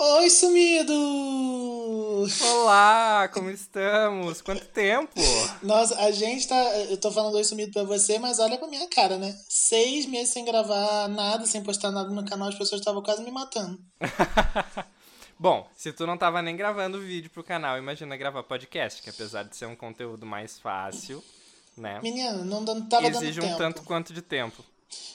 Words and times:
Oi, 0.00 0.30
sumidos! 0.30 0.92
Olá, 2.40 3.28
como 3.34 3.50
estamos? 3.50 4.40
Quanto 4.40 4.64
tempo? 4.66 5.12
Nossa, 5.60 5.98
a 5.98 6.12
gente 6.12 6.46
tá. 6.46 6.54
Eu 6.88 6.96
tô 6.98 7.10
falando 7.10 7.34
oi 7.34 7.42
sumido 7.42 7.72
pra 7.72 7.82
você, 7.82 8.16
mas 8.16 8.38
olha 8.38 8.56
pra 8.56 8.68
minha 8.68 8.88
cara, 8.88 9.18
né? 9.18 9.36
Seis 9.48 10.06
meses 10.06 10.32
sem 10.32 10.44
gravar 10.44 11.08
nada, 11.08 11.46
sem 11.46 11.64
postar 11.64 11.90
nada 11.90 12.10
no 12.10 12.24
canal, 12.24 12.46
as 12.48 12.54
pessoas 12.54 12.80
estavam 12.80 13.02
quase 13.02 13.24
me 13.24 13.32
matando. 13.32 13.76
Bom, 15.36 15.68
se 15.76 15.92
tu 15.92 16.06
não 16.06 16.16
tava 16.16 16.40
nem 16.42 16.54
gravando 16.54 17.00
vídeo 17.00 17.30
pro 17.30 17.42
canal, 17.42 17.76
imagina 17.76 18.16
gravar 18.16 18.44
podcast, 18.44 19.02
que 19.02 19.10
apesar 19.10 19.42
de 19.42 19.56
ser 19.56 19.66
um 19.66 19.74
conteúdo 19.74 20.24
mais 20.24 20.60
fácil, 20.60 21.24
né? 21.76 21.98
Menina, 22.04 22.44
não, 22.44 22.60
não 22.60 22.88
tava 22.88 23.08
Exige 23.08 23.40
dando 23.40 23.46
um 23.46 23.48
tempo. 23.48 23.58
tanto 23.58 23.82
quanto 23.82 24.12
de 24.12 24.22
tempo. 24.22 24.64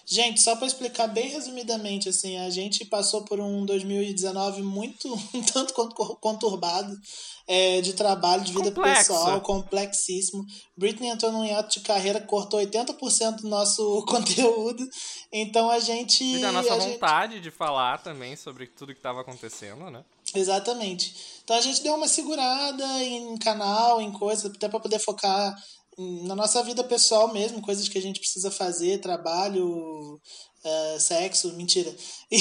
Gente, 0.06 0.42
só 0.42 0.56
para 0.56 0.68
explicar 0.68 1.08
bem 1.08 1.30
resumidamente, 1.30 2.10
assim, 2.10 2.38
a 2.38 2.50
gente 2.50 2.86
passou 2.86 3.24
por 3.24 3.40
um 3.40 3.66
2019 3.66 4.62
muito, 4.62 5.08
um 5.34 5.42
tanto 5.42 5.74
quanto 5.74 5.96
conturbado 6.18 6.94
é, 7.48 7.82
de 7.82 7.94
trabalho, 7.94 8.44
de 8.44 8.52
vida 8.52 8.72
Complexo. 8.72 9.14
pessoal, 9.14 9.42
complexíssimo. 9.42 10.46
Britney 10.78 11.10
entrou 11.10 11.32
num 11.32 11.46
hiato 11.46 11.80
de 11.80 11.86
carreira, 11.86 12.20
cortou 12.22 12.60
80% 12.60 13.38
do 13.38 13.50
nosso 13.50 14.04
conteúdo, 14.08 14.88
então 15.32 15.70
a 15.70 15.80
gente... 15.80 16.24
E 16.24 16.42
da 16.42 16.52
nossa 16.52 16.74
a 16.74 16.80
gente- 16.80 16.94
vontade 16.94 17.40
de 17.40 17.50
falar 17.50 17.98
também 18.04 18.36
sobre 18.36 18.68
tudo 18.68 18.94
que 18.94 19.02
tava 19.02 19.22
acontecendo, 19.22 19.90
né? 19.90 20.04
Exatamente. 20.36 21.16
Então 21.44 21.56
a 21.56 21.62
gente 21.62 21.82
deu 21.84 21.96
uma 21.96 22.08
segurada 22.08 23.04
em 23.04 23.38
canal, 23.38 24.02
em 24.02 24.12
coisas, 24.12 24.46
até 24.46 24.68
para 24.68 24.80
poder 24.80 25.00
focar 25.00 25.56
na 25.98 26.36
nossa 26.36 26.64
vida 26.64 26.84
pessoal 26.84 27.32
mesmo, 27.34 27.62
coisas 27.62 27.88
que 27.88 27.98
a 27.98 28.02
gente 28.02 28.20
precisa 28.20 28.50
fazer, 28.52 29.00
trabalho, 29.00 30.20
eh, 30.66 30.98
sexo, 31.00 31.54
mentira. 31.54 31.94
E, 32.32 32.38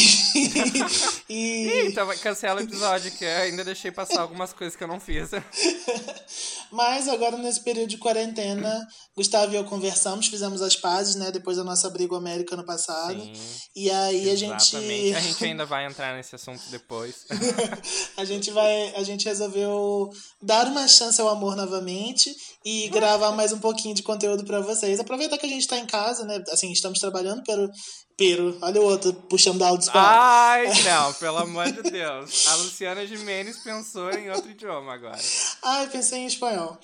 Ih, 1.29 1.69
e- 1.69 1.87
então 1.89 2.07
vai- 2.07 2.17
cancela 2.19 2.61
o 2.61 2.65
episódio, 2.65 3.11
que 3.13 3.25
eu 3.25 3.37
ainda 3.39 3.65
deixei 3.65 3.91
passar 3.91 4.21
algumas 4.23 4.53
coisas 4.53 4.75
que 4.77 4.83
eu 4.83 4.89
não 4.89 4.99
fiz. 5.01 5.31
mas 6.71 7.09
agora 7.09 7.37
nesse 7.37 7.61
período 7.61 7.89
de 7.91 7.99
quarentena, 7.99 8.87
Gustavo 9.17 9.53
e 9.53 9.57
eu 9.57 9.65
conversamos, 9.65 10.29
fizemos 10.29 10.63
as 10.63 10.77
pazes, 10.77 11.15
né, 11.17 11.31
depois 11.31 11.57
da 11.57 11.65
nossa 11.65 11.89
briga 11.91 12.17
América 12.17 12.55
ano 12.55 12.65
passado. 12.65 13.21
Sim, 13.23 13.33
E 13.77 13.91
aí 13.91 14.31
a 14.31 14.37
gente 14.37 14.77
exatamente. 14.77 15.15
A 15.15 15.21
gente 15.21 15.45
ainda 15.45 15.67
vai 15.67 15.87
entrar 15.87 16.17
nesse 16.17 16.35
assunto 16.35 16.63
depois. 16.71 17.27
a 18.17 18.25
gente 18.25 18.51
vai, 18.51 18.95
a 18.95 19.03
gente 19.03 19.25
resolveu 19.27 20.09
dar 20.41 20.67
uma 20.69 20.87
chance 20.89 21.21
ao 21.21 21.29
amor 21.29 21.57
novamente 21.57 22.35
e 22.65 22.89
gravar 22.89 23.33
mais 23.33 23.53
um 23.53 23.59
pouquinho 23.59 23.95
de 23.95 24.03
conteúdo 24.03 24.45
pra 24.45 24.61
vocês. 24.61 25.01
Aproveitar 25.01 25.39
que 25.39 25.47
a 25.47 25.49
gente 25.49 25.67
tá 25.67 25.79
em 25.79 25.87
casa, 25.87 26.25
né? 26.25 26.43
Assim, 26.51 26.71
estamos 26.73 26.99
trabalhando 26.99 27.43
pero 27.45 27.71
pero, 28.17 28.57
olha 28.61 28.81
o 28.81 28.85
outro 28.85 29.13
puxando 29.13 29.63
áudios 29.63 29.89
pra 29.89 30.01
Ai, 30.01 30.67
não, 30.85 31.13
pelo 31.15 31.39
amor 31.39 31.71
de 31.73 31.83
Deus. 31.91 32.47
A 32.47 32.55
Luciana 32.57 33.07
Jimenez 33.07 33.59
pensou 33.59 34.11
em 34.13 34.31
outro 34.31 34.51
idioma 34.51 34.93
agora. 34.95 35.19
Ai, 35.63 35.89
pensei 35.89 36.21
em 36.21 36.27
espanhol. 36.27 36.79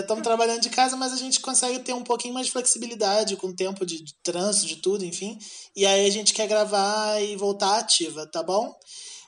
Estamos 0.00 0.22
trabalhando 0.24 0.60
de 0.60 0.70
casa, 0.70 0.96
mas 0.96 1.12
a 1.12 1.16
gente 1.16 1.40
consegue 1.40 1.78
ter 1.80 1.94
um 1.94 2.02
pouquinho 2.02 2.34
mais 2.34 2.46
de 2.46 2.52
flexibilidade 2.52 3.36
com 3.36 3.48
o 3.48 3.54
tempo 3.56 3.86
de, 3.86 4.02
de 4.02 4.14
trânsito, 4.22 4.66
de 4.66 4.76
tudo, 4.76 5.04
enfim. 5.04 5.38
E 5.74 5.86
aí 5.86 6.06
a 6.06 6.10
gente 6.10 6.34
quer 6.34 6.46
gravar 6.48 7.20
e 7.22 7.36
voltar 7.36 7.78
ativa, 7.78 8.26
tá 8.26 8.42
bom? 8.42 8.76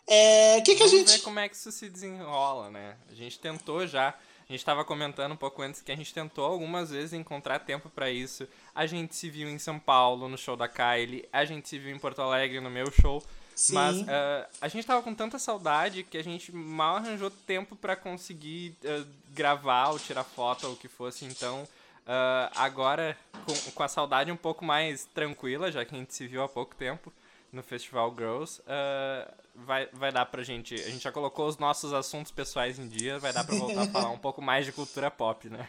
É, 0.06 0.58
O 0.58 0.62
que, 0.62 0.74
que 0.74 0.82
a 0.82 0.86
Vamos 0.86 1.00
gente. 1.00 1.18
ver 1.18 1.22
como 1.22 1.38
é 1.38 1.48
que 1.48 1.56
isso 1.56 1.72
se 1.72 1.88
desenrola, 1.88 2.68
né? 2.68 2.96
A 3.10 3.14
gente 3.14 3.38
tentou 3.38 3.86
já. 3.86 4.14
A 4.48 4.52
gente 4.52 4.60
estava 4.60 4.84
comentando 4.84 5.32
um 5.32 5.36
pouco 5.36 5.62
antes 5.62 5.80
que 5.80 5.90
a 5.90 5.96
gente 5.96 6.12
tentou 6.12 6.44
algumas 6.44 6.90
vezes 6.90 7.14
encontrar 7.14 7.60
tempo 7.60 7.88
pra 7.88 8.10
isso. 8.10 8.46
A 8.74 8.84
gente 8.84 9.16
se 9.16 9.30
viu 9.30 9.48
em 9.48 9.58
São 9.58 9.78
Paulo 9.78 10.28
no 10.28 10.36
show 10.36 10.54
da 10.54 10.68
Kylie, 10.68 11.26
a 11.32 11.44
gente 11.44 11.68
se 11.68 11.78
viu 11.78 11.94
em 11.94 11.98
Porto 11.98 12.20
Alegre 12.20 12.60
no 12.60 12.68
meu 12.68 12.90
show. 12.90 13.22
Sim. 13.54 13.74
Mas 13.74 14.08
ah, 14.08 14.48
a 14.60 14.68
gente 14.68 14.86
tava 14.86 15.02
com 15.02 15.14
tanta 15.14 15.38
saudade 15.38 16.02
que 16.02 16.18
a 16.18 16.24
gente 16.24 16.54
mal 16.54 16.96
arranjou 16.96 17.30
tempo 17.30 17.74
pra 17.76 17.96
conseguir 17.96 18.76
ah, 18.84 19.04
gravar 19.30 19.90
ou 19.90 19.98
tirar 19.98 20.24
foto 20.24 20.66
ou 20.66 20.72
o 20.74 20.76
que 20.76 20.88
fosse. 20.88 21.24
Então, 21.24 21.66
ah, 22.06 22.50
agora, 22.54 23.16
com, 23.46 23.54
com 23.72 23.82
a 23.82 23.88
saudade 23.88 24.30
um 24.30 24.36
pouco 24.36 24.64
mais 24.64 25.06
tranquila, 25.14 25.72
já 25.72 25.84
que 25.84 25.94
a 25.94 25.98
gente 25.98 26.14
se 26.14 26.26
viu 26.26 26.42
há 26.42 26.48
pouco 26.48 26.74
tempo 26.74 27.12
no 27.54 27.62
Festival 27.62 28.14
Girls, 28.16 28.60
ah, 28.66 29.32
vai, 29.54 29.88
vai 29.92 30.12
dar 30.12 30.26
pra 30.26 30.42
gente. 30.42 30.74
A 30.74 30.90
gente 30.90 31.02
já 31.04 31.12
colocou 31.12 31.46
os 31.46 31.56
nossos 31.58 31.92
assuntos 31.92 32.32
pessoais 32.32 32.78
em 32.78 32.88
dia, 32.88 33.18
vai 33.18 33.32
dar 33.32 33.44
pra 33.44 33.54
voltar 33.56 33.82
a 33.82 33.86
falar 33.88 34.10
um 34.10 34.18
pouco 34.18 34.42
mais 34.42 34.66
de 34.66 34.72
cultura 34.72 35.10
pop, 35.10 35.48
né? 35.48 35.68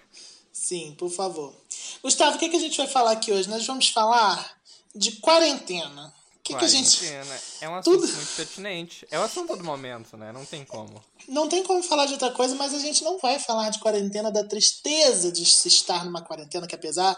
Sim, 0.52 0.96
por 0.98 1.10
favor. 1.10 1.54
Gustavo, 2.02 2.38
o 2.38 2.40
que, 2.40 2.50
que 2.50 2.56
a 2.56 2.60
gente 2.60 2.78
vai 2.78 2.88
falar 2.88 3.12
aqui 3.12 3.32
hoje? 3.32 3.50
Nós 3.50 3.66
vamos 3.66 3.90
falar 3.90 4.58
de 4.96 5.14
quarentena. 5.14 6.14
O 6.38 6.42
que, 6.46 6.56
que 6.56 6.64
a 6.66 6.68
gente. 6.68 6.98
Quarentena 7.00 7.40
É 7.62 7.70
um 7.70 7.76
assunto 7.76 8.02
Tudo- 8.02 8.14
muito 8.14 8.36
pertinente. 8.36 9.08
É 9.10 9.20
o 9.20 9.24
assunto 9.24 9.56
do 9.58 9.64
momento, 9.64 10.16
né? 10.16 10.32
Não 10.32 10.46
tem 10.46 10.64
como. 10.64 11.04
Não 11.28 11.50
tem 11.50 11.64
como 11.64 11.82
falar 11.84 12.06
de 12.06 12.14
outra 12.14 12.32
coisa, 12.32 12.56
mas 12.56 12.74
a 12.74 12.80
gente 12.80 13.04
não 13.04 13.18
vai 13.18 13.40
falar 13.40 13.70
de 13.72 13.80
quarentena, 13.80 14.32
da 14.32 14.44
tristeza 14.48 15.32
de 15.32 15.44
se 15.44 15.68
estar 15.68 16.06
numa 16.06 16.22
quarentena, 16.22 16.68
que 16.68 16.76
apesar 16.76 17.18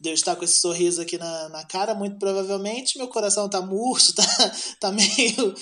de 0.00 0.10
eu 0.10 0.14
estar 0.14 0.36
com 0.36 0.44
esse 0.44 0.60
sorriso 0.60 1.00
aqui 1.02 1.18
na, 1.18 1.48
na 1.48 1.64
cara, 1.64 1.94
muito 1.94 2.18
provavelmente 2.18 2.96
meu 2.98 3.08
coração 3.08 3.48
tá 3.48 3.60
murcho, 3.60 4.14
tá, 4.16 4.22
tá 4.80 4.92
meio. 4.92 5.54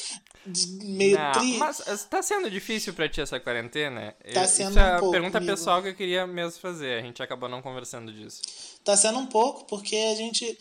meio 0.82 1.18
Não, 1.18 1.32
tri. 1.32 1.56
Mas 1.58 1.80
eh, 1.86 1.96
tá 2.08 2.22
sendo 2.22 2.50
difícil 2.50 2.92
pra 2.94 3.08
ti 3.08 3.20
essa 3.20 3.40
quarentena? 3.40 4.14
Tá 4.34 4.42
Eu- 4.42 4.48
sendo 4.48 4.70
Isso 4.70 4.78
é 4.78 4.82
um 4.92 4.96
a 4.96 4.98
pouco, 4.98 5.12
pergunta 5.12 5.38
amigo. 5.38 5.52
pessoal 5.52 5.82
que 5.82 5.88
eu 5.88 5.94
queria 5.94 6.26
mesmo 6.26 6.60
fazer. 6.60 6.98
A 6.98 7.02
gente 7.02 7.22
acabou 7.22 7.48
não 7.48 7.62
conversando 7.62 8.12
disso. 8.12 8.40
Tá 8.84 8.96
sendo 8.96 9.18
um 9.18 9.26
pouco, 9.26 9.64
porque 9.66 9.96
a 9.96 10.14
gente. 10.14 10.56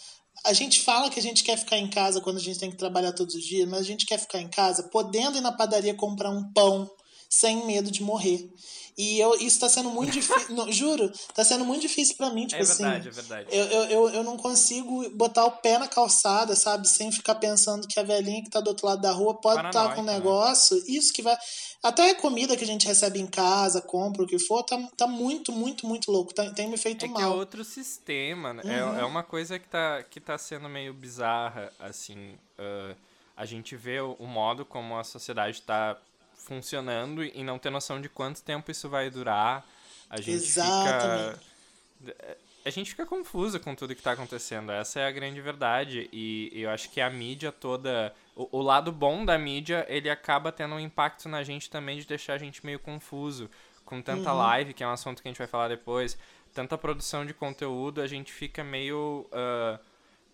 A 0.46 0.53
gente 0.53 0.81
fala 0.81 1.09
que 1.09 1.19
a 1.19 1.24
gente 1.24 1.44
quer 1.44 1.58
ficar 1.58 1.78
em 1.78 1.90
casa 1.90 2.19
quando 2.22 2.38
a 2.38 2.41
gente 2.41 2.59
tem 2.59 2.69
que 2.69 2.78
trabalhar 2.78 3.14
todos 3.14 3.34
os 3.35 3.44
dias, 3.44 3.68
mas 3.68 3.80
a 3.80 3.84
gente 3.84 4.06
quer 4.06 4.19
ficar 4.19 4.40
em 4.40 4.50
casa 4.50 4.84
podendo 4.84 5.38
ir 5.38 5.41
na 5.41 5.52
padaria 5.52 5.94
comprar 5.96 6.30
um 6.30 6.52
pão 6.52 6.90
sem 7.30 7.66
medo 7.66 7.90
de 7.90 8.03
morrer. 8.03 8.47
E 8.97 9.19
eu, 9.19 9.35
isso 9.35 9.59
tá 9.59 9.67
sendo 9.67 9.89
muito 9.89 10.11
difícil. 10.13 10.56
Juro, 10.72 11.11
tá 11.33 11.44
sendo 11.44 11.66
muito 11.66 11.81
difícil 11.81 12.16
pra 12.16 12.29
mim, 12.29 12.47
tipo 12.47 12.61
é 12.61 12.66
verdade, 12.66 13.09
assim. 13.09 13.19
é 13.19 13.22
verdade. 13.22 13.50
Eu, 13.51 13.66
eu, 13.66 13.83
eu, 13.89 14.09
eu 14.09 14.23
não 14.23 14.38
consigo 14.38 15.09
botar 15.09 15.45
o 15.45 15.51
pé 15.51 15.78
na 15.78 15.88
calçada, 15.88 16.56
sabe? 16.56 16.88
Sem 16.88 17.11
ficar 17.11 17.35
pensando 17.35 17.88
que 17.88 18.00
a 18.00 18.03
velhinha 18.03 18.41
que 18.44 18.50
tá 18.50 18.61
do 18.61 18.69
outro 18.69 18.88
lado 18.88 19.01
da 19.01 19.11
rua 19.11 19.34
pode 19.34 19.57
estar 19.57 19.72
Paranoica, 19.72 19.95
com 19.95 20.01
um 20.01 20.05
né? 20.05 20.13
negócio. 20.13 20.81
Isso 20.88 21.11
que 21.11 21.22
vai. 21.22 21.35
Até 21.84 22.09
a 22.11 22.16
comida 22.16 22.55
que 22.55 22.63
a 22.63 22.67
gente 22.67 22.88
recebe 22.88 23.19
em 23.19 23.28
casa, 23.28 23.81
compra, 23.81 24.23
o 24.23 24.28
que 24.28 24.39
for, 24.39 24.63
tá, 24.63 24.78
tá 24.97 25.07
muito, 25.07 25.51
muito, 25.51 25.85
muito 25.85 26.09
louco. 26.11 26.34
Tá, 26.34 26.50
tem 26.51 26.67
me 26.69 26.78
feito 26.78 27.05
É 27.05 27.09
que 27.09 27.17
é 27.17 27.22
mal. 27.22 27.38
outro 27.38 27.63
sistema, 27.63 28.53
né? 28.53 28.63
Uhum. 28.63 28.97
É, 28.97 29.01
é 29.01 29.05
uma 29.05 29.23
coisa 29.23 29.59
que 29.59 29.67
tá, 29.67 30.03
que 30.03 30.19
tá 30.19 30.38
sendo 30.38 30.69
meio 30.69 30.94
bizarra, 30.94 31.72
assim. 31.79 32.35
ah, 32.57 32.95
a 33.38 33.45
gente 33.45 33.75
vê 33.75 34.00
o, 34.00 34.13
o 34.17 34.25
modo 34.25 34.63
como 34.63 34.97
a 34.97 35.03
sociedade 35.03 35.61
tá 35.61 35.97
funcionando 36.45 37.23
e 37.23 37.44
não 37.44 37.57
ter 37.57 37.69
noção 37.69 38.00
de 38.00 38.07
quanto 38.07 38.41
tempo 38.44 38.69
isso 38.72 38.88
vai 38.88 39.09
durar. 39.09 39.66
A 40.09 40.17
gente 40.17 40.31
Exatamente. 40.31 41.39
fica... 42.06 42.45
A 42.63 42.69
gente 42.72 42.89
fica 42.89 43.06
confuso 43.06 43.59
com 43.59 43.75
tudo 43.75 43.94
que 43.94 44.01
tá 44.01 44.13
acontecendo. 44.13 44.72
Essa 44.72 45.00
é 45.00 45.07
a 45.07 45.11
grande 45.11 45.39
verdade. 45.39 46.09
E 46.11 46.50
eu 46.53 46.69
acho 46.72 46.89
que 46.89 47.00
a 47.00 47.09
mídia 47.09 47.51
toda... 47.51 48.11
O, 48.35 48.57
o 48.57 48.61
lado 48.61 48.91
bom 48.91 49.23
da 49.23 49.38
mídia, 49.38 49.85
ele 49.88 50.09
acaba 50.09 50.51
tendo 50.51 50.73
um 50.73 50.79
impacto 50.79 51.29
na 51.29 51.44
gente 51.44 51.69
também 51.69 52.00
de 52.00 52.07
deixar 52.07 52.34
a 52.34 52.38
gente 52.39 52.66
meio 52.66 52.79
confuso. 52.79 53.50
Com 53.84 54.01
tanta 54.01 54.31
Uhum. 54.31 54.38
live, 54.39 54.73
que 54.73 54.84
é 54.84 54.88
um 54.88 54.91
assunto 54.91 55.22
que 55.22 55.28
a 55.28 55.31
gente 55.31 55.38
vai 55.38 55.45
falar 55.47 55.67
depois, 55.67 56.17
tanta 56.55 56.75
produção 56.75 57.23
de 57.23 57.35
conteúdo, 57.35 58.01
a 58.01 58.07
gente 58.07 58.31
fica 58.31 58.63
meio... 58.63 59.28
ah, 59.31 59.79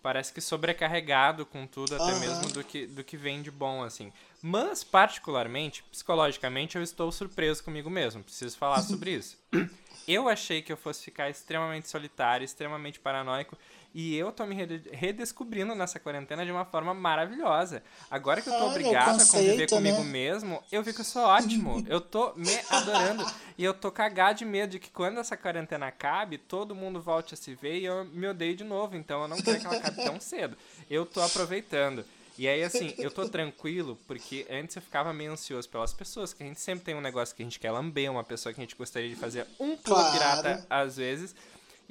parece 0.02 0.32
que 0.32 0.40
sobrecarregado 0.40 1.46
com 1.46 1.66
tudo, 1.66 1.94
até 1.94 2.10
Aham. 2.10 2.20
mesmo 2.20 2.52
do 2.52 2.64
que, 2.64 2.86
do 2.86 3.04
que 3.04 3.16
vem 3.16 3.40
de 3.40 3.50
bom, 3.50 3.82
assim. 3.82 4.12
Mas, 4.42 4.82
particularmente, 4.82 5.84
psicologicamente, 5.84 6.76
eu 6.76 6.82
estou 6.82 7.12
surpreso 7.12 7.62
comigo 7.62 7.88
mesmo. 7.88 8.22
Preciso 8.24 8.58
falar 8.58 8.82
sobre 8.82 9.12
isso. 9.12 9.38
Eu 10.04 10.28
achei 10.28 10.60
que 10.60 10.72
eu 10.72 10.76
fosse 10.76 11.04
ficar 11.04 11.30
extremamente 11.30 11.88
solitário, 11.88 12.44
extremamente 12.44 12.98
paranoico. 12.98 13.56
E 13.94 14.16
eu 14.16 14.32
tô 14.32 14.46
me 14.46 14.54
rede- 14.54 14.88
redescobrindo 14.90 15.74
nessa 15.74 16.00
quarentena 16.00 16.44
de 16.46 16.50
uma 16.50 16.64
forma 16.64 16.94
maravilhosa. 16.94 17.82
Agora 18.10 18.40
que 18.40 18.48
eu 18.48 18.52
tô 18.54 18.58
Olha, 18.60 18.70
obrigado 18.70 19.20
a 19.20 19.26
conviver 19.26 19.52
conceito, 19.52 19.74
comigo 19.74 19.98
né? 19.98 20.04
mesmo, 20.04 20.62
eu 20.72 20.82
vi 20.82 20.92
que 20.94 21.00
eu 21.00 21.04
sou 21.04 21.22
ótimo. 21.24 21.84
Eu 21.88 22.00
tô 22.00 22.32
me 22.34 22.54
adorando. 22.70 23.24
e 23.58 23.62
eu 23.64 23.74
tô 23.74 23.90
cagado 23.92 24.38
de 24.38 24.44
medo 24.46 24.70
de 24.70 24.78
que 24.78 24.90
quando 24.90 25.20
essa 25.20 25.36
quarentena 25.36 25.86
acabe, 25.88 26.38
todo 26.38 26.74
mundo 26.74 27.00
volte 27.02 27.34
a 27.34 27.36
se 27.36 27.54
ver 27.54 27.80
e 27.80 27.84
eu 27.84 28.04
me 28.06 28.26
odeio 28.26 28.56
de 28.56 28.64
novo. 28.64 28.96
Então 28.96 29.22
eu 29.22 29.28
não 29.28 29.36
quero 29.36 29.60
que 29.60 29.66
ela 29.66 29.76
acabe 29.76 30.02
tão 30.04 30.18
cedo. 30.20 30.56
Eu 30.88 31.04
tô 31.04 31.20
aproveitando. 31.20 32.04
E 32.38 32.48
aí, 32.48 32.64
assim, 32.64 32.94
eu 32.96 33.10
tô 33.10 33.28
tranquilo, 33.28 33.98
porque 34.06 34.46
antes 34.50 34.74
eu 34.74 34.80
ficava 34.80 35.12
meio 35.12 35.32
ansioso 35.32 35.68
pelas 35.68 35.92
pessoas, 35.92 36.32
que 36.32 36.42
a 36.42 36.46
gente 36.46 36.58
sempre 36.60 36.82
tem 36.82 36.94
um 36.94 37.00
negócio 37.02 37.36
que 37.36 37.42
a 37.42 37.44
gente 37.44 37.60
quer 37.60 37.70
lamber, 37.70 38.10
uma 38.10 38.24
pessoa 38.24 38.54
que 38.54 38.58
a 38.60 38.64
gente 38.64 38.74
gostaria 38.74 39.10
de 39.10 39.16
fazer 39.16 39.46
um 39.60 39.76
pulo 39.76 39.96
Claro. 39.96 40.12
pirata 40.12 40.66
às 40.70 40.96
vezes. 40.96 41.34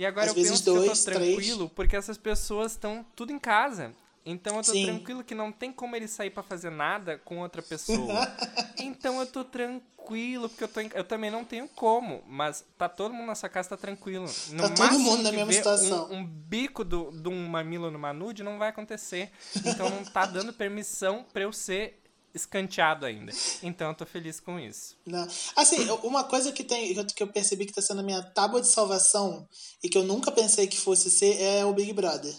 E 0.01 0.05
agora 0.07 0.31
Às 0.31 0.35
eu 0.35 0.43
penso 0.43 0.57
que 0.57 0.65
dois, 0.65 0.87
eu 0.87 0.95
tô 0.95 1.19
tranquilo, 1.19 1.69
porque 1.69 1.95
essas 1.95 2.17
pessoas 2.17 2.71
estão 2.71 3.05
tudo 3.15 3.31
em 3.31 3.37
casa. 3.37 3.93
Então 4.25 4.57
eu 4.57 4.63
tô 4.63 4.71
Sim. 4.71 4.85
tranquilo 4.85 5.23
que 5.23 5.35
não 5.35 5.51
tem 5.51 5.71
como 5.71 5.95
ele 5.95 6.07
sair 6.07 6.31
pra 6.31 6.41
fazer 6.41 6.71
nada 6.71 7.19
com 7.23 7.37
outra 7.37 7.61
pessoa. 7.61 8.27
então 8.79 9.19
eu 9.19 9.27
tô 9.27 9.43
tranquilo, 9.43 10.49
porque 10.49 10.63
eu, 10.63 10.67
tô 10.67 10.79
em- 10.79 10.89
eu 10.95 11.03
também 11.03 11.29
não 11.29 11.45
tenho 11.45 11.67
como. 11.67 12.23
Mas 12.27 12.65
tá 12.79 12.89
todo 12.89 13.13
mundo 13.13 13.27
nessa 13.27 13.47
casa, 13.47 13.69
tá 13.69 13.77
tranquilo. 13.77 14.25
No 14.49 14.63
Tá 14.69 14.87
todo 14.87 14.99
mundo 14.99 15.21
na 15.21 15.29
que 15.29 15.35
mesma 15.35 15.53
situação. 15.53 16.09
Um, 16.09 16.15
um 16.17 16.25
bico 16.25 16.83
do- 16.83 17.11
de 17.11 17.29
um 17.29 17.47
mamilo 17.47 17.91
numa 17.91 18.11
nude 18.11 18.41
não 18.41 18.57
vai 18.57 18.69
acontecer. 18.69 19.29
Então 19.63 19.87
não 19.87 20.03
tá 20.03 20.25
dando 20.25 20.51
permissão 20.51 21.23
pra 21.31 21.43
eu 21.43 21.53
ser 21.53 22.00
escanteado 22.33 23.05
ainda. 23.05 23.31
Então 23.61 23.89
eu 23.89 23.95
tô 23.95 24.05
feliz 24.05 24.39
com 24.39 24.59
isso. 24.59 24.95
Não. 25.05 25.27
Assim, 25.55 25.89
uma 26.03 26.23
coisa 26.23 26.51
que 26.51 26.63
tem 26.63 26.93
que 27.05 27.23
eu 27.23 27.27
percebi 27.27 27.65
que 27.65 27.73
tá 27.73 27.81
sendo 27.81 28.01
a 28.01 28.03
minha 28.03 28.21
tábua 28.21 28.61
de 28.61 28.67
salvação 28.67 29.47
e 29.83 29.89
que 29.89 29.97
eu 29.97 30.03
nunca 30.03 30.31
pensei 30.31 30.67
que 30.67 30.77
fosse 30.77 31.09
ser 31.09 31.41
é 31.41 31.65
o 31.65 31.73
Big 31.73 31.93
Brother. 31.93 32.33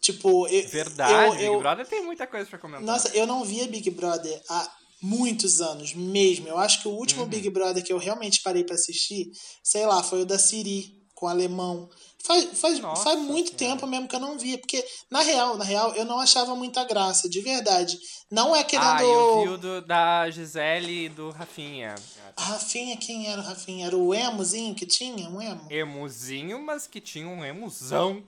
Tipo, 0.00 0.46
eu, 0.48 0.68
Verdade, 0.68 1.12
eu, 1.12 1.32
Big 1.32 1.44
eu, 1.44 1.58
Brother 1.58 1.86
tem 1.86 2.04
muita 2.04 2.26
coisa 2.26 2.48
pra 2.48 2.58
comentar. 2.58 2.84
Nossa, 2.84 3.08
eu 3.08 3.26
não 3.26 3.44
via 3.44 3.66
Big 3.66 3.90
Brother 3.90 4.40
há 4.48 4.70
muitos 5.00 5.60
anos 5.60 5.94
mesmo. 5.94 6.48
Eu 6.48 6.58
acho 6.58 6.82
que 6.82 6.88
o 6.88 6.92
último 6.92 7.22
uhum. 7.22 7.28
Big 7.28 7.48
Brother 7.50 7.82
que 7.82 7.92
eu 7.92 7.98
realmente 7.98 8.42
parei 8.42 8.64
para 8.64 8.74
assistir, 8.74 9.30
sei 9.62 9.86
lá, 9.86 10.02
foi 10.02 10.22
o 10.22 10.26
da 10.26 10.38
Siri 10.38 10.96
com 11.14 11.26
o 11.26 11.28
alemão. 11.28 11.88
Faz, 12.26 12.58
faz, 12.58 12.80
Nossa, 12.80 13.04
faz 13.04 13.20
muito 13.20 13.52
tempo 13.52 13.86
mesmo 13.86 14.08
que 14.08 14.16
eu 14.16 14.20
não 14.20 14.36
via, 14.36 14.58
porque 14.58 14.84
na 15.08 15.20
real, 15.20 15.56
na 15.56 15.64
real, 15.64 15.94
eu 15.94 16.04
não 16.04 16.18
achava 16.18 16.56
muita 16.56 16.82
graça, 16.82 17.28
de 17.28 17.40
verdade. 17.40 17.96
Não 18.28 18.54
é 18.54 18.64
querendo. 18.64 18.88
Ah, 18.88 19.04
eu 19.04 19.40
vi 19.42 19.48
o 19.50 19.56
do, 19.56 19.80
da 19.80 20.28
Gisele 20.28 21.04
e 21.04 21.08
do 21.08 21.30
Rafinha. 21.30 21.94
Rafinha, 22.36 22.96
quem 22.96 23.30
era 23.30 23.40
o 23.40 23.44
Rafinha? 23.44 23.86
Era 23.86 23.96
o 23.96 24.12
emozinho 24.12 24.74
que 24.74 24.84
tinha? 24.84 25.28
Um 25.28 25.40
emo? 25.40 25.70
Emozinho, 25.70 26.60
mas 26.60 26.88
que 26.88 27.00
tinha 27.00 27.28
um 27.28 27.44
emozão. 27.44 28.24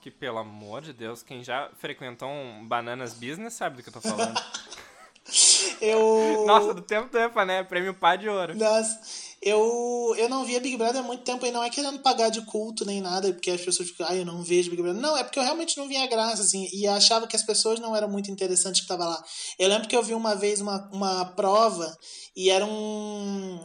Que, 0.00 0.12
pelo 0.12 0.38
amor 0.38 0.80
de 0.80 0.92
Deus, 0.92 1.20
quem 1.20 1.42
já 1.42 1.68
frequentou 1.76 2.28
um 2.28 2.64
Bananas 2.66 3.12
Business 3.14 3.54
sabe 3.54 3.78
do 3.78 3.82
que 3.82 3.88
eu 3.88 3.92
tô 3.92 4.00
falando. 4.00 4.40
eu. 5.82 6.44
Nossa, 6.46 6.72
do 6.72 6.82
tempo 6.82 7.10
do 7.10 7.44
né? 7.44 7.64
Prêmio 7.64 7.94
Pá 7.94 8.14
de 8.14 8.28
Ouro. 8.28 8.54
Nossa. 8.54 9.19
Eu, 9.42 10.14
eu 10.18 10.28
não 10.28 10.44
via 10.44 10.60
Big 10.60 10.76
Brother 10.76 11.00
há 11.00 11.02
muito 11.02 11.24
tempo 11.24 11.46
e 11.46 11.50
não 11.50 11.64
é 11.64 11.70
querendo 11.70 11.98
pagar 12.00 12.28
de 12.28 12.42
culto 12.42 12.84
nem 12.84 13.00
nada, 13.00 13.32
porque 13.32 13.50
as 13.50 13.60
pessoas 13.62 13.88
ficam, 13.88 14.06
ah, 14.06 14.14
eu 14.14 14.24
não 14.24 14.42
vejo 14.42 14.68
Big 14.68 14.82
Brother. 14.82 15.00
Não, 15.00 15.16
é 15.16 15.24
porque 15.24 15.38
eu 15.38 15.42
realmente 15.42 15.78
não 15.78 15.88
via 15.88 16.06
graça, 16.06 16.42
assim, 16.42 16.68
e 16.74 16.86
achava 16.86 17.26
que 17.26 17.34
as 17.34 17.42
pessoas 17.42 17.80
não 17.80 17.96
eram 17.96 18.08
muito 18.08 18.30
interessantes 18.30 18.82
que 18.82 18.84
estavam 18.84 19.08
lá. 19.08 19.24
Eu 19.58 19.68
lembro 19.68 19.88
que 19.88 19.96
eu 19.96 20.02
vi 20.02 20.12
uma 20.12 20.34
vez 20.34 20.60
uma, 20.60 20.90
uma 20.92 21.24
prova 21.24 21.96
e 22.36 22.50
era 22.50 22.66
um. 22.66 23.60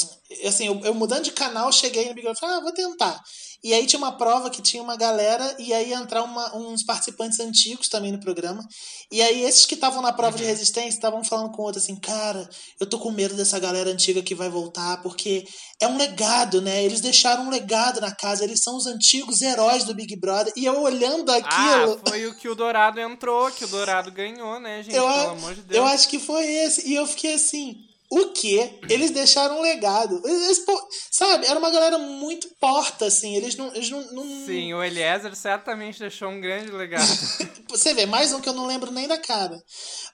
Assim, 0.45 0.67
eu, 0.67 0.79
eu 0.85 0.93
mudando 0.93 1.23
de 1.23 1.31
canal, 1.31 1.69
cheguei 1.73 2.07
no 2.07 2.13
Big 2.13 2.21
Brother 2.21 2.37
e 2.37 2.39
falei, 2.39 2.55
ah, 2.55 2.61
vou 2.61 2.73
tentar. 2.73 3.21
E 3.65 3.73
aí 3.73 3.87
tinha 3.87 3.97
uma 3.97 4.11
prova 4.11 4.51
que 4.51 4.61
tinha 4.61 4.83
uma 4.83 4.95
galera 4.95 5.55
e 5.57 5.73
aí 5.73 5.89
ia 5.89 5.95
entrar 5.95 6.21
uma, 6.21 6.55
uns 6.55 6.83
participantes 6.83 7.39
antigos 7.39 7.89
também 7.89 8.11
no 8.11 8.19
programa. 8.19 8.63
E 9.11 9.23
aí 9.23 9.43
esses 9.43 9.65
que 9.65 9.73
estavam 9.73 10.03
na 10.03 10.13
prova 10.13 10.33
uhum. 10.33 10.43
de 10.43 10.43
resistência 10.43 10.89
estavam 10.89 11.23
falando 11.23 11.51
com 11.51 11.63
o 11.63 11.65
outro 11.65 11.81
assim, 11.81 11.95
cara, 11.95 12.47
eu 12.79 12.85
tô 12.85 12.99
com 12.99 13.09
medo 13.09 13.33
dessa 13.33 13.57
galera 13.57 13.89
antiga 13.89 14.21
que 14.21 14.35
vai 14.35 14.49
voltar, 14.49 15.01
porque 15.01 15.47
é 15.81 15.87
um 15.87 15.97
legado, 15.97 16.61
né? 16.61 16.85
Eles 16.85 17.01
deixaram 17.01 17.47
um 17.47 17.49
legado 17.49 17.99
na 17.99 18.13
casa, 18.13 18.43
eles 18.43 18.61
são 18.61 18.77
os 18.77 18.85
antigos 18.85 19.41
heróis 19.41 19.83
do 19.83 19.95
Big 19.95 20.15
Brother. 20.15 20.53
E 20.55 20.63
eu 20.63 20.83
olhando 20.83 21.31
aquilo. 21.31 21.99
Ah, 22.05 22.09
foi 22.09 22.27
o 22.27 22.35
que 22.35 22.47
o 22.47 22.53
Dourado 22.53 22.99
entrou, 22.99 23.51
que 23.51 23.65
o 23.65 23.67
Dourado 23.67 24.11
ganhou, 24.11 24.59
né, 24.59 24.83
gente? 24.83 24.95
Eu, 24.95 25.07
Pelo 25.07 25.29
amor 25.31 25.55
de 25.55 25.61
Deus. 25.63 25.75
Eu 25.75 25.85
acho 25.85 26.07
que 26.07 26.19
foi 26.19 26.45
esse. 26.45 26.87
E 26.87 26.93
eu 26.93 27.07
fiquei 27.07 27.33
assim, 27.33 27.77
o 28.09 28.27
que? 28.29 28.79
Eles 28.89 29.11
deixaram 29.11 29.59
um 29.59 29.61
legado. 29.61 30.21
Eles, 30.23 30.63
sabe, 31.11 31.45
era 31.45 31.57
uma 31.57 31.71
galera 31.71 31.97
muito 31.97 32.47
porta, 32.59 33.05
assim. 33.05 33.35
Eles 33.35 33.55
não, 33.55 33.73
eles 33.73 33.89
não, 33.89 34.01
não... 34.11 34.45
Sim, 34.45 34.73
o 34.73 34.83
Eliezer 34.83 35.35
certamente 35.35 35.99
deixou 35.99 36.29
um 36.29 36.39
grande 36.39 36.71
legado. 36.71 37.05
Você 37.69 37.93
vê, 37.93 38.05
mais 38.05 38.31
um 38.31 38.39
que 38.39 38.47
eu 38.47 38.53
não 38.53 38.67
lembro 38.67 38.91
nem 38.91 39.07
da 39.07 39.17
cara. 39.17 39.61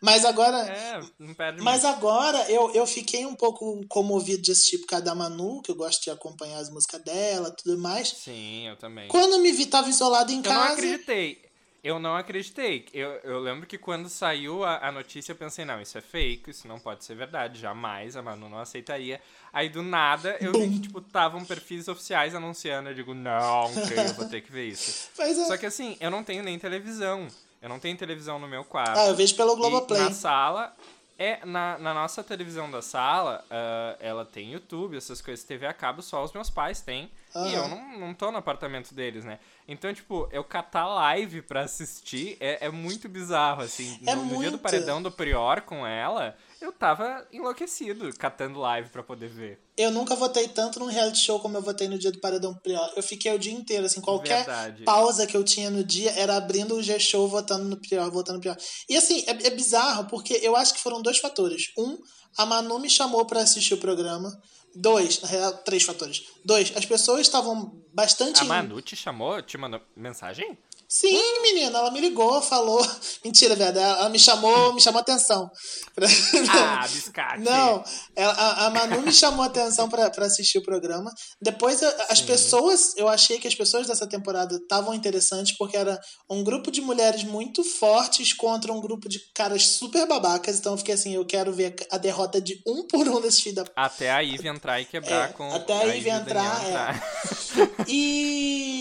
Mas 0.01 0.25
agora. 0.25 0.57
É, 0.57 0.99
não 1.19 1.33
perde 1.33 1.61
Mas 1.61 1.83
muito. 1.83 1.95
agora 1.95 2.49
eu, 2.49 2.71
eu 2.73 2.87
fiquei 2.87 3.25
um 3.25 3.35
pouco 3.35 3.85
comovido 3.87 4.41
de 4.41 4.51
assistir 4.51 4.79
por 4.79 4.87
causa 4.87 5.05
da 5.05 5.13
Manu, 5.13 5.61
que 5.61 5.71
eu 5.71 5.75
gosto 5.75 6.03
de 6.03 6.09
acompanhar 6.09 6.59
as 6.59 6.69
músicas 6.69 7.03
dela 7.03 7.51
tudo 7.51 7.77
mais. 7.77 8.07
Sim, 8.09 8.67
eu 8.67 8.77
também. 8.77 9.07
Quando 9.09 9.39
me 9.39 9.51
vi, 9.51 9.65
tava 9.65 9.89
isolado 9.89 10.31
em 10.31 10.37
eu 10.37 10.43
casa. 10.43 10.59
Eu 10.59 10.65
não 10.65 10.73
acreditei. 10.73 11.50
Eu 11.83 11.97
não 11.99 12.15
acreditei. 12.15 12.85
Eu, 12.93 13.09
eu 13.23 13.39
lembro 13.39 13.65
que 13.65 13.77
quando 13.77 14.07
saiu 14.07 14.63
a, 14.63 14.87
a, 14.87 14.91
notícia, 14.91 15.31
eu 15.31 15.35
pensei, 15.35 15.65
não, 15.65 15.81
isso 15.81 15.97
é 15.97 16.01
fake, 16.01 16.51
isso 16.51 16.67
não 16.67 16.79
pode 16.79 17.03
ser 17.03 17.15
verdade, 17.15 17.59
jamais, 17.59 18.15
a 18.15 18.21
Manu 18.21 18.47
não 18.47 18.59
aceitaria. 18.59 19.19
Aí 19.51 19.67
do 19.67 19.81
nada 19.81 20.37
eu 20.39 20.51
vi 20.53 20.69
que, 20.69 20.79
tipo, 20.81 20.99
estavam 20.99 21.43
perfis 21.43 21.87
oficiais 21.87 22.35
anunciando. 22.35 22.89
Eu 22.89 22.93
digo, 22.93 23.15
não, 23.15 23.71
creio, 23.87 24.09
eu 24.09 24.13
vou 24.13 24.29
ter 24.29 24.41
que 24.41 24.51
ver 24.51 24.67
isso. 24.67 25.09
É. 25.17 25.33
Só 25.33 25.57
que 25.57 25.65
assim, 25.65 25.97
eu 25.99 26.11
não 26.11 26.23
tenho 26.23 26.43
nem 26.43 26.59
televisão. 26.59 27.27
Eu 27.59 27.69
não 27.69 27.79
tenho 27.79 27.97
televisão 27.97 28.37
no 28.37 28.47
meu 28.47 28.63
quarto. 28.63 28.97
Ah, 28.97 29.07
eu 29.07 29.15
vejo 29.15 29.35
pelo 29.35 29.55
Globoplay. 29.55 30.01
Na 30.01 30.11
sala, 30.11 30.75
é, 31.21 31.45
na, 31.45 31.77
na 31.77 31.93
nossa 31.93 32.23
televisão 32.23 32.71
da 32.71 32.81
sala, 32.81 33.45
uh, 33.45 33.97
ela 33.99 34.25
tem 34.25 34.53
YouTube, 34.53 34.97
essas 34.97 35.21
coisas, 35.21 35.45
TV 35.45 35.67
a 35.67 35.73
cabo, 35.73 36.01
só 36.01 36.23
os 36.23 36.33
meus 36.33 36.49
pais 36.49 36.81
têm. 36.81 37.11
Uhum. 37.35 37.47
E 37.47 37.53
eu 37.53 37.67
não, 37.67 37.99
não 37.99 38.13
tô 38.15 38.31
no 38.31 38.39
apartamento 38.39 38.95
deles, 38.95 39.23
né? 39.23 39.37
Então, 39.67 39.93
tipo, 39.93 40.27
eu 40.31 40.43
catar 40.43 40.87
live 40.87 41.43
pra 41.43 41.61
assistir 41.61 42.37
é, 42.39 42.65
é 42.65 42.69
muito 42.71 43.07
bizarro, 43.07 43.61
assim. 43.61 43.99
É 44.07 44.15
no, 44.15 44.23
muito... 44.23 44.33
no 44.33 44.41
dia 44.41 44.51
do 44.51 44.57
paredão 44.57 44.99
do 44.99 45.11
Prior 45.11 45.61
com 45.61 45.85
ela, 45.85 46.35
eu 46.61 46.71
tava 46.71 47.27
enlouquecido 47.31 48.11
catando 48.17 48.59
live 48.59 48.89
pra 48.89 49.01
poder 49.01 49.27
ver. 49.27 49.59
Eu 49.75 49.89
nunca 49.91 50.15
votei 50.15 50.47
tanto 50.47 50.79
num 50.79 50.85
reality 50.85 51.19
show 51.19 51.39
como 51.39 51.57
eu 51.57 51.61
votei 51.61 51.87
no 51.87 51.97
dia 51.97 52.11
do 52.11 52.19
Paredão 52.19 52.53
Prior. 52.53 52.91
Eu 52.95 53.01
fiquei 53.01 53.33
o 53.33 53.39
dia 53.39 53.51
inteiro, 53.51 53.85
assim, 53.85 53.99
qualquer 53.99 54.45
Verdade. 54.45 54.83
pausa 54.83 55.25
que 55.25 55.35
eu 55.35 55.43
tinha 55.43 55.69
no 55.69 55.83
dia 55.83 56.11
era 56.11 56.37
abrindo 56.37 56.75
o 56.75 56.83
G-Show 56.83 57.27
votando 57.27 57.65
no 57.65 57.77
Prior, 57.77 58.09
votando 58.11 58.37
no 58.37 58.41
Prior. 58.41 58.57
E 58.87 58.95
assim, 58.95 59.23
é, 59.27 59.47
é 59.47 59.49
bizarro, 59.49 60.05
porque 60.05 60.39
eu 60.41 60.55
acho 60.55 60.73
que 60.73 60.79
foram 60.79 61.01
dois 61.01 61.17
fatores. 61.17 61.71
Um, 61.77 61.97
a 62.37 62.45
Manu 62.45 62.79
me 62.79 62.89
chamou 62.89 63.25
para 63.25 63.41
assistir 63.41 63.73
o 63.73 63.77
programa. 63.77 64.31
Dois, 64.73 65.19
na 65.21 65.27
real, 65.27 65.53
três 65.57 65.83
fatores. 65.83 66.23
Dois, 66.45 66.71
as 66.77 66.85
pessoas 66.85 67.21
estavam 67.21 67.83
bastante. 67.93 68.41
A 68.41 68.45
Manu 68.45 68.81
te 68.81 68.95
chamou? 68.95 69.41
Te 69.41 69.57
mandou 69.57 69.81
mensagem? 69.95 70.57
Sim, 70.91 71.41
menina, 71.41 71.77
ela 71.77 71.89
me 71.89 72.01
ligou, 72.01 72.41
falou. 72.41 72.85
Mentira, 73.23 73.55
velho. 73.55 73.79
Ela 73.79 74.09
me 74.09 74.19
chamou, 74.19 74.73
me 74.73 74.81
chamou 74.81 74.99
atenção. 74.99 75.49
Ah, 76.53 76.87
biscate. 76.87 77.41
Não, 77.41 77.83
ela, 78.15 78.33
a, 78.33 78.65
a 78.65 78.69
Manu 78.69 79.01
me 79.01 79.11
chamou 79.11 79.45
atenção 79.45 79.87
para 79.89 80.09
assistir 80.25 80.57
o 80.57 80.63
programa. 80.63 81.11
Depois, 81.41 81.81
as 81.83 82.19
Sim. 82.19 82.25
pessoas, 82.25 82.93
eu 82.97 83.07
achei 83.07 83.39
que 83.39 83.47
as 83.47 83.55
pessoas 83.55 83.87
dessa 83.87 84.07
temporada 84.07 84.55
estavam 84.55 84.93
interessantes, 84.93 85.55
porque 85.57 85.77
era 85.77 85.99
um 86.29 86.43
grupo 86.43 86.71
de 86.71 86.81
mulheres 86.81 87.23
muito 87.23 87.63
fortes 87.63 88.33
contra 88.33 88.73
um 88.73 88.81
grupo 88.81 89.07
de 89.07 89.19
caras 89.33 89.67
super 89.67 90.07
babacas. 90.07 90.59
Então 90.59 90.73
eu 90.73 90.77
fiquei 90.77 90.95
assim, 90.95 91.13
eu 91.13 91.25
quero 91.25 91.53
ver 91.53 91.75
a 91.91 91.97
derrota 91.97 92.41
de 92.41 92.61
um 92.65 92.87
por 92.87 93.07
um 93.07 93.21
desses 93.21 93.41
filhos 93.41 93.63
da. 93.63 93.71
Até 93.75 94.11
a 94.11 94.19
Ivy 94.19 94.47
entrar 94.47 94.81
e 94.81 94.85
quebrar 94.85 95.29
é, 95.29 95.33
com. 95.33 95.53
Até 95.53 95.73
a 95.73 95.83
Ivy 95.83 96.09
entrar, 96.09 96.67
entrar. 96.67 96.95
É. 96.97 97.85
e. 97.87 98.79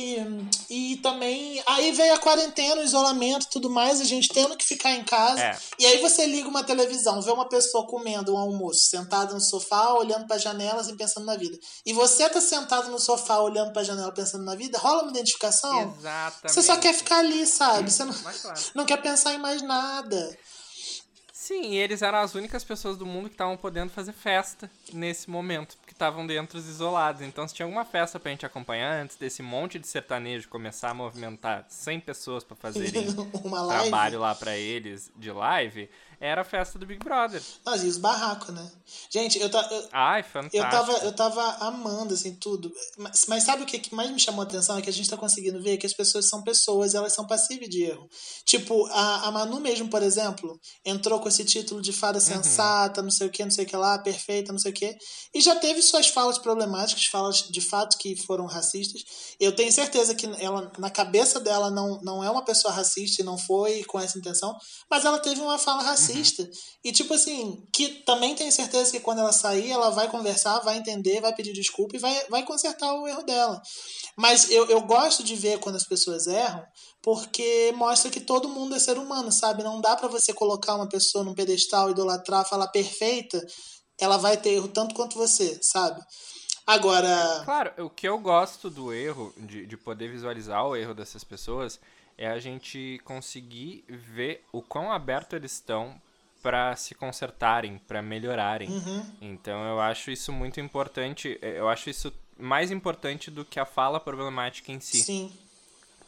E 0.68 0.96
também. 0.98 1.62
Aí 1.66 1.92
veio 1.92 2.14
a 2.14 2.18
quarentena, 2.18 2.80
o 2.80 2.84
isolamento 2.84 3.46
e 3.46 3.50
tudo 3.50 3.70
mais, 3.70 4.00
a 4.00 4.04
gente 4.04 4.28
tendo 4.28 4.56
que 4.56 4.64
ficar 4.64 4.92
em 4.92 5.04
casa. 5.04 5.42
É. 5.42 5.58
E 5.78 5.86
aí 5.86 5.98
você 6.00 6.26
liga 6.26 6.48
uma 6.48 6.62
televisão, 6.62 7.20
vê 7.20 7.30
uma 7.30 7.48
pessoa 7.48 7.86
comendo 7.86 8.34
um 8.34 8.38
almoço, 8.38 8.88
sentada 8.88 9.32
no 9.34 9.40
sofá, 9.40 9.92
olhando 9.94 10.26
para 10.26 10.38
janelas 10.38 10.88
e 10.88 10.96
pensando 10.96 11.26
na 11.26 11.36
vida. 11.36 11.58
E 11.84 11.92
você 11.92 12.28
tá 12.28 12.40
sentado 12.40 12.90
no 12.90 12.98
sofá, 12.98 13.40
olhando 13.40 13.72
para 13.72 13.84
janela, 13.84 14.12
pensando 14.12 14.44
na 14.44 14.54
vida, 14.54 14.78
rola 14.78 15.02
uma 15.02 15.10
identificação? 15.10 15.94
Exatamente. 15.98 16.54
Você 16.54 16.62
só 16.62 16.76
quer 16.76 16.94
ficar 16.94 17.18
ali, 17.18 17.46
sabe? 17.46 17.90
Você 17.90 18.04
não, 18.04 18.14
claro. 18.14 18.60
não 18.74 18.84
quer 18.84 19.00
pensar 19.02 19.34
em 19.34 19.38
mais 19.38 19.62
nada. 19.62 20.38
Sim, 21.50 21.72
e 21.72 21.78
eles 21.78 22.00
eram 22.00 22.18
as 22.18 22.36
únicas 22.36 22.62
pessoas 22.62 22.96
do 22.96 23.04
mundo 23.04 23.28
que 23.28 23.34
estavam 23.34 23.56
podendo 23.56 23.90
fazer 23.90 24.12
festa 24.12 24.70
nesse 24.92 25.28
momento, 25.28 25.76
estavam 26.00 26.26
dentro 26.26 26.58
isolados. 26.58 27.20
Então, 27.20 27.46
se 27.46 27.54
tinha 27.54 27.66
alguma 27.66 27.84
festa 27.84 28.18
pra 28.18 28.30
gente 28.30 28.46
acompanhar 28.46 29.02
antes 29.02 29.16
desse 29.16 29.42
monte 29.42 29.78
de 29.78 29.86
sertanejo 29.86 30.48
começar 30.48 30.90
a 30.90 30.94
movimentar 30.94 31.66
100 31.68 32.00
pessoas 32.00 32.42
para 32.42 32.56
fazerem 32.56 33.06
trabalho 33.68 34.18
lá 34.18 34.34
para 34.34 34.56
eles 34.56 35.12
de 35.14 35.30
live, 35.30 35.90
era 36.20 36.42
a 36.42 36.44
festa 36.44 36.78
do 36.78 36.84
Big 36.84 37.02
Brother. 37.02 37.42
Mas 37.64 37.82
e 37.82 37.86
os 37.86 37.96
barracos, 37.96 38.54
né? 38.54 38.70
Gente, 39.10 39.40
eu, 39.40 39.50
ta, 39.50 39.66
eu, 39.70 39.88
Ai, 39.90 40.22
fantástico. 40.22 40.62
eu, 40.62 40.70
tava, 40.70 40.92
eu 41.06 41.12
tava 41.12 41.42
amando, 41.64 42.12
assim, 42.12 42.34
tudo. 42.34 42.70
Mas, 42.98 43.24
mas 43.26 43.42
sabe 43.42 43.62
o 43.62 43.66
que 43.66 43.94
mais 43.94 44.10
me 44.10 44.20
chamou 44.20 44.42
a 44.42 44.44
atenção? 44.44 44.76
É 44.76 44.82
que 44.82 44.90
a 44.90 44.92
gente 44.92 45.08
tá 45.08 45.16
conseguindo 45.16 45.62
ver 45.62 45.78
que 45.78 45.86
as 45.86 45.94
pessoas 45.94 46.28
são 46.28 46.42
pessoas, 46.42 46.94
elas 46.94 47.14
são 47.14 47.26
passíveis 47.26 47.70
de 47.70 47.84
erro. 47.84 48.06
Tipo, 48.44 48.84
a, 48.88 49.28
a 49.28 49.30
Manu 49.30 49.60
mesmo, 49.60 49.88
por 49.88 50.02
exemplo, 50.02 50.60
entrou 50.84 51.18
com 51.20 51.28
esse 51.28 51.42
título 51.42 51.80
de 51.80 51.92
fada 51.92 52.18
uhum. 52.18 52.24
sensata, 52.24 53.00
uhum. 53.00 53.06
não 53.06 53.10
sei 53.10 53.26
o 53.26 53.30
que, 53.30 53.42
não 53.42 53.50
sei 53.50 53.64
o 53.64 53.68
que 53.68 53.76
lá, 53.76 53.98
perfeita, 53.98 54.52
não 54.52 54.58
sei 54.58 54.72
o 54.72 54.74
que, 54.74 54.94
e 55.32 55.40
já 55.40 55.56
teve 55.56 55.80
suas 55.80 56.08
falas 56.08 56.36
problemáticas, 56.36 57.06
falas 57.06 57.48
de 57.48 57.60
fato 57.62 57.96
que 57.96 58.14
foram 58.14 58.44
racistas. 58.44 59.02
Eu 59.40 59.56
tenho 59.56 59.72
certeza 59.72 60.14
que 60.14 60.26
ela, 60.38 60.70
na 60.78 60.90
cabeça 60.90 61.40
dela, 61.40 61.70
não, 61.70 61.98
não 62.02 62.22
é 62.22 62.30
uma 62.30 62.44
pessoa 62.44 62.74
racista 62.74 63.22
e 63.22 63.24
não 63.24 63.38
foi 63.38 63.84
com 63.84 63.98
essa 63.98 64.18
intenção, 64.18 64.54
mas 64.90 65.06
ela 65.06 65.18
teve 65.18 65.40
uma 65.40 65.58
fala 65.58 65.82
racista 65.82 66.09
Uhum. 66.14 66.50
E, 66.84 66.92
tipo 66.92 67.14
assim, 67.14 67.66
que 67.72 67.88
também 68.04 68.34
tenho 68.34 68.50
certeza 68.50 68.90
que 68.90 69.00
quando 69.00 69.20
ela 69.20 69.32
sair, 69.32 69.70
ela 69.70 69.90
vai 69.90 70.08
conversar, 70.08 70.60
vai 70.60 70.78
entender, 70.78 71.20
vai 71.20 71.34
pedir 71.34 71.52
desculpa 71.52 71.96
e 71.96 71.98
vai, 71.98 72.24
vai 72.28 72.42
consertar 72.44 72.92
o 72.94 73.06
erro 73.06 73.22
dela. 73.22 73.60
Mas 74.16 74.50
eu, 74.50 74.66
eu 74.66 74.80
gosto 74.82 75.22
de 75.22 75.34
ver 75.34 75.58
quando 75.58 75.76
as 75.76 75.86
pessoas 75.86 76.26
erram, 76.26 76.64
porque 77.02 77.72
mostra 77.76 78.10
que 78.10 78.20
todo 78.20 78.48
mundo 78.48 78.74
é 78.74 78.78
ser 78.78 78.98
humano, 78.98 79.30
sabe? 79.30 79.62
Não 79.62 79.80
dá 79.80 79.96
para 79.96 80.08
você 80.08 80.32
colocar 80.32 80.74
uma 80.74 80.88
pessoa 80.88 81.24
num 81.24 81.34
pedestal, 81.34 81.90
idolatrar, 81.90 82.48
falar 82.48 82.68
perfeita, 82.68 83.44
ela 83.98 84.16
vai 84.16 84.36
ter 84.36 84.50
erro 84.50 84.68
tanto 84.68 84.94
quanto 84.94 85.16
você, 85.16 85.58
sabe? 85.62 86.00
Agora. 86.66 87.42
Claro, 87.44 87.86
o 87.86 87.90
que 87.90 88.08
eu 88.08 88.18
gosto 88.18 88.70
do 88.70 88.92
erro, 88.92 89.34
de, 89.36 89.66
de 89.66 89.76
poder 89.76 90.08
visualizar 90.08 90.64
o 90.64 90.76
erro 90.76 90.94
dessas 90.94 91.24
pessoas, 91.24 91.80
é 92.20 92.28
a 92.28 92.38
gente 92.38 93.00
conseguir 93.02 93.82
ver 93.88 94.44
o 94.52 94.60
quão 94.60 94.92
aberto 94.92 95.34
eles 95.34 95.52
estão 95.52 95.98
para 96.42 96.76
se 96.76 96.94
consertarem, 96.94 97.78
para 97.88 98.02
melhorarem. 98.02 98.68
Uhum. 98.68 99.06
Então 99.22 99.64
eu 99.66 99.80
acho 99.80 100.10
isso 100.10 100.30
muito 100.30 100.60
importante. 100.60 101.38
Eu 101.40 101.66
acho 101.66 101.88
isso 101.88 102.12
mais 102.38 102.70
importante 102.70 103.30
do 103.30 103.42
que 103.42 103.58
a 103.58 103.64
fala 103.64 103.98
problemática 103.98 104.70
em 104.70 104.80
si. 104.80 105.00
Sim. 105.00 105.32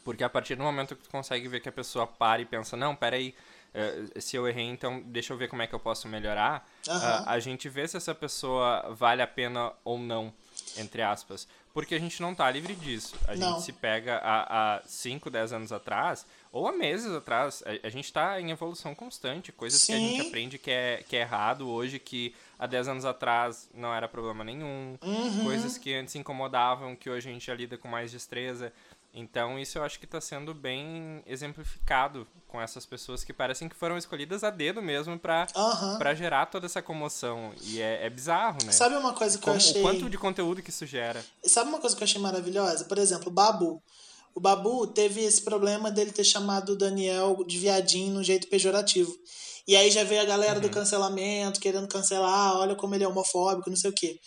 Porque 0.04 0.22
a 0.22 0.28
partir 0.28 0.54
do 0.54 0.62
momento 0.62 0.94
que 0.94 1.02
tu 1.02 1.10
consegue 1.10 1.48
ver 1.48 1.60
que 1.60 1.68
a 1.70 1.72
pessoa 1.72 2.06
para 2.06 2.42
e 2.42 2.44
pensa, 2.44 2.76
não, 2.76 2.94
peraí, 2.94 3.34
uh, 3.74 4.20
se 4.20 4.36
eu 4.36 4.46
errei, 4.46 4.64
então 4.66 5.00
deixa 5.06 5.32
eu 5.32 5.38
ver 5.38 5.48
como 5.48 5.62
é 5.62 5.66
que 5.66 5.74
eu 5.74 5.80
posso 5.80 6.08
melhorar, 6.08 6.68
Uhum. 6.88 6.94
uh, 6.94 7.22
a 7.26 7.38
gente 7.38 7.68
vê 7.70 7.88
se 7.88 7.96
essa 7.96 8.14
pessoa 8.14 8.92
vale 8.94 9.22
a 9.22 9.26
pena 9.26 9.72
ou 9.82 9.98
não, 9.98 10.32
entre 10.78 11.02
aspas. 11.02 11.46
Porque 11.72 11.94
a 11.94 11.98
gente 11.98 12.20
não 12.20 12.34
tá 12.34 12.50
livre 12.50 12.74
disso. 12.74 13.14
A 13.26 13.34
Não. 13.34 13.54
gente 13.54 13.62
se 13.64 13.72
pega 13.72 14.20
há 14.22 14.82
5, 14.84 15.30
10 15.30 15.54
anos 15.54 15.72
atrás, 15.72 16.26
ou 16.52 16.68
há 16.68 16.72
meses 16.72 17.10
atrás, 17.10 17.62
a, 17.64 17.86
a 17.86 17.90
gente 17.90 18.12
tá 18.12 18.38
em 18.38 18.50
evolução 18.50 18.94
constante, 18.94 19.50
coisas 19.50 19.82
que 19.82 19.92
a 19.92 19.96
gente 19.96 20.20
Sim. 20.22 20.28
aprende 20.28 20.58
que 20.58 20.70
é, 20.70 21.02
que 21.08 21.16
é 21.16 21.20
errado 21.20 21.66
hoje, 21.68 21.98
que 21.98 22.34
há 22.58 22.66
10 22.66 22.88
anos 22.88 23.04
atrás 23.06 23.70
não 23.74 23.92
era 23.94 24.06
problema 24.06 24.44
nenhum, 24.44 24.98
Uhum. 25.02 25.44
coisas 25.44 25.78
que 25.78 25.94
antes 25.94 26.14
incomodavam, 26.14 26.94
que 26.94 27.08
hoje 27.08 27.30
a 27.30 27.32
gente 27.32 27.46
já 27.46 27.54
lida 27.54 27.78
com 27.78 27.88
mais 27.88 28.12
destreza. 28.12 28.70
Então, 29.14 29.58
isso 29.58 29.76
eu 29.76 29.84
acho 29.84 29.98
que 29.98 30.06
está 30.06 30.20
sendo 30.22 30.54
bem 30.54 31.22
exemplificado 31.26 32.26
com 32.48 32.60
essas 32.60 32.86
pessoas 32.86 33.22
que 33.22 33.32
parecem 33.32 33.68
que 33.68 33.76
foram 33.76 33.98
escolhidas 33.98 34.42
a 34.42 34.48
dedo 34.50 34.80
mesmo 34.80 35.18
para 35.18 35.46
Aham. 35.54 35.98
para 35.98 36.14
gerar 36.14 36.46
toda 36.46 36.64
essa 36.64 36.80
comoção. 36.80 37.52
E 37.62 37.80
é, 37.80 38.06
é 38.06 38.10
bizarro, 38.10 38.58
né? 38.64 38.72
Sabe 38.72 38.96
uma 38.96 39.12
coisa 39.12 39.36
que 39.36 39.44
Como- 39.44 39.54
eu 39.54 39.58
achei. 39.58 39.80
O 39.80 39.84
quanto 39.84 40.08
de 40.08 40.16
conteúdo 40.16 40.62
que 40.62 40.70
isso 40.70 40.86
gera. 40.86 41.22
Sabe 41.44 41.68
uma 41.68 41.78
coisa 41.78 41.94
que 41.94 42.02
eu 42.02 42.06
achei 42.06 42.20
maravilhosa? 42.20 42.84
Por 42.86 42.96
exemplo, 42.98 43.28
o 43.28 43.32
Babu. 43.32 43.82
O 44.34 44.40
Babu 44.40 44.86
teve 44.86 45.20
esse 45.22 45.42
problema 45.42 45.90
dele 45.90 46.10
ter 46.10 46.24
chamado 46.24 46.70
o 46.72 46.76
Daniel 46.76 47.44
de 47.46 47.58
viadinho 47.58 48.14
num 48.14 48.24
jeito 48.24 48.48
pejorativo. 48.48 49.14
E 49.68 49.76
aí 49.76 49.90
já 49.90 50.04
veio 50.04 50.22
a 50.22 50.24
galera 50.24 50.58
do 50.58 50.70
cancelamento, 50.70 51.60
querendo 51.60 51.86
cancelar, 51.86 52.56
olha 52.56 52.74
como 52.74 52.94
ele 52.94 53.04
é 53.04 53.08
homofóbico, 53.08 53.68
não 53.68 53.76
sei 53.76 53.90
o 53.90 53.94
quê. 53.94 54.18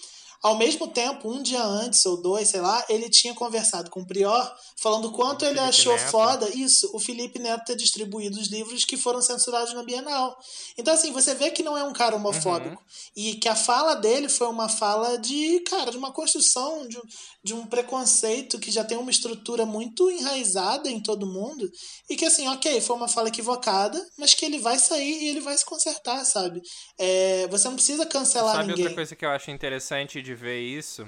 Ao 0.46 0.56
mesmo 0.56 0.88
tempo, 0.88 1.28
um 1.28 1.42
dia 1.42 1.64
antes, 1.64 2.06
ou 2.06 2.22
dois, 2.22 2.50
sei 2.50 2.62
lá, 2.62 2.86
ele 2.88 3.10
tinha 3.10 3.34
conversado 3.34 3.90
com 3.90 4.02
o 4.02 4.06
Prior, 4.06 4.56
falando 4.78 5.06
o 5.06 5.12
quanto 5.12 5.44
ele 5.44 5.56
Felipe 5.56 5.70
achou 5.70 5.94
Neto. 5.94 6.12
foda 6.12 6.50
isso, 6.50 6.88
o 6.94 7.00
Felipe 7.00 7.40
Neto 7.40 7.66
ter 7.66 7.76
distribuído 7.76 8.40
os 8.40 8.48
livros 8.48 8.86
que 8.86 8.96
foram 8.96 9.24
censurados 9.24 9.74
na 9.74 9.82
Bienal. 9.82 10.38
Então, 10.78 10.94
assim, 10.94 11.12
você 11.12 11.34
vê 11.34 11.50
que 11.50 11.64
não 11.64 11.76
é 11.76 11.84
um 11.84 11.94
cara 11.94 12.16
homofóbico. 12.16 12.80
E 13.16 13.34
que 13.38 13.50
a 13.50 13.56
fala 13.56 13.96
dele 13.96 14.30
foi 14.30 14.46
uma 14.48 14.70
fala 14.70 15.18
de, 15.18 15.62
cara, 15.62 15.90
de 15.90 15.98
uma 15.98 16.12
construção, 16.12 16.88
de, 16.88 17.02
de 17.46 17.54
um 17.54 17.64
preconceito 17.68 18.58
que 18.58 18.72
já 18.72 18.84
tem 18.84 18.98
uma 18.98 19.12
estrutura 19.12 19.68
muito 19.68 20.10
enraizada 20.10 20.90
em 20.90 21.00
todo 21.00 21.28
mundo. 21.28 21.70
E 22.10 22.16
que, 22.16 22.26
assim, 22.26 22.48
ok, 22.48 22.82
foi 22.82 22.96
uma 22.96 23.08
fala 23.08 23.28
equivocada, 23.28 24.04
mas 24.18 24.34
que 24.34 24.44
ele 24.44 24.58
vai 24.58 24.80
sair 24.80 25.24
e 25.24 25.28
ele 25.28 25.40
vai 25.42 25.56
se 25.56 25.64
consertar, 25.64 26.26
sabe? 26.26 26.60
É, 26.98 27.48
você 27.48 27.68
não 27.68 27.76
precisa 27.76 28.04
cancelar 28.04 28.56
Sabe 28.56 28.70
ninguém. 28.70 28.86
outra 28.86 28.96
coisa 28.96 29.16
que 29.16 29.24
eu 29.24 29.30
acho 29.30 29.52
interessante 29.52 30.24
de 30.24 30.34
ver 30.34 30.60
isso? 30.60 31.08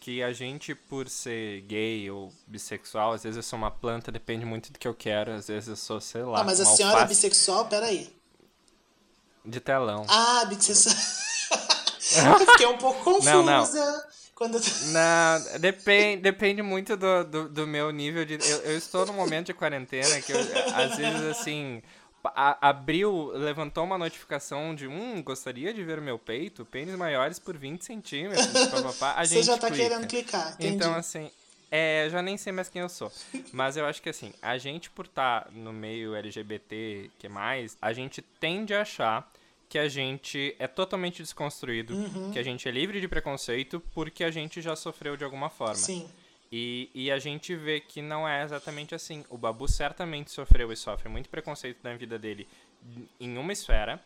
Que 0.00 0.22
a 0.22 0.32
gente, 0.32 0.74
por 0.74 1.06
ser 1.06 1.60
gay 1.62 2.10
ou 2.10 2.32
bissexual, 2.46 3.12
às 3.12 3.22
vezes 3.22 3.36
eu 3.36 3.42
sou 3.42 3.58
uma 3.58 3.70
planta, 3.70 4.10
depende 4.10 4.46
muito 4.46 4.72
do 4.72 4.78
que 4.78 4.88
eu 4.88 4.94
quero, 4.94 5.32
às 5.32 5.48
vezes 5.48 5.68
eu 5.68 5.76
sou, 5.76 6.00
sei 6.00 6.22
lá, 6.22 6.40
Ah, 6.40 6.44
mas 6.44 6.62
a 6.62 6.64
senhora 6.64 6.96
é 6.96 7.02
alface 7.02 7.14
bissexual? 7.14 7.66
Peraí. 7.66 8.10
de 9.44 9.60
telão. 9.60 10.06
Ah, 10.08 10.46
bissexual. 10.46 10.94
eu 12.40 12.46
fiquei 12.52 12.66
um 12.68 12.78
pouco 12.78 13.04
confusa. 13.04 13.34
Não, 13.34 13.42
não. 13.44 13.64
Quando 14.34 14.56
eu... 14.56 14.60
Não, 14.92 15.60
depende, 15.60 16.22
depende 16.22 16.62
muito 16.62 16.96
do, 16.96 17.24
do, 17.24 17.48
do 17.48 17.66
meu 17.66 17.90
nível 17.90 18.24
de. 18.24 18.34
Eu, 18.34 18.58
eu 18.62 18.76
estou 18.76 19.06
num 19.06 19.12
momento 19.12 19.46
de 19.46 19.54
quarentena 19.54 20.20
que 20.20 20.32
eu, 20.32 20.38
às 20.74 20.96
vezes 20.96 21.22
assim. 21.30 21.80
a- 22.24 22.68
abriu, 22.68 23.30
levantou 23.34 23.84
uma 23.84 23.96
notificação 23.98 24.74
de 24.74 24.88
hum, 24.88 25.22
gostaria 25.22 25.72
de 25.72 25.84
ver 25.84 26.00
meu 26.00 26.18
peito, 26.18 26.64
pênis 26.64 26.96
maiores 26.96 27.38
por 27.38 27.56
20 27.56 27.84
centímetros, 27.84 28.66
papapá, 28.68 29.14
a 29.16 29.24
Você 29.24 29.34
gente 29.36 29.46
já 29.46 29.58
tá 29.58 29.68
clica. 29.68 29.82
querendo 29.88 30.06
clicar, 30.08 30.52
entendi. 30.54 30.74
Então, 30.74 30.94
assim, 30.94 31.30
é, 31.70 32.06
eu 32.06 32.10
já 32.10 32.22
nem 32.22 32.36
sei 32.36 32.52
mais 32.52 32.68
quem 32.68 32.82
eu 32.82 32.88
sou. 32.88 33.12
Mas 33.52 33.76
eu 33.76 33.84
acho 33.86 34.00
que, 34.02 34.08
assim, 34.08 34.32
a 34.42 34.56
gente, 34.58 34.90
por 34.90 35.04
estar 35.06 35.48
no 35.52 35.72
meio 35.72 36.14
LGBT, 36.16 37.10
que 37.18 37.28
mais, 37.28 37.76
a 37.80 37.92
gente 37.92 38.20
tende 38.40 38.74
a 38.74 38.80
achar 38.82 39.30
que 39.68 39.78
a 39.78 39.88
gente 39.88 40.54
é 40.58 40.66
totalmente 40.66 41.22
desconstruído, 41.22 41.94
Uhum. 41.94 42.30
que 42.32 42.38
a 42.38 42.42
gente 42.42 42.68
é 42.68 42.70
livre 42.70 43.00
de 43.00 43.08
preconceito 43.08 43.80
porque 43.94 44.22
a 44.24 44.30
gente 44.30 44.60
já 44.62 44.76
sofreu 44.76 45.16
de 45.16 45.24
alguma 45.24 45.48
forma. 45.50 45.74
Sim. 45.74 46.08
E, 46.52 46.88
e 46.94 47.10
a 47.10 47.18
gente 47.18 47.54
vê 47.56 47.80
que 47.80 48.00
não 48.00 48.28
é 48.28 48.44
exatamente 48.44 48.94
assim. 48.94 49.24
O 49.28 49.36
Babu 49.36 49.66
certamente 49.66 50.30
sofreu 50.30 50.70
e 50.72 50.76
sofre 50.76 51.08
muito 51.08 51.28
preconceito 51.28 51.78
na 51.82 51.94
vida 51.96 52.18
dele 52.18 52.46
em 53.18 53.36
uma 53.38 53.52
esfera, 53.52 54.00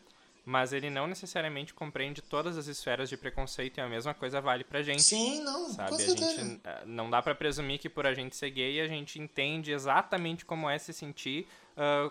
mas 0.49 0.73
ele 0.73 0.89
não 0.89 1.05
necessariamente 1.05 1.75
compreende 1.75 2.23
todas 2.23 2.57
as 2.57 2.65
esferas 2.65 3.07
de 3.07 3.15
preconceito 3.15 3.77
e 3.77 3.81
a 3.81 3.87
mesma 3.87 4.15
coisa 4.15 4.41
vale 4.41 4.63
pra 4.63 4.81
gente. 4.81 5.03
Sim, 5.03 5.41
não, 5.43 5.69
Sabe, 5.69 6.03
a 6.03 6.07
gente 6.07 6.59
eh, 6.63 6.81
não 6.87 7.07
dá 7.07 7.21
pra 7.21 7.35
presumir 7.35 7.77
que 7.77 7.87
por 7.87 8.07
a 8.07 8.13
gente 8.15 8.35
ser 8.35 8.49
gay 8.49 8.81
a 8.81 8.87
gente 8.87 9.19
entende 9.19 9.71
exatamente 9.71 10.43
como 10.43 10.67
é 10.67 10.79
se 10.79 10.91
sentir 10.91 11.47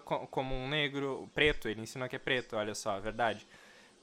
co- 0.04 0.26
como 0.28 0.54
um 0.54 0.68
negro 0.68 1.28
preto. 1.35 1.68
Ele 1.68 1.80
ensina 1.80 2.09
que 2.09 2.14
é 2.14 2.18
preto, 2.18 2.54
olha 2.57 2.75
só, 2.76 2.90
a 2.92 3.00
verdade. 3.00 3.45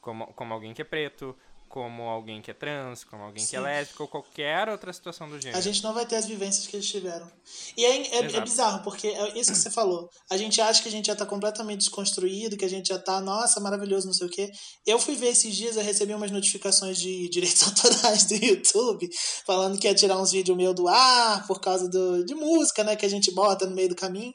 Como, 0.01 0.27
como 0.34 0.54
alguém 0.54 0.74
que 0.74 0.82
é 0.82 0.86
preto, 0.86 1.34
como 1.67 2.03
alguém 2.03 2.41
que 2.41 2.50
é 2.51 2.53
trans, 2.53 3.03
como 3.03 3.24
alguém 3.24 3.45
que 3.45 3.55
é 3.55 3.60
Sim. 3.60 3.65
lésbico 3.65 4.03
ou 4.03 4.07
qualquer 4.10 4.69
outra 4.69 4.93
situação 4.93 5.27
do 5.29 5.39
gênero. 5.39 5.57
A 5.57 5.62
gente 5.62 5.84
não 5.84 5.93
vai 5.93 6.05
ter 6.05 6.15
as 6.15 6.25
vivências 6.25 6.65
que 6.67 6.75
eles 6.75 6.88
tiveram. 6.88 7.29
E 7.75 7.84
é, 7.84 8.15
é- 8.19 8.36
é 8.38 8.41
bizarro, 8.41 8.81
porque 8.84 9.07
é 9.07 9.38
isso 9.38 9.51
que 9.51 9.57
você 9.57 9.69
falou. 9.69 10.10
A 10.29 10.38
gente 10.38 10.62
acha 10.62 10.81
que 10.81 10.88
a 10.88 10.91
gente 10.91 11.07
já 11.07 11.15
tá 11.15 11.25
completamente 11.25 11.79
desconstruído, 11.79 12.55
que 12.55 12.63
a 12.63 12.69
gente 12.69 12.88
já 12.88 12.98
tá, 12.98 13.19
nossa, 13.19 13.60
maravilhoso, 13.60 14.07
não 14.07 14.13
sei 14.13 14.27
o 14.27 14.29
quê. 14.29 14.51
Eu 14.86 14.98
fui 14.98 15.15
ver 15.15 15.27
esses 15.27 15.53
dias, 15.55 15.75
eu 15.75 15.84
recebi 15.84 16.13
umas 16.13 16.31
notificações 16.31 16.98
de 16.98 17.27
direitos 17.29 17.63
autorais 17.63 18.24
do 18.25 18.36
YouTube, 18.36 19.10
falando 19.45 19.77
que 19.77 19.88
ia 19.88 19.93
tirar 19.95 20.17
uns 20.17 20.31
vídeos 20.31 20.55
meu 20.57 20.74
do 20.74 20.88
ar, 20.88 21.45
por 21.45 21.60
causa 21.60 21.89
do, 21.89 22.24
de 22.25 22.36
música, 22.36 22.84
né, 22.84 22.95
que 22.95 23.05
a 23.05 23.10
gente 23.10 23.31
bota 23.34 23.65
no 23.65 23.75
meio 23.75 23.89
do 23.89 23.95
caminho. 23.95 24.34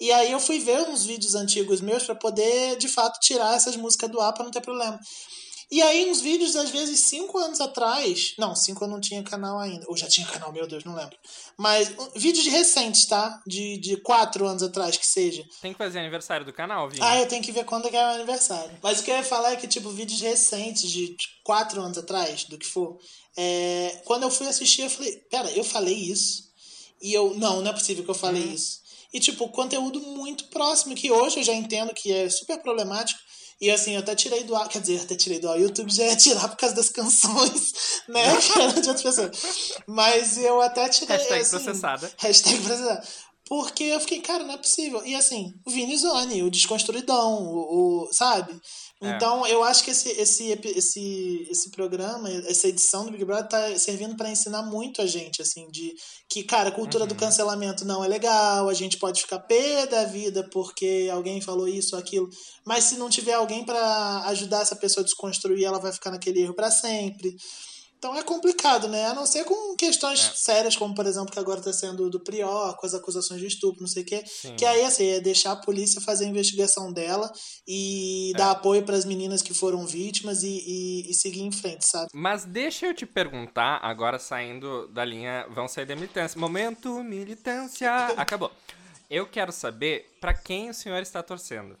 E 0.00 0.10
aí 0.10 0.32
eu 0.32 0.40
fui 0.40 0.58
ver 0.58 0.80
uns 0.88 1.04
vídeos 1.06 1.34
antigos 1.36 1.80
meus 1.80 2.02
pra 2.04 2.14
poder, 2.16 2.76
de 2.76 2.88
fato, 2.88 3.20
tirar 3.20 3.54
essas 3.56 3.76
músicas 3.76 4.10
do 4.10 4.20
ar 4.20 4.32
pra 4.34 4.42
não 4.44 4.50
ter 4.50 4.60
problema. 4.60 4.98
E 5.72 5.80
aí, 5.80 6.10
uns 6.10 6.20
vídeos, 6.20 6.54
às 6.54 6.68
vezes, 6.68 7.00
cinco 7.00 7.38
anos 7.38 7.58
atrás. 7.58 8.34
Não, 8.38 8.54
cinco 8.54 8.84
eu 8.84 8.88
não 8.88 9.00
tinha 9.00 9.22
canal 9.22 9.58
ainda. 9.58 9.86
Ou 9.88 9.96
já 9.96 10.06
tinha 10.06 10.26
canal, 10.26 10.52
meu 10.52 10.66
Deus, 10.66 10.84
não 10.84 10.94
lembro. 10.94 11.16
Mas 11.56 11.88
um, 11.98 12.10
vídeos 12.14 12.44
recentes, 12.44 13.06
tá? 13.06 13.42
De, 13.46 13.78
de 13.78 13.96
quatro 13.96 14.46
anos 14.46 14.62
atrás, 14.62 14.98
que 14.98 15.06
seja. 15.06 15.42
Tem 15.62 15.72
que 15.72 15.78
fazer 15.78 15.98
aniversário 15.98 16.44
do 16.44 16.52
canal, 16.52 16.90
Vini. 16.90 17.00
Ah, 17.02 17.18
eu 17.18 17.26
tenho 17.26 17.42
que 17.42 17.50
ver 17.50 17.64
quando 17.64 17.88
é 17.88 17.90
que 17.90 17.96
é 17.96 18.04
o 18.04 18.10
aniversário. 18.16 18.78
Mas 18.82 19.00
o 19.00 19.02
que 19.02 19.10
eu 19.10 19.16
ia 19.16 19.24
falar 19.24 19.52
é 19.52 19.56
que, 19.56 19.66
tipo, 19.66 19.88
vídeos 19.88 20.20
recentes, 20.20 20.90
de 20.90 21.16
quatro 21.42 21.80
anos 21.80 21.96
atrás, 21.96 22.44
do 22.44 22.58
que 22.58 22.66
for. 22.66 22.98
é, 23.34 24.02
quando 24.04 24.24
eu 24.24 24.30
fui 24.30 24.46
assistir, 24.48 24.82
eu 24.82 24.90
falei, 24.90 25.16
pera, 25.30 25.50
eu 25.52 25.64
falei 25.64 25.94
isso? 25.94 26.50
E 27.00 27.14
eu, 27.14 27.32
não, 27.38 27.62
não 27.62 27.70
é 27.70 27.72
possível 27.72 28.04
que 28.04 28.10
eu 28.10 28.14
falei 28.14 28.42
isso. 28.42 28.82
E, 29.10 29.18
tipo, 29.18 29.48
conteúdo 29.48 30.00
muito 30.00 30.48
próximo, 30.48 30.94
que 30.94 31.10
hoje 31.10 31.38
eu 31.38 31.42
já 31.42 31.54
entendo 31.54 31.94
que 31.94 32.12
é 32.12 32.28
super 32.28 32.58
problemático. 32.58 33.18
E 33.62 33.70
assim, 33.70 33.92
eu 33.94 34.00
até 34.00 34.14
tirei 34.16 34.42
do 34.42 34.56
ar, 34.56 34.68
quer 34.68 34.80
dizer, 34.80 35.00
até 35.00 35.14
tirei 35.14 35.38
do 35.38 35.48
ar. 35.48 35.56
O 35.56 35.60
YouTube 35.60 35.90
já 35.94 36.02
ia 36.04 36.16
tirar 36.16 36.48
por 36.48 36.56
causa 36.56 36.74
das 36.74 36.88
canções, 36.88 37.72
né? 38.08 38.36
Que 38.40 38.58
eram 38.60 38.72
de 38.80 38.88
outras 38.88 39.02
pessoas. 39.02 39.72
Mas 39.86 40.36
eu 40.36 40.60
até 40.60 40.88
tirei. 40.88 41.16
Hashtag 41.16 41.40
assim, 41.42 41.50
processada. 41.50 42.12
Hashtag 42.18 42.60
processada. 42.60 43.06
Porque 43.48 43.84
eu 43.84 44.00
fiquei, 44.00 44.20
cara, 44.20 44.42
não 44.44 44.54
é 44.54 44.58
possível. 44.58 45.04
E 45.04 45.14
assim, 45.14 45.54
o 45.64 45.70
Vini 45.70 45.96
Zone, 45.96 46.42
o 46.42 46.50
Desconstruidão, 46.50 47.42
o, 47.44 48.06
o- 48.08 48.12
sabe? 48.12 48.52
É. 49.02 49.10
Então, 49.10 49.44
eu 49.46 49.64
acho 49.64 49.82
que 49.82 49.90
esse, 49.90 50.08
esse, 50.10 50.52
esse, 50.64 51.46
esse 51.50 51.70
programa, 51.70 52.30
essa 52.30 52.68
edição 52.68 53.04
do 53.04 53.10
Big 53.10 53.24
Brother 53.24 53.48
tá 53.48 53.78
servindo 53.78 54.16
para 54.16 54.30
ensinar 54.30 54.62
muito 54.62 55.02
a 55.02 55.06
gente, 55.06 55.42
assim, 55.42 55.68
de 55.70 55.92
que, 56.28 56.44
cara, 56.44 56.68
a 56.68 56.72
cultura 56.72 57.02
Uhum. 57.04 57.08
do 57.08 57.14
cancelamento 57.16 57.84
não 57.84 58.04
é 58.04 58.08
legal, 58.08 58.68
a 58.68 58.74
gente 58.74 58.96
pode 58.98 59.20
ficar 59.20 59.40
pé 59.40 59.86
da 59.86 60.04
vida 60.04 60.48
porque 60.52 61.08
alguém 61.12 61.40
falou 61.40 61.66
isso 61.66 61.96
ou 61.96 62.00
aquilo, 62.00 62.28
mas 62.64 62.84
se 62.84 62.96
não 62.96 63.10
tiver 63.10 63.34
alguém 63.34 63.64
para 63.64 64.22
ajudar 64.28 64.62
essa 64.62 64.76
pessoa 64.76 65.02
a 65.02 65.04
desconstruir, 65.04 65.64
ela 65.64 65.80
vai 65.80 65.92
ficar 65.92 66.10
naquele 66.12 66.40
erro 66.40 66.54
para 66.54 66.70
sempre. 66.70 67.36
Então 68.02 68.16
é 68.18 68.22
complicado, 68.24 68.88
né? 68.88 69.06
A 69.06 69.14
não 69.14 69.24
ser 69.24 69.44
com 69.44 69.76
questões 69.76 70.18
É. 70.18 70.32
sérias, 70.34 70.74
como 70.74 70.92
por 70.92 71.06
exemplo, 71.06 71.30
que 71.30 71.38
agora 71.38 71.60
está 71.60 71.72
sendo 71.72 72.10
do 72.10 72.18
Prior, 72.18 72.76
com 72.76 72.84
as 72.84 72.94
acusações 72.94 73.40
de 73.40 73.46
estupro, 73.46 73.80
não 73.80 73.86
sei 73.86 74.02
o 74.02 74.06
quê. 74.06 74.24
Sim. 74.26 74.56
Que 74.56 74.64
aí, 74.64 74.82
assim, 74.84 75.06
é 75.06 75.20
deixar 75.20 75.52
a 75.52 75.56
polícia 75.56 76.00
fazer 76.00 76.24
a 76.24 76.28
investigação 76.28 76.92
dela 76.92 77.32
e 77.64 78.32
É. 78.34 78.38
dar 78.38 78.50
apoio 78.50 78.82
para 78.82 78.96
as 78.96 79.04
meninas 79.04 79.40
que 79.40 79.54
foram 79.54 79.86
vítimas 79.86 80.42
e, 80.42 80.48
e, 80.48 81.10
e 81.12 81.14
seguir 81.14 81.42
em 81.42 81.52
frente, 81.52 81.86
sabe? 81.86 82.08
Mas 82.12 82.44
deixa 82.44 82.86
eu 82.86 82.94
te 82.94 83.06
perguntar, 83.06 83.78
agora 83.80 84.18
saindo 84.18 84.88
da 84.88 85.04
linha, 85.04 85.46
vão 85.54 85.68
sair 85.68 85.86
da 85.86 85.94
militância. 85.94 86.40
Momento 86.40 87.04
militância. 87.04 87.88
Acabou. 88.18 88.50
Eu 89.08 89.28
quero 89.30 89.52
saber 89.52 90.10
pra 90.20 90.34
quem 90.34 90.70
o 90.70 90.74
senhor 90.74 91.00
está 91.00 91.22
torcendo. 91.22 91.78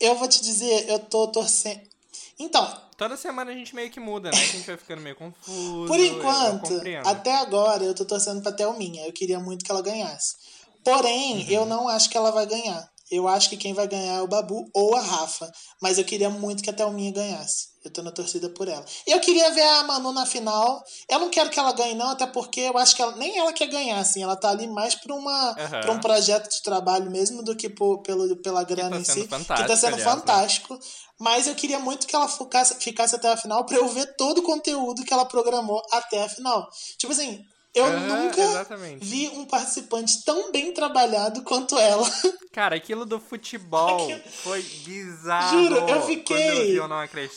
Eu 0.00 0.14
vou 0.14 0.28
te 0.28 0.40
dizer, 0.40 0.88
eu 0.88 0.98
tô 0.98 1.28
torcendo. 1.28 1.92
Então, 2.38 2.84
Toda 2.96 3.16
semana 3.16 3.50
a 3.50 3.54
gente 3.54 3.74
meio 3.74 3.90
que 3.90 3.98
muda, 3.98 4.30
né? 4.30 4.36
A 4.36 4.40
gente 4.40 4.66
vai 4.66 4.76
ficando 4.76 5.02
meio 5.02 5.16
confuso. 5.16 5.88
por 5.88 5.98
enquanto, 5.98 6.80
até 7.04 7.34
agora, 7.40 7.82
eu 7.82 7.92
tô 7.94 8.04
torcendo 8.04 8.40
pra 8.40 8.52
Thelminha. 8.52 9.04
Eu 9.06 9.12
queria 9.12 9.40
muito 9.40 9.64
que 9.64 9.70
ela 9.70 9.82
ganhasse. 9.82 10.36
Porém, 10.84 11.38
Uhum. 11.44 11.50
eu 11.50 11.66
não 11.66 11.88
acho 11.88 12.08
que 12.08 12.16
ela 12.16 12.30
vai 12.30 12.46
ganhar. 12.46 12.88
Eu 13.10 13.28
acho 13.28 13.50
que 13.50 13.56
quem 13.56 13.74
vai 13.74 13.86
ganhar 13.86 14.14
é 14.14 14.22
o 14.22 14.26
Babu 14.26 14.68
ou 14.72 14.96
a 14.96 15.00
Rafa. 15.00 15.50
Mas 15.80 15.98
eu 15.98 16.04
queria 16.04 16.30
muito 16.30 16.62
que 16.62 16.70
a 16.70 16.72
Thelminha 16.72 17.12
ganhasse. 17.12 17.74
Eu 17.84 17.92
tô 17.92 18.02
na 18.02 18.10
torcida 18.10 18.48
por 18.48 18.66
ela. 18.66 18.82
Eu 19.06 19.20
queria 19.20 19.50
ver 19.50 19.60
a 19.60 19.82
Manu 19.82 20.10
na 20.10 20.24
final. 20.24 20.82
Eu 21.06 21.18
não 21.18 21.28
quero 21.28 21.50
que 21.50 21.58
ela 21.60 21.72
ganhe, 21.72 21.94
não, 21.94 22.10
até 22.10 22.26
porque 22.26 22.60
eu 22.60 22.78
acho 22.78 22.96
que 22.96 23.02
ela, 23.02 23.14
nem 23.16 23.38
ela 23.38 23.52
quer 23.52 23.66
ganhar, 23.66 23.98
assim. 23.98 24.22
Ela 24.22 24.36
tá 24.36 24.48
ali 24.48 24.66
mais 24.66 24.94
pra, 24.94 25.14
uma, 25.14 25.48
uhum. 25.50 25.80
Pra 25.82 25.92
um 25.92 26.00
projeto 26.00 26.48
de 26.48 26.62
trabalho 26.62 27.10
mesmo 27.10 27.42
do 27.42 27.54
que 27.54 27.68
por, 27.68 27.98
pelo, 27.98 28.36
pela 28.36 28.64
grana 28.64 28.96
tá 28.96 29.00
em 29.00 29.04
si. 29.04 29.28
Que 29.28 29.66
tá 29.66 29.76
sendo 29.76 29.94
aliás, 29.94 30.02
fantástico. 30.02 30.72
Né? 30.72 30.80
Mas 31.20 31.46
eu 31.46 31.54
queria 31.54 31.78
muito 31.78 32.06
que 32.06 32.16
ela 32.16 32.26
ficasse, 32.26 32.74
ficasse 32.76 33.14
até 33.14 33.30
a 33.30 33.36
final 33.36 33.66
pra 33.66 33.76
eu 33.76 33.86
ver 33.88 34.16
todo 34.16 34.38
o 34.38 34.42
conteúdo 34.42 35.04
que 35.04 35.12
ela 35.12 35.26
programou 35.26 35.82
até 35.92 36.24
a 36.24 36.28
final. 36.28 36.66
Tipo 36.98 37.12
assim, 37.12 37.44
eu 37.74 37.84
uhum, 37.84 38.06
nunca 38.06 38.40
exatamente. 38.40 39.04
vi 39.04 39.28
um 39.28 39.44
participante 39.44 40.24
tão 40.24 40.52
bem 40.52 40.72
trabalhado 40.72 41.42
quanto 41.42 41.76
ela. 41.76 42.08
Cara, 42.52 42.76
aquilo 42.76 43.04
do 43.04 43.18
futebol 43.18 44.04
aquilo... 44.04 44.20
foi 44.30 44.62
bizarro. 44.62 45.58
Juro, 45.58 45.88
eu 45.88 46.02
fiquei 46.02 46.78
eu, 46.78 46.84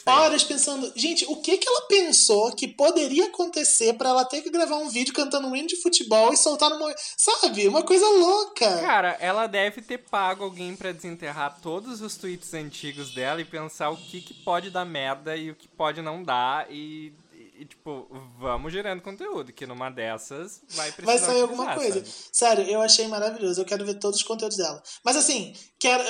horas 0.05 0.43
pensando, 0.43 0.93
gente, 0.95 1.25
o 1.27 1.37
que 1.37 1.57
que 1.57 1.67
ela 1.67 1.87
pensou 1.87 2.51
que 2.51 2.67
poderia 2.67 3.25
acontecer 3.25 3.93
para 3.93 4.09
ela 4.09 4.25
ter 4.25 4.43
que 4.43 4.51
gravar 4.51 4.75
um 4.75 4.89
vídeo 4.89 5.13
cantando 5.13 5.47
um 5.47 5.55
hino 5.55 5.67
de 5.67 5.81
futebol 5.81 6.31
e 6.31 6.37
soltar 6.37 6.69
no 6.69 6.77
sabe, 7.17 7.67
uma 7.67 7.81
coisa 7.81 8.05
louca. 8.05 8.79
Cara, 8.79 9.17
ela 9.19 9.47
deve 9.47 9.81
ter 9.81 9.97
pago 9.97 10.43
alguém 10.43 10.75
para 10.75 10.91
desenterrar 10.91 11.59
todos 11.61 11.99
os 12.01 12.15
tweets 12.15 12.53
antigos 12.53 13.11
dela 13.13 13.41
e 13.41 13.45
pensar 13.45 13.89
o 13.89 13.97
que 13.97 14.21
que 14.21 14.35
pode 14.35 14.69
dar 14.69 14.85
merda 14.85 15.35
e 15.35 15.49
o 15.49 15.55
que 15.55 15.67
pode 15.67 15.99
não 15.99 16.21
dar 16.21 16.71
e 16.71 17.11
e, 17.59 17.65
tipo, 17.65 18.07
vamos 18.39 18.71
gerando 18.71 19.01
conteúdo, 19.01 19.51
que 19.51 19.65
numa 19.65 19.89
dessas 19.89 20.61
vai 20.69 20.91
precisar. 20.91 21.05
Vai 21.05 21.17
sair 21.17 21.41
alguma 21.41 21.73
coisa. 21.73 21.99
Sabe? 22.05 22.13
Sério, 22.31 22.63
eu 22.65 22.81
achei 22.81 23.07
maravilhoso. 23.07 23.61
Eu 23.61 23.65
quero 23.65 23.85
ver 23.85 23.95
todos 23.95 24.19
os 24.19 24.25
conteúdos 24.25 24.57
dela. 24.57 24.81
Mas 25.03 25.15
assim, 25.15 25.53
quero. 25.79 26.03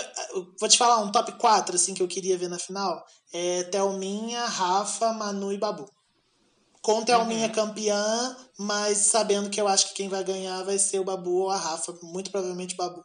Vou 0.59 0.67
te 0.67 0.77
falar 0.77 1.01
um 1.03 1.11
top 1.11 1.31
4 1.33 1.75
assim, 1.75 1.93
que 1.93 2.03
eu 2.03 2.07
queria 2.07 2.37
ver 2.37 2.49
na 2.49 2.59
final. 2.59 3.03
É 3.33 3.63
Thelminha, 3.63 4.45
Rafa, 4.45 5.13
Manu 5.13 5.53
e 5.53 5.57
Babu. 5.57 5.89
Com 6.81 7.03
Thelminha 7.03 7.47
uhum. 7.47 7.53
campeã, 7.53 8.37
mas 8.57 8.97
sabendo 8.99 9.49
que 9.49 9.59
eu 9.59 9.67
acho 9.67 9.89
que 9.89 9.95
quem 9.95 10.09
vai 10.09 10.23
ganhar 10.23 10.63
vai 10.63 10.77
ser 10.77 10.99
o 10.99 11.03
Babu 11.03 11.43
ou 11.43 11.49
a 11.49 11.57
Rafa. 11.57 11.97
Muito 12.03 12.31
provavelmente 12.31 12.73
o 12.73 12.77
Babu. 12.77 13.03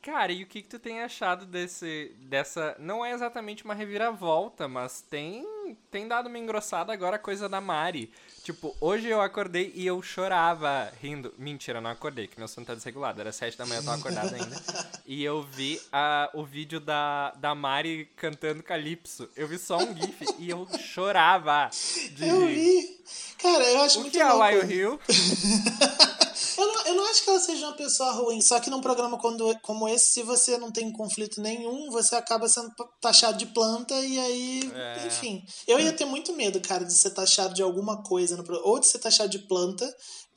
Cara, 0.00 0.32
e 0.32 0.42
o 0.42 0.46
que, 0.46 0.62
que 0.62 0.68
tu 0.68 0.78
tem 0.78 1.02
achado 1.02 1.44
desse. 1.44 2.12
dessa. 2.20 2.76
Não 2.78 3.04
é 3.04 3.12
exatamente 3.12 3.64
uma 3.64 3.74
reviravolta, 3.74 4.68
mas 4.68 5.00
tem. 5.02 5.44
tem 5.90 6.06
dado 6.06 6.28
uma 6.28 6.38
engrossada 6.38 6.92
agora 6.92 7.16
a 7.16 7.18
coisa 7.18 7.48
da 7.48 7.60
Mari. 7.60 8.10
Tipo, 8.44 8.74
hoje 8.80 9.08
eu 9.08 9.20
acordei 9.20 9.72
e 9.74 9.86
eu 9.86 10.00
chorava 10.00 10.90
rindo. 11.02 11.34
Mentira, 11.36 11.80
não 11.80 11.90
acordei, 11.90 12.26
que 12.26 12.38
meu 12.38 12.48
sono 12.48 12.66
tá 12.66 12.74
desregulado. 12.74 13.20
Era 13.20 13.32
sete 13.32 13.58
da 13.58 13.66
manhã, 13.66 13.80
eu 13.80 13.84
tava 13.84 13.98
acordado 13.98 14.34
ainda. 14.34 14.62
e 15.04 15.22
eu 15.22 15.42
vi 15.42 15.80
a, 15.92 16.30
o 16.32 16.44
vídeo 16.44 16.80
da, 16.80 17.32
da 17.32 17.54
Mari 17.54 18.08
cantando 18.16 18.62
Calypso. 18.62 19.28
Eu 19.36 19.48
vi 19.48 19.58
só 19.58 19.76
um 19.76 19.94
GIF 19.94 20.24
e 20.38 20.48
eu 20.48 20.66
chorava. 20.78 21.68
De... 22.12 22.26
Eu 22.26 22.46
vi. 22.46 22.98
Cara, 23.36 23.64
eu 23.64 23.82
acho 23.82 23.98
o 23.98 24.02
muito 24.02 24.12
que 24.12 24.20
é 24.20 24.32
o 24.32 24.40
Why 24.40 24.54
não, 24.54 24.98
eu 26.88 26.94
não 26.94 27.06
acho 27.10 27.22
que 27.22 27.30
ela 27.30 27.40
seja 27.40 27.66
uma 27.66 27.76
pessoa 27.76 28.10
ruim. 28.12 28.40
Só 28.40 28.58
que 28.58 28.70
num 28.70 28.80
programa 28.80 29.18
como, 29.62 29.88
esse, 29.88 30.12
se 30.12 30.22
você 30.22 30.56
não 30.58 30.72
tem 30.72 30.90
conflito 30.92 31.40
nenhum, 31.40 31.90
você 31.90 32.16
acaba 32.16 32.48
sendo 32.48 32.72
taxado 33.00 33.38
de 33.38 33.46
planta 33.46 33.94
e 33.94 34.18
aí. 34.18 34.72
É. 34.74 35.06
Enfim. 35.06 35.44
Eu 35.66 35.78
ia 35.78 35.92
ter 35.92 36.04
muito 36.04 36.32
medo, 36.34 36.60
cara, 36.60 36.84
de 36.84 36.92
ser 36.92 37.10
taxado 37.10 37.54
de 37.54 37.62
alguma 37.62 38.02
coisa. 38.02 38.36
No, 38.36 38.44
ou 38.64 38.78
de 38.78 38.86
ser 38.86 38.98
taxado 38.98 39.30
de 39.30 39.40
planta. 39.40 39.86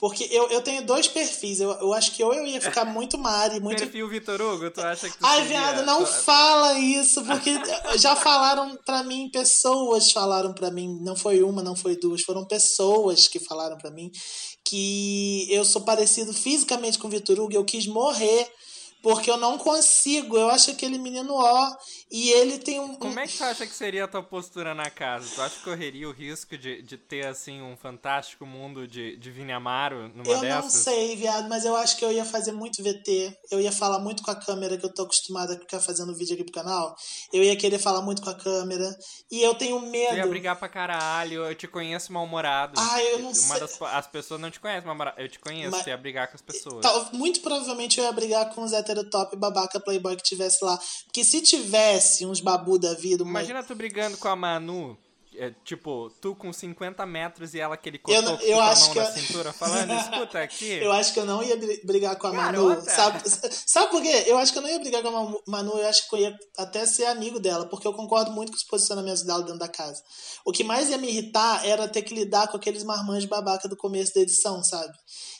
Porque 0.02 0.28
eu, 0.32 0.50
eu 0.50 0.64
tenho 0.64 0.84
dois 0.84 1.08
perfis. 1.08 1.60
Eu, 1.60 1.70
eu 1.74 1.94
acho 1.94 2.14
que 2.14 2.24
ou 2.24 2.34
eu 2.34 2.44
ia 2.48 2.60
ficar 2.60 2.84
muito 2.92 3.20
Mari, 3.20 3.60
muito. 3.60 3.78
Perfil 3.78 4.10
Vitor 4.10 4.42
Hugo, 4.42 4.72
tu 4.72 4.82
acha 4.82 5.08
que 5.08 5.16
tu 5.16 5.24
Ai, 5.24 5.44
viado, 5.44 5.86
não 5.86 6.08
fala 6.08 6.80
isso, 6.80 7.24
porque 7.24 7.52
já 8.00 8.16
falaram 8.16 8.76
pra 8.84 9.04
mim, 9.04 9.30
pessoas 9.32 10.12
falaram 10.12 10.56
pra 10.56 10.72
mim, 10.72 11.00
não 11.04 11.16
foi 11.16 11.44
uma, 11.44 11.62
não 11.62 11.76
foi 11.76 11.96
duas, 11.96 12.24
foram 12.24 12.44
pessoas 12.48 13.28
que 13.28 13.40
falaram 13.40 13.78
pra 13.78 13.92
mim 13.92 14.10
que 14.66 15.48
eu 15.52 15.64
sou 15.64 15.84
parecido 15.84 16.34
fisicamente 16.34 16.98
com 16.98 17.08
o 17.08 17.12
Vitor 17.12 17.40
Hugo, 17.40 17.54
eu 17.54 17.64
quis 17.64 17.86
morrer 17.86 18.52
porque 19.02 19.30
eu 19.30 19.38
não 19.38 19.58
consigo. 19.58 20.38
Eu 20.38 20.50
acho 20.50 20.72
aquele 20.72 20.98
menino 20.98 21.34
ó. 21.34 21.76
E 22.12 22.30
ele 22.32 22.58
tem 22.58 22.80
um. 22.80 22.96
Como 22.96 23.20
é 23.20 23.26
que 23.26 23.38
tu 23.38 23.44
acha 23.44 23.66
que 23.66 23.74
seria 23.74 24.04
a 24.04 24.08
tua 24.08 24.22
postura 24.22 24.76
na 24.76 24.90
casa? 24.90 25.30
Tu 25.34 25.42
acha 25.42 25.56
que 25.56 25.64
correria 25.64 26.10
o 26.10 26.12
risco 26.12 26.58
de, 26.58 26.82
de 26.82 26.98
ter, 26.98 27.26
assim, 27.26 27.62
um 27.62 27.78
fantástico 27.78 28.46
mundo 28.46 28.86
de, 28.86 29.16
de 29.16 29.32
Vini 29.32 29.54
Amaro 29.54 30.10
numa 30.10 30.28
eu 30.28 30.42
dessas? 30.42 30.44
Eu 30.44 30.62
não 30.62 30.70
sei, 30.70 31.16
viado, 31.16 31.48
mas 31.48 31.64
eu 31.64 31.74
acho 31.76 31.96
que 31.98 32.04
eu 32.04 32.12
ia 32.12 32.26
fazer 32.26 32.52
muito 32.52 32.84
VT. 32.84 33.38
Eu 33.50 33.62
ia 33.62 33.72
falar 33.72 34.00
muito 34.00 34.24
com 34.24 34.32
a 34.32 34.36
câmera, 34.36 34.78
que 34.78 34.86
eu 34.86 34.94
tô 34.94 35.04
acostumada 35.04 35.54
a 35.54 35.58
ficar 35.58 35.80
fazendo 35.80 36.14
vídeo 36.14 36.34
aqui 36.34 36.44
pro 36.44 36.54
canal. 36.54 36.96
Eu 37.32 37.42
ia 37.42 37.56
querer 37.56 37.80
falar 37.80 38.02
muito 38.02 38.22
com 38.22 38.30
a 38.30 38.36
câmera. 38.36 38.94
E 39.32 39.42
eu 39.42 39.56
tenho 39.56 39.80
medo. 39.80 40.14
Eu 40.14 40.18
ia 40.18 40.28
brigar 40.28 40.58
pra 40.58 40.68
caralho. 40.68 41.46
Eu 41.46 41.56
te 41.56 41.66
conheço 41.66 42.12
mal-humorado. 42.12 42.74
Ah, 42.78 43.02
eu 43.04 43.20
não 43.20 43.30
Uma 43.30 43.36
sei. 43.36 43.60
Das, 43.60 43.82
as 43.82 44.08
pessoas 44.08 44.42
não 44.42 44.52
te 44.52 44.60
conhecem 44.60 44.86
mal-humorado. 44.86 45.22
Eu 45.22 45.30
te 45.30 45.40
conheço. 45.40 45.72
Mas... 45.72 45.84
Você 45.84 45.92
ia 45.92 45.98
brigar 45.98 46.28
com 46.28 46.36
as 46.36 46.42
pessoas. 46.42 46.82
Tá, 46.82 47.10
muito 47.14 47.40
provavelmente 47.40 47.98
eu 48.00 48.04
ia 48.04 48.12
brigar 48.12 48.54
com 48.54 48.64
os 48.64 48.74
top 49.10 49.36
babaca 49.36 49.80
playboy 49.80 50.16
que 50.16 50.24
tivesse 50.24 50.64
lá. 50.64 50.80
Porque 51.06 51.24
se 51.24 51.42
tivesse 51.42 52.26
uns 52.26 52.40
babu 52.40 52.78
da 52.78 52.94
vida. 52.94 53.24
Uma... 53.24 53.40
Imagina 53.40 53.64
tu 53.64 53.76
brigando 53.76 54.18
com 54.18 54.28
a 54.28 54.36
Manu. 54.36 54.98
É, 55.34 55.50
tipo, 55.64 56.12
tu 56.20 56.36
com 56.36 56.52
50 56.52 57.06
metros 57.06 57.54
e 57.54 57.60
ela 57.60 57.76
aquele 57.76 57.98
cotoco 57.98 58.44
eu, 58.44 58.50
eu 58.50 58.58
com 58.58 58.64
acho 58.64 58.84
a 58.84 58.86
mão 58.86 58.94
que 58.94 59.00
na 59.00 59.06
eu... 59.06 59.14
cintura 59.14 59.54
falando, 59.54 59.94
escuta 59.94 60.40
aqui. 60.42 60.72
Eu 60.84 60.92
acho 60.92 61.14
que 61.14 61.20
eu 61.20 61.26
não 61.26 61.42
ia 61.42 61.56
brigar 61.86 62.18
com 62.18 62.28
a 62.28 62.32
Garota. 62.32 62.82
Manu. 62.82 62.90
Sabe, 62.90 63.22
sabe 63.66 63.92
por 63.92 64.02
quê? 64.02 64.26
Eu 64.28 64.38
acho 64.38 64.52
que 64.52 64.58
eu 64.60 64.62
não 64.62 64.70
ia 64.70 64.80
brigar 64.80 65.02
com 65.02 65.08
a 65.08 65.42
Manu, 65.48 65.78
eu 65.78 65.88
acho 65.88 66.10
que 66.10 66.16
eu 66.16 66.20
ia 66.20 66.38
até 66.58 66.86
ser 66.86 67.06
amigo 67.06 67.40
dela, 67.40 67.66
porque 67.66 67.88
eu 67.88 67.94
concordo 67.94 68.32
muito 68.32 68.52
com 68.52 68.58
os 68.58 68.64
posicionamentos 68.64 69.24
dela 69.24 69.42
dentro 69.42 69.60
da 69.60 69.70
casa. 69.70 70.04
O 70.44 70.52
que 70.52 70.66
mais 70.66 70.90
ia 70.90 70.98
me 70.98 71.08
irritar 71.08 71.66
era 71.66 71.88
ter 71.88 72.02
que 72.02 72.14
lidar 72.14 72.50
com 72.50 72.58
aqueles 72.58 72.84
marmanjos 72.84 73.30
babaca 73.30 73.70
do 73.70 73.78
começo 73.78 74.14
da 74.14 74.22
edição, 74.22 74.62
sabe? 74.64 74.94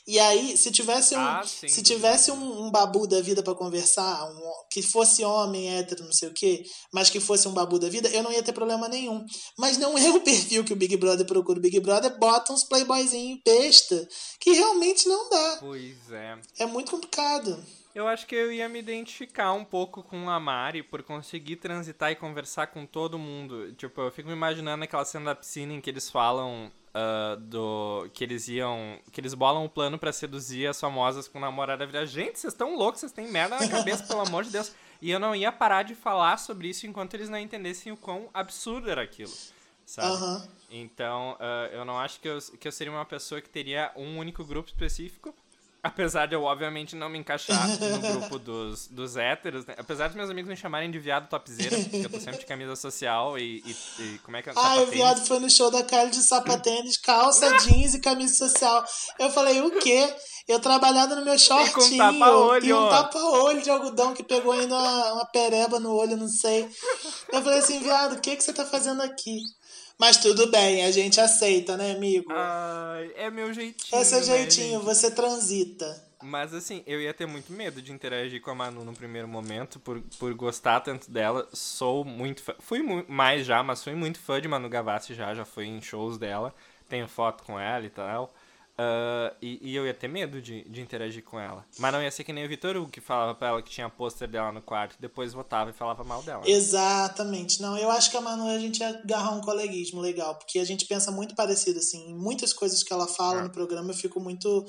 E 0.06 0.18
aí, 0.18 0.56
se 0.56 0.72
tivesse 0.72 1.14
um, 1.14 1.20
ah, 1.20 1.44
se 1.44 1.80
tivesse 1.80 2.32
um, 2.32 2.66
um, 2.66 2.70
babu 2.72 3.06
da 3.06 3.20
vida 3.20 3.40
para 3.40 3.54
conversar, 3.54 4.24
um, 4.24 4.40
que 4.68 4.82
fosse 4.82 5.24
homem, 5.24 5.78
hétero, 5.78 6.04
não 6.04 6.12
sei 6.12 6.28
o 6.28 6.34
quê, 6.34 6.64
mas 6.92 7.08
que 7.08 7.20
fosse 7.20 7.46
um 7.46 7.52
babu 7.52 7.78
da 7.78 7.88
vida, 7.88 8.08
eu 8.08 8.22
não 8.22 8.32
ia 8.32 8.42
ter 8.42 8.52
problema 8.52 8.88
nenhum. 8.88 9.24
Mas 9.56 9.78
não 9.78 9.96
é 9.96 10.10
o 10.10 10.20
perfil 10.20 10.64
que 10.64 10.72
o 10.72 10.76
Big 10.76 10.96
Brother 10.96 11.24
procura. 11.24 11.58
O 11.58 11.62
Big 11.62 11.78
Brother 11.78 12.18
bota 12.18 12.52
uns 12.52 12.64
playboyzinhos 12.64 13.40
besta, 13.44 14.08
que 14.40 14.52
realmente 14.52 15.06
não 15.06 15.30
dá. 15.30 15.56
Pois 15.60 16.10
é. 16.10 16.38
É 16.58 16.66
muito 16.66 16.90
complicado. 16.90 17.64
Eu 17.94 18.08
acho 18.08 18.26
que 18.26 18.34
eu 18.34 18.50
ia 18.50 18.68
me 18.68 18.78
identificar 18.78 19.52
um 19.52 19.64
pouco 19.64 20.02
com 20.02 20.30
a 20.30 20.40
Mari 20.40 20.82
por 20.82 21.02
conseguir 21.02 21.56
transitar 21.56 22.10
e 22.10 22.16
conversar 22.16 22.68
com 22.68 22.86
todo 22.86 23.18
mundo. 23.18 23.72
Tipo, 23.74 24.00
eu 24.00 24.10
fico 24.10 24.28
me 24.28 24.34
imaginando 24.34 24.82
aquela 24.84 25.04
cena 25.04 25.26
da 25.26 25.34
piscina 25.34 25.74
em 25.74 25.80
que 25.80 25.90
eles 25.90 26.08
falam 26.08 26.72
uh, 26.92 27.36
do 27.36 28.08
que 28.14 28.24
eles 28.24 28.48
iam, 28.48 28.98
que 29.10 29.20
eles 29.20 29.34
bolam 29.34 29.64
um 29.64 29.68
plano 29.68 29.98
para 29.98 30.12
seduzir 30.12 30.66
as 30.66 30.80
famosas 30.80 31.28
com 31.28 31.38
namorada 31.38 31.84
vida. 31.84 32.06
Gente, 32.06 32.38
vocês 32.38 32.52
estão 32.52 32.76
loucos, 32.76 33.00
vocês 33.00 33.12
têm 33.12 33.28
merda 33.28 33.58
na 33.58 33.68
cabeça, 33.68 34.04
pelo 34.06 34.20
amor 34.20 34.44
de 34.44 34.50
Deus. 34.50 34.74
E 35.00 35.10
eu 35.10 35.18
não 35.18 35.34
ia 35.34 35.50
parar 35.50 35.82
de 35.82 35.94
falar 35.94 36.38
sobre 36.38 36.68
isso 36.68 36.86
enquanto 36.86 37.14
eles 37.14 37.28
não 37.28 37.38
entendessem 37.38 37.92
o 37.92 37.96
quão 37.96 38.30
absurdo 38.32 38.88
era 38.88 39.02
aquilo. 39.02 39.32
Sabe? 39.84 40.08
Uhum. 40.12 40.48
Então, 40.70 41.32
uh, 41.32 41.74
eu 41.74 41.84
não 41.84 41.98
acho 41.98 42.20
que 42.20 42.28
eu, 42.28 42.38
que 42.58 42.66
eu 42.66 42.72
seria 42.72 42.92
uma 42.92 43.04
pessoa 43.04 43.40
que 43.40 43.48
teria 43.48 43.92
um 43.96 44.16
único 44.16 44.44
grupo 44.44 44.68
específico. 44.68 45.34
Apesar 45.84 46.26
de 46.26 46.34
eu, 46.36 46.44
obviamente, 46.44 46.94
não 46.94 47.08
me 47.08 47.18
encaixar 47.18 47.66
no 47.66 47.98
grupo 47.98 48.38
dos, 48.38 48.86
dos 48.86 49.16
héteros, 49.16 49.66
né? 49.66 49.74
Apesar 49.76 50.06
dos 50.06 50.16
meus 50.16 50.30
amigos 50.30 50.48
me 50.48 50.56
chamarem 50.56 50.88
de 50.88 50.98
viado 51.00 51.28
topzeira, 51.28 51.76
porque 51.76 52.06
eu 52.06 52.10
tô 52.10 52.20
sempre 52.20 52.38
de 52.38 52.46
camisa 52.46 52.76
social 52.76 53.36
e, 53.36 53.64
e, 53.66 54.02
e 54.02 54.18
como 54.18 54.36
é 54.36 54.42
que 54.42 54.50
é? 54.50 54.52
Ah, 54.54 54.76
o 54.76 54.86
viado 54.86 55.26
foi 55.26 55.40
no 55.40 55.50
show 55.50 55.72
da 55.72 55.82
Kylie 55.82 56.10
de 56.12 56.22
sapatênis, 56.22 56.96
calça 56.98 57.58
jeans 57.58 57.94
e 57.94 58.00
camisa 58.00 58.32
social. 58.32 58.84
Eu 59.18 59.30
falei, 59.30 59.60
o 59.60 59.72
quê? 59.80 60.14
Eu 60.46 60.60
trabalhava 60.60 61.16
no 61.16 61.24
meu 61.24 61.36
shortinho. 61.36 61.68
E 61.68 61.72
com 61.72 61.96
tapa-olho. 61.96 62.64
E 62.64 62.72
um 62.72 62.88
tapa-olho 62.88 63.62
de 63.62 63.70
algodão 63.70 64.14
que 64.14 64.22
pegou 64.22 64.52
ainda 64.52 64.76
uma, 64.76 65.12
uma 65.14 65.26
pereba 65.26 65.80
no 65.80 65.92
olho, 65.96 66.16
não 66.16 66.28
sei. 66.28 66.68
Eu 67.32 67.42
falei 67.42 67.58
assim, 67.58 67.80
viado, 67.80 68.14
o 68.14 68.20
que, 68.20 68.36
que 68.36 68.44
você 68.44 68.52
tá 68.52 68.64
fazendo 68.64 69.02
aqui? 69.02 69.38
Mas 70.02 70.16
tudo 70.16 70.48
bem, 70.48 70.84
a 70.84 70.90
gente 70.90 71.20
aceita, 71.20 71.76
né, 71.76 71.92
amigo? 71.92 72.32
Ai, 72.32 73.12
é 73.14 73.30
meu 73.30 73.54
jeitinho. 73.54 74.00
É 74.00 74.02
seu 74.02 74.18
né, 74.18 74.24
jeitinho, 74.24 74.80
gente? 74.80 74.84
você 74.84 75.08
transita. 75.12 76.04
Mas 76.20 76.52
assim, 76.52 76.82
eu 76.88 77.00
ia 77.00 77.14
ter 77.14 77.24
muito 77.24 77.52
medo 77.52 77.80
de 77.80 77.92
interagir 77.92 78.40
com 78.40 78.50
a 78.50 78.54
Manu 78.56 78.84
no 78.84 78.92
primeiro 78.92 79.28
momento, 79.28 79.78
por, 79.78 80.02
por 80.18 80.34
gostar 80.34 80.80
tanto 80.80 81.08
dela. 81.08 81.48
Sou 81.52 82.04
muito 82.04 82.42
fã. 82.42 82.52
Fui 82.58 82.82
mu 82.82 83.04
mais 83.06 83.46
já, 83.46 83.62
mas 83.62 83.84
fui 83.84 83.94
muito 83.94 84.18
fã 84.18 84.40
de 84.40 84.48
Manu 84.48 84.68
Gavassi 84.68 85.14
já, 85.14 85.32
já 85.36 85.44
fui 85.44 85.66
em 85.66 85.80
shows 85.80 86.18
dela. 86.18 86.52
Tenho 86.88 87.06
foto 87.06 87.44
com 87.44 87.56
ela 87.56 87.86
e 87.86 87.90
tal. 87.90 88.34
Uh, 88.72 89.36
e, 89.40 89.70
e, 89.70 89.76
eu 89.76 89.86
ia 89.86 89.92
ter 89.92 90.08
medo 90.08 90.40
de, 90.40 90.64
de 90.64 90.80
interagir 90.80 91.22
com 91.22 91.38
ela. 91.38 91.64
Mas 91.78 91.92
não 91.92 92.02
ia 92.02 92.10
ser 92.10 92.24
que 92.24 92.32
nem 92.32 92.44
o 92.44 92.48
Vitor 92.48 92.76
Hugo, 92.76 92.90
que 92.90 93.00
falava 93.00 93.34
pra 93.34 93.48
ela 93.48 93.62
que 93.62 93.70
tinha 93.70 93.88
pôster 93.88 94.26
dela 94.26 94.50
no 94.50 94.62
quarto, 94.62 94.96
depois 94.98 95.34
votava 95.34 95.70
e 95.70 95.74
falava 95.74 96.02
mal 96.02 96.22
dela. 96.22 96.42
Exatamente. 96.46 97.60
Não, 97.60 97.76
eu 97.76 97.90
acho 97.90 98.10
que 98.10 98.16
a 98.16 98.20
Manu 98.20 98.48
a 98.48 98.58
gente 98.58 98.80
ia 98.80 98.88
agarrar 98.88 99.32
um 99.32 99.42
coleguismo 99.42 100.00
legal, 100.00 100.36
porque 100.36 100.58
a 100.58 100.64
gente 100.64 100.86
pensa 100.86 101.10
muito 101.10 101.34
parecido, 101.34 101.78
assim. 101.78 102.10
Em 102.10 102.14
muitas 102.14 102.52
coisas 102.52 102.82
que 102.82 102.92
ela 102.92 103.06
fala 103.06 103.40
é. 103.40 103.42
no 103.42 103.50
programa 103.50 103.90
eu 103.90 103.96
fico 103.96 104.18
muito 104.18 104.66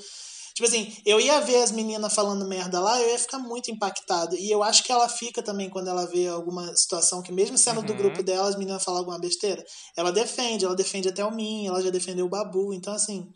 Tipo 0.54 0.68
assim, 0.68 0.96
eu 1.04 1.18
ia 1.18 1.40
ver 1.40 1.64
as 1.64 1.72
meninas 1.72 2.14
falando 2.14 2.46
merda 2.46 2.78
lá, 2.78 3.02
eu 3.02 3.08
ia 3.08 3.18
ficar 3.18 3.40
muito 3.40 3.72
impactado. 3.72 4.36
E 4.36 4.48
eu 4.48 4.62
acho 4.62 4.84
que 4.84 4.92
ela 4.92 5.08
fica 5.08 5.42
também 5.42 5.68
quando 5.68 5.88
ela 5.88 6.06
vê 6.06 6.28
alguma 6.28 6.76
situação 6.76 7.20
que, 7.20 7.32
mesmo 7.32 7.58
sendo 7.58 7.80
Uhum. 7.80 7.86
do 7.86 7.94
grupo 7.94 8.22
dela, 8.22 8.48
as 8.48 8.54
meninas 8.54 8.84
falam 8.84 9.00
alguma 9.00 9.18
besteira. 9.18 9.64
Ela 9.96 10.12
defende, 10.12 10.64
ela 10.64 10.76
defende 10.76 11.08
até 11.08 11.24
o 11.24 11.34
Min, 11.34 11.66
ela 11.66 11.82
já 11.82 11.90
defendeu 11.90 12.26
o 12.26 12.28
Babu. 12.28 12.72
Então, 12.72 12.94
assim, 12.94 13.28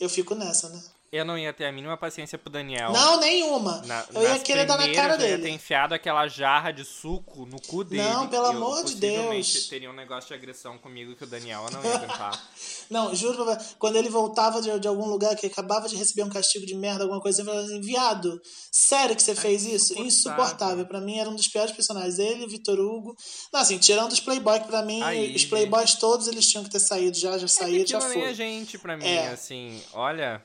eu 0.00 0.08
fico 0.08 0.34
nessa, 0.34 0.68
né? 0.68 0.82
Eu 1.16 1.24
não 1.24 1.38
ia 1.38 1.52
ter 1.52 1.64
a 1.66 1.70
mínima 1.70 1.96
paciência 1.96 2.36
pro 2.36 2.50
Daniel. 2.50 2.90
Não, 2.90 3.20
nenhuma. 3.20 3.80
Na, 3.86 4.04
eu 4.12 4.22
ia 4.22 4.38
querer 4.40 4.64
dar 4.66 4.76
na 4.76 4.92
cara 4.92 5.14
eu 5.14 5.20
ia 5.20 5.26
dele. 5.36 5.42
ter 5.44 5.50
enfiado 5.50 5.94
aquela 5.94 6.26
jarra 6.26 6.72
de 6.72 6.84
suco 6.84 7.46
no 7.46 7.60
cu 7.62 7.84
dele. 7.84 8.02
Não, 8.02 8.26
pelo 8.26 8.46
e 8.46 8.50
eu 8.50 8.56
amor 8.56 8.82
de 8.84 8.96
Deus. 8.96 9.68
teria 9.68 9.88
um 9.88 9.94
negócio 9.94 10.26
de 10.26 10.34
agressão 10.34 10.76
comigo 10.76 11.14
que 11.14 11.22
o 11.22 11.26
Daniel 11.26 11.66
não 11.70 11.84
ia 11.84 11.94
aguentar. 11.94 12.42
Não, 12.90 13.14
juro, 13.14 13.44
pra 13.44 13.56
quando 13.78 13.96
ele 13.96 14.10
voltava 14.10 14.60
de, 14.60 14.78
de 14.78 14.86
algum 14.88 15.06
lugar 15.08 15.34
que 15.36 15.46
acabava 15.46 15.88
de 15.88 15.96
receber 15.96 16.22
um 16.22 16.28
castigo 16.28 16.66
de 16.66 16.74
merda, 16.74 17.04
alguma 17.04 17.20
coisa, 17.20 17.40
ele 17.40 17.48
falava 17.48 17.64
assim, 17.66 17.80
viado, 17.80 18.40
sério 18.70 19.14
que 19.16 19.22
você 19.22 19.34
fez 19.34 19.64
isso? 19.64 19.98
insuportável. 19.98 20.84
Pra 20.84 21.00
mim 21.00 21.18
era 21.18 21.30
um 21.30 21.34
dos 21.34 21.48
piores 21.48 21.72
personagens. 21.72 22.18
Ele, 22.18 22.46
Vitor 22.46 22.78
Hugo. 22.78 23.16
Não, 23.52 23.60
assim, 23.60 23.78
tirando 23.78 24.12
os 24.12 24.20
Playboy, 24.20 24.60
que 24.60 24.66
pra 24.66 24.82
mim, 24.82 25.00
Aí, 25.02 25.34
os 25.34 25.44
Playboys 25.44 25.94
todos 25.94 26.26
eles 26.28 26.46
tinham 26.50 26.64
que 26.64 26.70
ter 26.70 26.80
saído 26.80 27.16
já, 27.16 27.38
já 27.38 27.44
É 27.44 27.48
saíram, 27.48 27.84
que 27.84 27.90
já 27.90 27.98
aquilo 27.98 28.12
nem 28.14 28.22
é 28.22 28.26
foi. 28.26 28.34
gente 28.34 28.78
pra 28.78 28.96
mim, 28.96 29.06
É. 29.06 29.28
assim, 29.28 29.80
olha. 29.92 30.42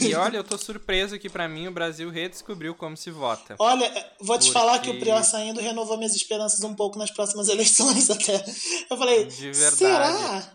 E 0.00 0.14
olha, 0.16 0.36
eu 0.38 0.44
tô 0.44 0.58
surpreso 0.58 1.18
que 1.18 1.28
pra 1.30 1.48
mim 1.48 1.68
o 1.68 1.72
Brasil 1.72 2.10
redescobriu 2.10 2.74
como 2.74 2.96
se 2.96 3.10
vota. 3.10 3.54
Olha, 3.58 3.88
vou 4.20 4.36
te 4.38 4.46
Porque- 4.46 4.52
falar 4.52 4.78
que 4.80 4.90
o 4.90 4.98
Prior 4.98 5.22
saindo 5.24 5.60
renovou 5.60 5.96
minhas 5.96 6.14
esperanças 6.16 6.62
um 6.64 6.74
pouco 6.74 6.98
nas 6.98 7.10
próximas 7.10 7.48
eleições 7.50 8.10
até. 8.10 8.44
Eu 8.90 8.96
falei, 8.96 9.24
De 9.26 9.52
verdade. 9.52 9.76
será? 9.76 10.52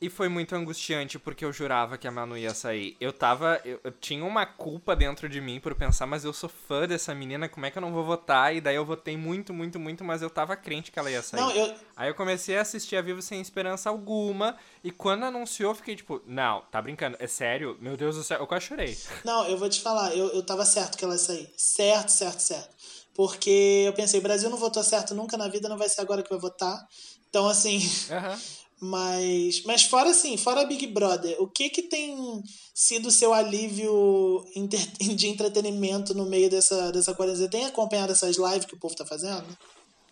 E 0.00 0.08
foi 0.08 0.28
muito 0.28 0.54
angustiante 0.54 1.18
porque 1.18 1.44
eu 1.44 1.52
jurava 1.52 1.98
que 1.98 2.06
a 2.06 2.10
Manu 2.10 2.36
ia 2.36 2.54
sair. 2.54 2.96
Eu 3.00 3.12
tava. 3.12 3.60
Eu, 3.64 3.80
eu 3.82 3.90
tinha 3.90 4.24
uma 4.24 4.46
culpa 4.46 4.94
dentro 4.94 5.28
de 5.28 5.40
mim 5.40 5.58
por 5.58 5.74
pensar, 5.74 6.06
mas 6.06 6.24
eu 6.24 6.32
sou 6.32 6.48
fã 6.48 6.86
dessa 6.86 7.12
menina, 7.14 7.48
como 7.48 7.66
é 7.66 7.70
que 7.70 7.78
eu 7.78 7.82
não 7.82 7.92
vou 7.92 8.04
votar? 8.04 8.54
E 8.54 8.60
daí 8.60 8.76
eu 8.76 8.84
votei 8.84 9.16
muito, 9.16 9.52
muito, 9.52 9.78
muito, 9.78 10.04
mas 10.04 10.22
eu 10.22 10.30
tava 10.30 10.56
crente 10.56 10.92
que 10.92 10.98
ela 11.00 11.10
ia 11.10 11.20
sair. 11.20 11.40
Não, 11.40 11.50
eu, 11.50 11.74
Aí 11.96 12.08
eu 12.08 12.14
comecei 12.14 12.56
a 12.56 12.60
assistir 12.60 12.94
a 12.96 13.02
Vivo 13.02 13.20
sem 13.20 13.40
esperança 13.40 13.90
alguma. 13.90 14.56
E 14.84 14.92
quando 14.92 15.24
anunciou, 15.24 15.74
fiquei 15.74 15.96
tipo, 15.96 16.22
não, 16.24 16.62
tá 16.70 16.80
brincando, 16.80 17.16
é 17.18 17.26
sério? 17.26 17.76
Meu 17.80 17.96
Deus 17.96 18.14
do 18.14 18.22
céu, 18.22 18.38
eu 18.38 18.46
quase 18.46 18.66
chorei. 18.66 18.96
Não, 19.24 19.48
eu 19.48 19.58
vou 19.58 19.68
te 19.68 19.80
falar, 19.80 20.14
eu, 20.14 20.28
eu 20.28 20.44
tava 20.44 20.64
certo 20.64 20.96
que 20.96 21.04
ela 21.04 21.14
ia 21.14 21.18
sair. 21.18 21.52
Certo, 21.56 22.10
certo, 22.10 22.38
certo. 22.38 22.68
Porque 23.14 23.82
eu 23.84 23.92
pensei, 23.94 24.20
o 24.20 24.22
Brasil 24.22 24.48
não 24.48 24.56
votou 24.56 24.84
certo 24.84 25.12
nunca 25.12 25.36
na 25.36 25.48
vida, 25.48 25.68
não 25.68 25.76
vai 25.76 25.88
ser 25.88 26.02
agora 26.02 26.22
que 26.22 26.30
vai 26.30 26.38
votar. 26.38 26.86
Então, 27.28 27.48
assim, 27.48 27.80
Aham. 28.12 28.38
mas. 28.80 29.62
Mas 29.64 29.82
fora 29.84 30.10
assim, 30.10 30.36
fora 30.36 30.64
Big 30.64 30.86
Brother, 30.86 31.36
o 31.40 31.48
que 31.48 31.70
que 31.70 31.82
tem 31.82 32.42
sido 32.74 33.10
seu 33.10 33.32
alívio 33.32 34.44
de 35.16 35.26
entretenimento 35.26 36.14
no 36.14 36.26
meio 36.26 36.48
dessa, 36.48 36.90
dessa 36.92 37.14
quarentena? 37.14 37.48
Tem 37.48 37.64
acompanhado 37.66 38.12
essas 38.12 38.36
lives 38.36 38.64
que 38.64 38.74
o 38.74 38.78
povo 38.78 38.94
tá 38.94 39.04
fazendo? 39.04 39.46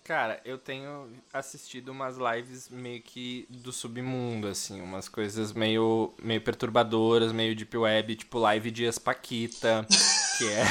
Cara, 0.07 0.41
eu 0.45 0.57
tenho 0.57 1.11
assistido 1.33 1.89
umas 1.89 2.17
lives 2.17 2.69
meio 2.69 3.03
que 3.03 3.45
do 3.51 3.73
submundo, 3.73 4.47
assim, 4.47 4.81
umas 4.81 5.09
coisas 5.09 5.53
meio, 5.53 6.15
meio 6.23 6.41
perturbadoras, 6.41 7.33
meio 7.33 7.57
deep 7.57 7.77
web, 7.77 8.15
tipo 8.15 8.39
live 8.39 8.71
Dias 8.71 9.01
Paquita, 9.01 9.85
que 10.39 10.49
é, 10.49 10.65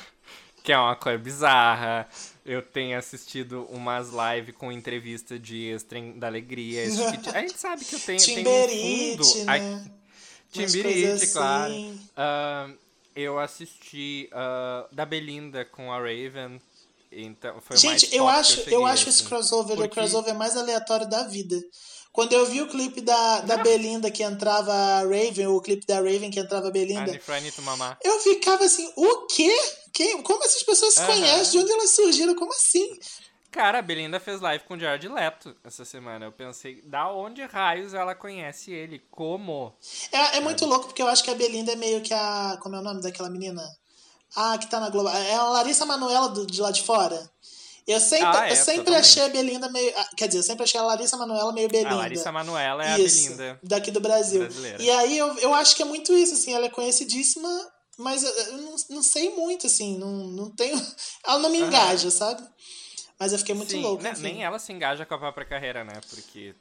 que 0.64 0.72
é 0.72 0.78
uma 0.78 0.96
coisa 0.96 1.18
bizarra. 1.18 2.08
Eu 2.44 2.62
tenho 2.62 2.98
assistido 2.98 3.66
umas 3.70 4.08
lives 4.08 4.54
com 4.56 4.72
entrevista 4.72 5.38
de 5.38 5.70
extrem 5.72 6.18
da 6.18 6.26
alegria. 6.26 6.84
tipo 6.88 7.16
de- 7.22 7.28
A 7.36 7.40
gente 7.40 7.58
sabe 7.58 7.84
que 7.84 7.94
eu 7.96 8.00
tenho, 8.00 8.18
tenho 8.18 8.40
um 8.40 8.42
Timberite, 8.44 9.22
fundo. 9.32 9.44
né? 9.44 9.60
Umas 9.60 9.90
Timbirite, 10.72 10.82
coisas 11.06 11.32
claro. 11.32 11.72
assim. 11.72 12.00
Ah, 12.16 12.70
eu 13.14 13.38
assisti 13.38 14.28
ah, 14.32 14.86
da 14.90 15.04
Belinda 15.04 15.64
com 15.64 15.92
a 15.92 15.98
Raven. 15.98 16.60
Então, 17.12 17.60
foi 17.60 17.76
o 17.76 17.78
Gente, 17.78 18.14
eu 18.14 18.26
acho, 18.28 18.56
cheguei, 18.56 18.74
eu 18.74 18.86
acho 18.86 19.08
esse 19.08 19.20
assim. 19.20 19.28
crossover 19.28 19.74
o 19.74 19.80
Porque- 19.80 19.94
crossover 19.94 20.34
mais 20.34 20.56
aleatório 20.56 21.08
da 21.08 21.24
vida. 21.24 21.60
Quando 22.12 22.32
eu 22.32 22.44
vi 22.46 22.60
o 22.60 22.66
clipe 22.68 23.00
da, 23.00 23.40
da 23.42 23.58
Belinda 23.58 24.10
que 24.10 24.22
entrava 24.24 24.72
a 24.72 25.02
Raven, 25.02 25.46
o 25.46 25.60
clipe 25.60 25.86
da 25.86 25.96
Raven 25.96 26.28
que 26.30 26.40
entrava 26.40 26.66
a 26.66 26.70
Belinda, 26.70 27.20
eu 28.04 28.18
ficava 28.20 28.64
assim, 28.64 28.90
o 28.96 29.26
quê? 29.26 29.54
Quem, 29.92 30.22
como 30.22 30.42
essas 30.44 30.62
pessoas 30.62 30.94
se 30.94 31.00
Aham. 31.00 31.06
conhecem? 31.12 31.52
De 31.52 31.58
onde 31.58 31.72
elas 31.72 31.90
surgiram? 31.94 32.34
Como 32.34 32.52
assim? 32.52 32.98
Cara, 33.50 33.80
a 33.80 33.82
Belinda 33.82 34.20
fez 34.20 34.40
live 34.40 34.62
com 34.64 34.74
o 34.74 34.78
Jared 34.78 35.08
Leto 35.08 35.56
essa 35.64 35.84
semana. 35.84 36.24
Eu 36.26 36.30
pensei, 36.32 36.80
da 36.82 37.10
onde 37.12 37.42
raios 37.42 37.94
ela 37.94 38.14
conhece 38.14 38.70
ele? 38.72 39.02
Como? 39.10 39.74
É, 40.12 40.36
é 40.36 40.40
muito 40.40 40.64
louco, 40.64 40.86
porque 40.86 41.02
eu 41.02 41.08
acho 41.08 41.24
que 41.24 41.30
a 41.30 41.34
Belinda 41.34 41.72
é 41.72 41.76
meio 41.76 42.00
que 42.00 42.14
a. 42.14 42.56
Como 42.62 42.76
é 42.76 42.78
o 42.78 42.82
nome 42.82 43.02
daquela 43.02 43.28
menina? 43.28 43.62
Ah, 44.36 44.56
que 44.56 44.70
tá 44.70 44.78
na 44.78 44.88
Globo. 44.90 45.08
É 45.08 45.34
a 45.34 45.42
Larissa 45.44 45.84
Manoela 45.84 46.28
do, 46.28 46.46
de 46.46 46.60
lá 46.60 46.70
de 46.70 46.82
fora. 46.84 47.28
Eu 47.86 47.98
sempre, 47.98 48.26
Ah, 48.38 48.46
é, 48.48 48.52
eu 48.52 48.56
sempre 48.56 48.76
totalmente. 48.84 49.00
achei 49.04 49.22
a 49.24 49.28
Belinda 49.28 49.68
meio. 49.68 49.92
ah, 49.96 50.08
Quer 50.16 50.28
dizer, 50.28 50.38
eu 50.38 50.42
sempre 50.44 50.62
achei 50.62 50.78
a 50.78 50.84
Larissa 50.84 51.16
Manoela 51.16 51.52
meio 51.52 51.68
Belinda. 51.68 51.90
A 51.90 51.96
Larissa 51.96 52.30
Manoela 52.30 52.84
é 52.84 53.00
Isso, 53.00 53.18
a 53.18 53.36
Belinda. 53.36 53.60
daqui 53.64 53.90
do 53.90 53.98
Brasil. 54.00 54.42
brasileira. 54.42 54.80
E 54.80 54.88
aí 54.88 55.18
eu, 55.18 55.34
eu 55.38 55.52
acho 55.54 55.74
que 55.74 55.82
é 55.82 55.84
muito 55.84 56.12
isso, 56.14 56.34
assim, 56.34 56.52
ela 56.54 56.66
é 56.66 56.70
conhecidíssima, 56.70 57.48
mas 58.00 58.22
eu, 58.22 58.30
eu 58.30 58.58
não, 58.58 58.76
não 58.90 59.02
sei 59.02 59.30
muito, 59.34 59.66
assim, 59.66 59.98
não, 59.98 60.10
não 60.28 60.50
tenho. 60.50 60.76
Ela 61.24 61.38
não 61.38 61.50
me 61.50 61.58
engaja, 61.60 62.10
sabe? 62.10 62.42
Mas 63.18 63.32
eu 63.32 63.38
fiquei 63.38 63.54
muito 63.54 63.70
Sim, 63.70 63.82
louco. 63.82 64.02
né, 64.02 64.12
enfim. 64.12 64.22
nem 64.22 64.42
ela 64.42 64.58
se 64.58 64.72
engaja 64.72 65.04
com 65.04 65.12
a 65.12 65.18
própria 65.18 65.44
carreira, 65.44 65.84
né? 65.84 66.00
Porque 66.08 66.54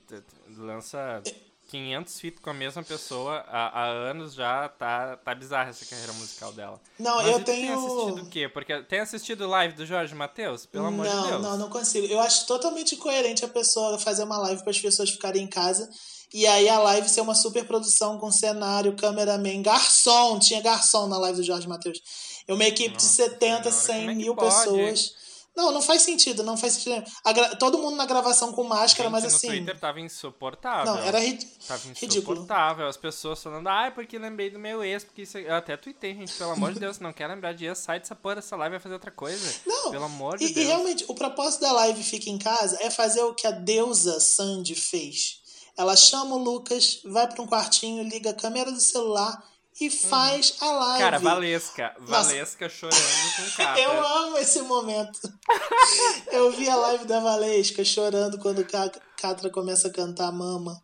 lança 0.57 1.23
500 1.69 2.19
feats 2.19 2.41
com 2.41 2.49
a 2.49 2.53
mesma 2.53 2.83
pessoa 2.83 3.45
há, 3.47 3.81
há 3.81 3.85
anos 3.85 4.33
já, 4.33 4.67
tá, 4.67 5.15
tá 5.17 5.33
bizarra 5.33 5.69
essa 5.69 5.85
carreira 5.85 6.11
musical 6.13 6.51
dela. 6.51 6.81
Não, 6.99 7.15
Mas 7.15 7.27
eu 7.27 7.43
tenho. 7.45 7.45
tem 7.45 7.69
assistido 7.69 8.23
o 8.23 8.29
quê? 8.29 8.49
Porque 8.49 8.81
tem 8.83 8.99
assistido 8.99 9.47
live 9.47 9.73
do 9.75 9.85
Jorge 9.85 10.13
Matheus? 10.13 10.65
Pelo 10.65 10.87
amor 10.87 11.05
não, 11.05 11.21
de 11.21 11.27
Deus. 11.29 11.41
não, 11.41 11.57
não 11.57 11.69
consigo. 11.69 12.07
Eu 12.07 12.19
acho 12.19 12.45
totalmente 12.45 12.95
incoerente 12.95 13.45
a 13.45 13.47
pessoa 13.47 13.97
fazer 13.97 14.23
uma 14.23 14.37
live 14.39 14.61
para 14.61 14.71
as 14.71 14.79
pessoas 14.79 15.09
ficarem 15.09 15.43
em 15.43 15.47
casa. 15.47 15.89
E 16.33 16.45
aí 16.45 16.69
a 16.69 16.79
live 16.79 17.09
ser 17.09 17.21
uma 17.21 17.33
super 17.35 17.65
produção 17.65 18.17
com 18.19 18.31
cenário, 18.31 18.95
cameraman, 18.95 19.61
garçom. 19.61 20.37
Tinha 20.39 20.61
garçom 20.61 21.07
na 21.07 21.17
live 21.17 21.37
do 21.39 21.43
Jorge 21.43 21.67
Matheus. 21.67 21.99
É 22.47 22.53
uma 22.53 22.63
equipe 22.65 22.95
de 22.97 23.03
Nossa 23.03 23.15
70, 23.15 23.71
senhora, 23.71 23.71
100 23.71 23.95
como 23.99 24.11
é 24.11 24.13
mil 24.15 24.35
pode? 24.35 24.55
pessoas. 24.55 25.29
Não, 25.57 25.71
não 25.73 25.81
faz 25.81 26.03
sentido, 26.03 26.41
não 26.43 26.55
faz 26.55 26.73
sentido. 26.73 27.03
Gra- 27.33 27.55
Todo 27.57 27.79
mundo 27.79 27.95
na 27.97 28.05
gravação 28.05 28.53
com 28.53 28.63
máscara, 28.63 29.09
Gente, 29.09 29.11
mas 29.21 29.25
assim. 29.33 29.47
Twitter 29.47 29.77
tava 29.77 29.99
insuportável. 29.99 30.93
Não, 30.93 31.01
era 31.03 31.19
rid... 31.19 31.43
Tava 31.67 31.81
ridículo. 31.87 32.07
insuportável. 32.37 32.87
As 32.87 32.95
pessoas 32.95 33.41
falando, 33.43 33.67
ai, 33.67 33.91
porque 33.93 34.17
lembrei 34.17 34.49
do 34.49 34.57
meu 34.59 34.83
ex, 34.83 35.03
porque 35.03 35.23
isso. 35.23 35.37
Eu 35.37 35.55
até 35.55 35.75
tuitei, 35.75 36.13
gente, 36.13 36.31
pelo 36.33 36.51
amor 36.51 36.73
de 36.73 36.79
Deus, 36.79 36.99
não 36.99 37.11
quer 37.11 37.27
lembrar 37.27 37.53
de 37.53 37.65
ex, 37.65 37.77
sai 37.79 37.99
dessa 37.99 38.15
porra 38.15 38.35
dessa 38.35 38.55
live 38.55 38.73
e 38.73 38.77
vai 38.77 38.79
fazer 38.83 38.93
outra 38.93 39.11
coisa. 39.11 39.53
Não, 39.65 39.91
Pelo 39.91 40.05
amor 40.05 40.37
de 40.37 40.45
E, 40.45 40.51
e 40.51 40.53
Deus. 40.53 40.67
realmente, 40.67 41.05
o 41.09 41.15
propósito 41.15 41.61
da 41.61 41.71
live 41.73 42.03
Fica 42.03 42.29
em 42.29 42.37
Casa 42.37 42.77
é 42.81 42.89
fazer 42.89 43.23
o 43.23 43.33
que 43.33 43.45
a 43.45 43.51
deusa 43.51 44.19
Sandy 44.21 44.75
fez. 44.75 45.39
Ela 45.79 45.95
chama 45.95 46.35
o 46.35 46.37
Lucas, 46.37 46.99
vai 47.05 47.25
para 47.25 47.41
um 47.41 47.47
quartinho, 47.47 48.03
liga 48.03 48.31
a 48.31 48.33
câmera 48.33 48.69
do 48.69 48.81
celular 48.81 49.41
e 49.79 49.89
faz 49.89 50.55
a 50.59 50.69
live. 50.73 50.99
Cara, 50.99 51.19
Valesca. 51.19 51.95
Nossa. 52.01 52.11
Valesca 52.11 52.67
chorando 52.67 53.01
com 53.37 53.55
capa. 53.55 53.79
Eu 53.79 54.05
amo 54.05 54.37
esse 54.39 54.61
momento. 54.63 55.17
Eu 56.33 56.51
vi 56.51 56.67
a 56.69 56.75
live 56.75 57.05
da 57.05 57.21
Valesca 57.21 57.85
chorando 57.85 58.37
quando 58.39 58.65
Ca- 58.65 58.91
Catra 59.15 59.49
começa 59.49 59.87
a 59.87 59.91
cantar 59.91 60.33
Mama. 60.33 60.81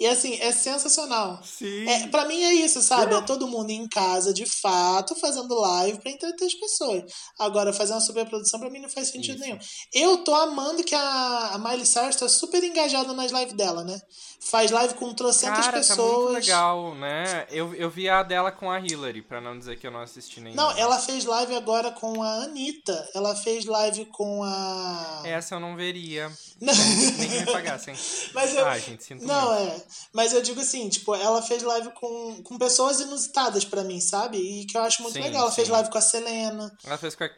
E 0.00 0.06
assim, 0.06 0.38
é 0.40 0.52
sensacional. 0.52 1.42
Sim. 1.42 1.88
É, 1.88 2.06
pra 2.06 2.24
mim 2.24 2.40
é 2.40 2.54
isso, 2.54 2.80
sabe? 2.80 3.12
É 3.12 3.20
todo 3.22 3.48
mundo 3.48 3.70
em 3.70 3.88
casa, 3.88 4.32
de 4.32 4.46
fato, 4.46 5.16
fazendo 5.16 5.52
live 5.58 5.98
pra 5.98 6.12
entreter 6.12 6.46
as 6.46 6.54
pessoas. 6.54 7.02
Agora, 7.36 7.72
fazer 7.72 7.94
uma 7.94 8.00
superprodução 8.00 8.60
pra 8.60 8.70
mim 8.70 8.78
não 8.78 8.88
faz 8.88 9.08
sentido 9.08 9.34
Isso. 9.38 9.44
nenhum. 9.44 9.58
Eu 9.92 10.18
tô 10.18 10.32
amando 10.36 10.84
que 10.84 10.94
a, 10.94 11.50
a 11.54 11.58
Miley 11.58 11.84
Cyrus 11.84 12.14
tá 12.14 12.28
super 12.28 12.62
engajada 12.62 13.12
nas 13.12 13.32
lives 13.32 13.54
dela, 13.54 13.82
né? 13.82 14.00
Faz 14.40 14.70
live 14.70 14.94
com 14.94 15.12
trocentas 15.12 15.64
Cara, 15.66 15.78
pessoas. 15.78 15.98
tá 15.98 16.04
muito 16.04 16.32
legal, 16.32 16.94
né? 16.94 17.46
Eu, 17.50 17.74
eu 17.74 17.90
vi 17.90 18.08
a 18.08 18.22
dela 18.22 18.52
com 18.52 18.70
a 18.70 18.78
Hillary, 18.80 19.20
pra 19.20 19.40
não 19.40 19.58
dizer 19.58 19.76
que 19.78 19.86
eu 19.86 19.90
não 19.90 20.00
assisti 20.00 20.40
nenhuma. 20.40 20.62
Não, 20.62 20.78
ela 20.78 20.98
fez 20.98 21.24
live 21.24 21.54
agora 21.56 21.90
com 21.90 22.22
a 22.22 22.44
Anitta. 22.44 23.10
Ela 23.14 23.34
fez 23.34 23.66
live 23.66 24.06
com 24.06 24.42
a. 24.44 25.22
Essa 25.24 25.56
eu 25.56 25.60
não 25.60 25.76
veria. 25.76 26.30
Não. 26.60 26.74
Nem 26.74 27.28
que 27.28 27.40
me 27.40 27.46
pagassem. 27.52 27.94
Mas 28.34 28.54
eu... 28.54 28.66
Ai, 28.66 28.80
gente, 28.80 29.04
sinto 29.04 29.24
Não, 29.24 29.54
muito. 29.54 29.72
é. 29.72 29.82
Mas 30.12 30.32
eu 30.32 30.42
digo 30.42 30.60
assim, 30.60 30.88
tipo, 30.88 31.14
ela 31.14 31.40
fez 31.42 31.62
live 31.62 31.90
com, 31.94 32.42
com 32.42 32.58
pessoas 32.58 33.00
inusitadas 33.00 33.64
pra 33.64 33.84
mim, 33.84 34.00
sabe? 34.00 34.38
E 34.38 34.66
que 34.66 34.76
eu 34.76 34.82
acho 34.82 35.02
muito 35.02 35.14
Sim, 35.14 35.22
legal. 35.22 35.42
Ela 35.42 35.52
fez 35.52 35.66
sim. 35.68 35.72
live 35.72 35.90
com 35.90 35.98
a 35.98 36.00
Selena. 36.00 36.72
Ela 36.84 36.98
fez 36.98 37.14
com 37.14 37.24
a... 37.24 37.30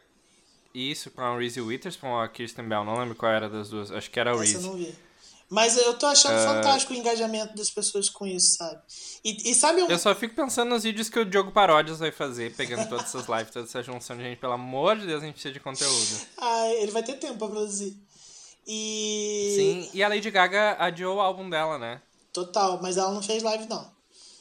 Isso, 0.74 1.10
com 1.10 1.20
a 1.22 1.36
Reese 1.36 1.60
Witherspoon 1.60 2.10
ou 2.10 2.20
a 2.20 2.28
Kirsten 2.28 2.68
Bell, 2.68 2.84
não 2.84 2.98
lembro 2.98 3.14
qual 3.16 3.32
era 3.32 3.48
das 3.48 3.68
duas. 3.70 3.90
Acho 3.90 4.10
que 4.10 4.20
era 4.20 4.30
a 4.30 4.34
Essa 4.34 4.42
Reese. 4.42 4.54
eu 4.54 4.62
não 4.62 4.74
vi. 4.74 4.94
Mas 5.50 5.76
eu 5.76 5.94
tô 5.98 6.06
achando 6.06 6.34
Ah. 6.34 6.54
fantástico 6.54 6.92
o 6.92 6.96
engajamento 6.96 7.56
das 7.56 7.68
pessoas 7.68 8.08
com 8.08 8.24
isso, 8.24 8.56
sabe? 8.56 8.80
E, 9.24 9.50
e 9.50 9.54
sabe 9.54 9.82
um. 9.82 9.88
Eu 9.90 9.98
só 9.98 10.14
fico 10.14 10.34
pensando 10.34 10.68
nos 10.68 10.84
vídeos 10.84 11.08
que 11.08 11.18
o 11.18 11.24
Diogo 11.24 11.50
Paródias 11.50 11.98
vai 11.98 12.12
fazer, 12.12 12.54
pegando 12.54 12.88
todas 12.88 13.06
essas 13.06 13.26
lives, 13.28 13.50
toda 13.52 13.66
essa 13.66 13.82
junção 13.82 14.16
de 14.16 14.22
gente. 14.22 14.38
Pelo 14.38 14.52
amor 14.52 14.96
de 14.96 15.06
Deus, 15.06 15.20
a 15.22 15.26
gente 15.26 15.34
precisa 15.34 15.52
de 15.52 15.58
conteúdo. 15.58 16.20
Ah, 16.38 16.68
ele 16.74 16.92
vai 16.92 17.02
ter 17.02 17.14
tempo 17.14 17.36
pra 17.36 17.48
produzir. 17.48 17.96
E. 18.66 19.52
Sim, 19.56 19.90
e 19.94 20.02
a 20.04 20.08
Lady 20.08 20.30
Gaga 20.30 20.76
adiou 20.78 21.16
o 21.16 21.20
álbum 21.20 21.50
dela, 21.50 21.78
né? 21.78 22.00
Total, 22.32 22.80
mas 22.80 22.96
ela 22.96 23.10
não 23.12 23.22
fez 23.22 23.42
live, 23.42 23.66
não. 23.68 23.90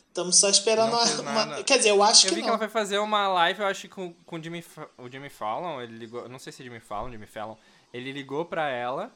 Estamos 0.10 0.36
só 0.36 0.50
esperando 0.50 0.93
uma, 0.93 1.24
nada. 1.45 1.63
Quer 1.63 1.78
dizer, 1.78 1.89
eu 1.91 2.04
acho 2.04 2.26
Eu 2.26 2.30
que 2.30 2.36
vi 2.36 2.41
não. 2.41 2.45
que 2.45 2.50
ela 2.50 2.58
vai 2.58 2.69
fazer 2.69 3.00
uma 3.00 3.28
live, 3.30 3.62
eu 3.62 3.65
acho 3.67 3.82
que 3.82 3.88
com, 3.89 4.13
com 4.26 4.36
o, 4.38 4.43
Jimmy, 4.43 4.63
o 4.98 5.10
Jimmy 5.10 5.30
Fallon, 5.30 5.82
ele 5.82 5.98
ligou, 5.98 6.28
não 6.28 6.38
sei 6.39 6.52
se 6.52 6.62
é 6.62 6.65
Jimmy 6.65 6.80
Fallon, 6.80 7.10
Jimmy 7.12 7.28
Fallon, 7.28 7.56
ele 7.93 8.12
ligou 8.12 8.43
pra 8.45 8.69
ela, 8.69 9.12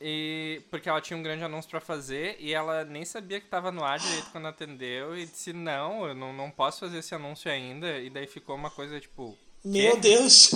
e 0.00 0.62
porque 0.70 0.88
ela 0.88 1.00
tinha 1.00 1.16
um 1.16 1.22
grande 1.22 1.44
anúncio 1.44 1.70
pra 1.70 1.80
fazer, 1.80 2.36
e 2.38 2.52
ela 2.52 2.84
nem 2.84 3.04
sabia 3.04 3.40
que 3.40 3.46
tava 3.46 3.72
no 3.72 3.84
ar 3.84 3.98
direito 3.98 4.30
quando 4.30 4.46
atendeu, 4.48 5.16
e 5.16 5.26
disse, 5.26 5.52
não, 5.52 6.06
eu 6.06 6.14
não, 6.14 6.32
não 6.32 6.50
posso 6.50 6.80
fazer 6.80 6.98
esse 6.98 7.14
anúncio 7.14 7.50
ainda, 7.50 7.98
e 7.98 8.10
daí 8.10 8.26
ficou 8.26 8.54
uma 8.54 8.70
coisa, 8.70 9.00
tipo... 9.00 9.36
Meu 9.64 9.94
quê? 9.94 10.00
Deus. 10.00 10.50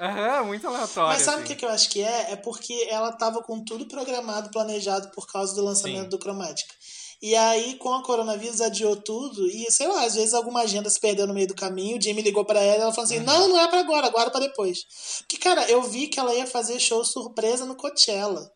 Aham, 0.00 0.44
muito 0.44 0.66
aleatório, 0.66 1.14
Mas 1.14 1.22
sabe 1.22 1.42
o 1.42 1.44
assim. 1.44 1.54
que, 1.54 1.60
que 1.60 1.64
eu 1.64 1.68
acho 1.68 1.88
que 1.88 2.02
é? 2.02 2.32
É 2.32 2.36
porque 2.36 2.88
ela 2.90 3.12
tava 3.12 3.42
com 3.42 3.62
tudo 3.62 3.86
programado, 3.86 4.50
planejado 4.50 5.08
por 5.10 5.30
causa 5.30 5.54
do 5.54 5.64
lançamento 5.64 6.04
Sim. 6.04 6.08
do 6.08 6.18
Cromática. 6.18 6.74
E 7.20 7.34
aí, 7.34 7.74
com 7.76 7.92
a 7.94 8.02
coronavírus, 8.02 8.60
adiou 8.60 8.94
tudo. 8.94 9.48
E, 9.48 9.66
sei 9.72 9.88
lá, 9.88 10.04
às 10.04 10.14
vezes 10.14 10.34
alguma 10.34 10.60
agenda 10.62 10.88
se 10.88 11.00
perdeu 11.00 11.26
no 11.26 11.34
meio 11.34 11.48
do 11.48 11.54
caminho. 11.54 11.98
O 11.98 12.00
Jimmy 12.00 12.22
ligou 12.22 12.44
pra 12.44 12.60
ela 12.60 12.78
e 12.78 12.80
ela 12.82 12.92
falou 12.92 13.06
assim: 13.06 13.18
Uhum. 13.18 13.24
Não, 13.24 13.48
não 13.48 13.58
é 13.60 13.66
pra 13.68 13.80
agora, 13.80 14.06
agora 14.06 14.30
pra 14.30 14.38
depois. 14.40 14.78
Porque, 15.20 15.36
cara, 15.36 15.68
eu 15.68 15.82
vi 15.82 16.06
que 16.06 16.20
ela 16.20 16.32
ia 16.32 16.46
fazer 16.46 16.78
show 16.78 17.04
surpresa 17.04 17.64
no 17.66 17.74
Coachella. 17.74 18.48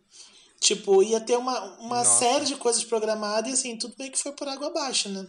Tipo, 0.61 1.03
ia 1.03 1.21
ter 1.21 1.37
uma, 1.37 1.61
uma 1.81 1.99
Nossa. 1.99 2.21
série 2.21 2.45
de 2.45 2.55
coisas 2.55 2.85
programadas 2.85 3.51
e, 3.51 3.55
assim, 3.55 3.77
tudo 3.77 3.97
bem 3.97 4.11
que 4.13 4.19
foi 4.19 4.31
por 4.31 4.47
água 4.47 4.69
abaixo, 4.69 5.09
né? 5.09 5.27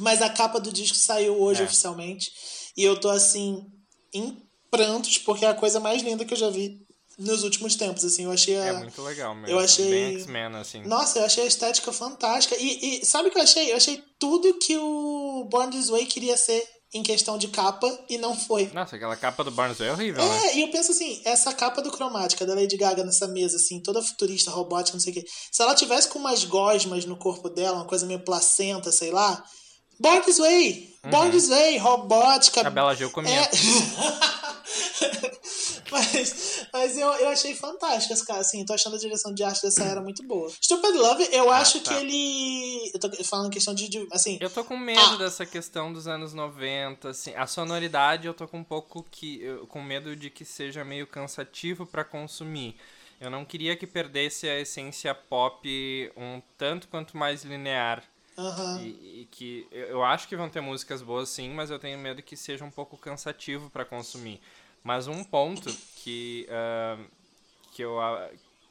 Mas 0.00 0.20
a 0.20 0.28
capa 0.28 0.58
do 0.58 0.72
disco 0.72 0.96
saiu 0.96 1.40
hoje 1.40 1.62
É. 1.62 1.64
oficialmente. 1.64 2.32
E 2.76 2.82
eu 2.82 2.98
tô, 2.98 3.08
assim, 3.08 3.64
em 4.12 4.36
prantos, 4.68 5.16
porque 5.18 5.44
é 5.44 5.48
a 5.48 5.54
coisa 5.54 5.78
mais 5.78 6.02
linda 6.02 6.24
que 6.24 6.34
eu 6.34 6.38
já 6.38 6.50
vi 6.50 6.84
nos 7.18 7.42
últimos 7.42 7.74
tempos, 7.74 8.04
assim. 8.04 8.24
Eu 8.24 8.32
achei 8.32 8.56
a... 8.58 8.64
É 8.66 8.72
muito 8.74 9.02
legal 9.02 9.34
mesmo, 9.34 9.48
eu 9.48 9.58
achei- 9.58 9.90
bem 9.90 10.16
X-Men, 10.18 10.54
assim. 10.56 10.82
Nossa, 10.84 11.18
eu 11.18 11.24
achei 11.24 11.44
a 11.44 11.46
estética 11.46 11.92
fantástica. 11.92 12.56
E, 12.58 13.00
e 13.00 13.04
sabe 13.04 13.28
o 13.28 13.32
que 13.32 13.38
eu 13.38 13.42
achei? 13.42 13.72
Eu 13.72 13.76
achei 13.76 14.02
tudo 14.18 14.54
que 14.58 14.76
o 14.76 15.46
Born 15.50 15.70
This 15.70 15.88
Way 15.90 16.06
queria 16.06 16.36
ser 16.36 16.64
em 16.94 17.02
questão 17.02 17.36
de 17.36 17.48
capa 17.48 17.86
e 18.08 18.16
não 18.16 18.34
foi. 18.34 18.70
Nossa, 18.72 18.96
aquela 18.96 19.14
capa 19.16 19.44
do 19.44 19.50
Barnes 19.50 19.78
é 19.80 19.92
horrível, 19.92 20.24
né? 20.24 20.46
É, 20.46 20.56
e 20.56 20.62
eu 20.62 20.70
penso 20.70 20.92
assim, 20.92 21.20
essa 21.24 21.52
capa 21.52 21.82
do 21.82 21.90
cromática 21.90 22.46
da 22.46 22.54
Lady 22.54 22.78
Gaga 22.78 23.04
nessa 23.04 23.28
mesa, 23.28 23.56
assim, 23.56 23.80
toda 23.80 24.00
futurista, 24.00 24.50
robótica, 24.50 24.96
não 24.96 25.00
sei 25.00 25.12
o 25.12 25.16
quê. 25.16 25.26
Se 25.52 25.60
ela 25.60 25.74
tivesse 25.74 26.08
com 26.08 26.18
umas 26.18 26.44
gosmas 26.44 27.04
no 27.04 27.16
corpo 27.18 27.50
dela, 27.50 27.76
uma 27.76 27.84
coisa 27.84 28.06
meio 28.06 28.20
placenta, 28.20 28.90
sei 28.90 29.10
lá. 29.10 29.44
Born 30.00 30.22
This 30.22 30.38
Way! 30.38 30.94
Born 31.10 31.30
This 31.30 31.48
Way, 31.48 31.76
robótica. 31.78 32.60
Uhum. 32.60 32.66
A 32.68 32.70
Bela 32.70 32.94
Gil 32.94 33.10
comia. 33.10 33.32
É. 33.38 33.50
mas 35.90 36.66
mas 36.72 36.96
eu, 36.98 37.08
eu 37.14 37.28
achei 37.28 37.54
fantástico 37.54 38.12
esse 38.12 38.26
cara, 38.26 38.40
assim, 38.40 38.64
tô 38.64 38.72
achando 38.74 38.96
a 38.96 38.98
direção 38.98 39.32
de 39.32 39.42
arte 39.42 39.62
dessa 39.62 39.84
era 39.84 40.00
muito 40.00 40.22
boa. 40.22 40.50
Stupid 40.60 40.94
Love, 40.94 41.28
eu 41.32 41.50
Ah, 41.50 41.58
acho 41.58 41.80
tá. 41.80 41.92
que 41.94 42.00
ele. 42.00 42.90
Eu 42.94 43.00
tô 43.00 43.10
falando 43.24 43.50
questão 43.50 43.74
de. 43.74 43.88
de- 43.88 44.06
assim, 44.12 44.38
Eu 44.40 44.50
tô 44.50 44.64
com 44.64 44.76
medo 44.76 45.00
Ah. 45.00 45.16
dessa 45.16 45.44
questão 45.46 45.92
dos 45.92 46.06
anos 46.06 46.32
90, 46.34 47.10
assim. 47.10 47.34
A 47.34 47.46
sonoridade 47.46 48.26
eu 48.26 48.34
tô 48.34 48.46
com 48.46 48.58
um 48.58 48.64
pouco 48.64 49.04
que. 49.10 49.42
eu- 49.42 49.66
com 49.66 49.82
medo 49.82 50.14
de 50.14 50.30
que 50.30 50.44
seja 50.44 50.84
meio 50.84 51.06
cansativo 51.06 51.86
pra 51.86 52.04
consumir. 52.04 52.76
Eu 53.20 53.30
não 53.30 53.44
queria 53.44 53.76
que 53.76 53.86
perdesse 53.86 54.48
a 54.48 54.60
essência 54.60 55.12
pop 55.14 55.68
um 56.16 56.40
tanto 56.56 56.86
quanto 56.88 57.16
mais 57.16 57.42
linear. 57.42 58.04
Aham. 58.38 58.78
E, 58.80 59.22
e 59.22 59.28
que 59.30 59.66
eu 59.70 60.02
acho 60.04 60.28
que 60.28 60.36
vão 60.36 60.48
ter 60.48 60.60
músicas 60.60 61.02
boas 61.02 61.28
sim, 61.28 61.50
mas 61.50 61.70
eu 61.70 61.78
tenho 61.78 61.98
medo 61.98 62.22
que 62.22 62.36
seja 62.36 62.64
um 62.64 62.70
pouco 62.70 62.96
cansativo 62.96 63.68
pra 63.70 63.84
consumir. 63.84 64.40
Mas 64.84 65.08
um 65.08 65.24
ponto 65.24 65.74
que 65.96 66.46
ah, 66.50 66.98
que 67.72 67.82
eu 67.82 67.98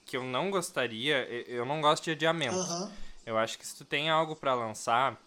que 0.06 0.16
eu 0.16 0.24
não 0.24 0.50
gostaria, 0.50 1.26
eu 1.48 1.66
não 1.66 1.82
gosto 1.82 2.06
de 2.06 2.12
adiamento. 2.12 2.56
Aham. 2.56 2.90
Eu 3.26 3.38
acho 3.38 3.60
que 3.60 3.68
se 3.68 3.76
tu 3.76 3.84
tem 3.84 4.10
algo 4.10 4.38
pra 4.38 4.54
lançar, 4.54 5.22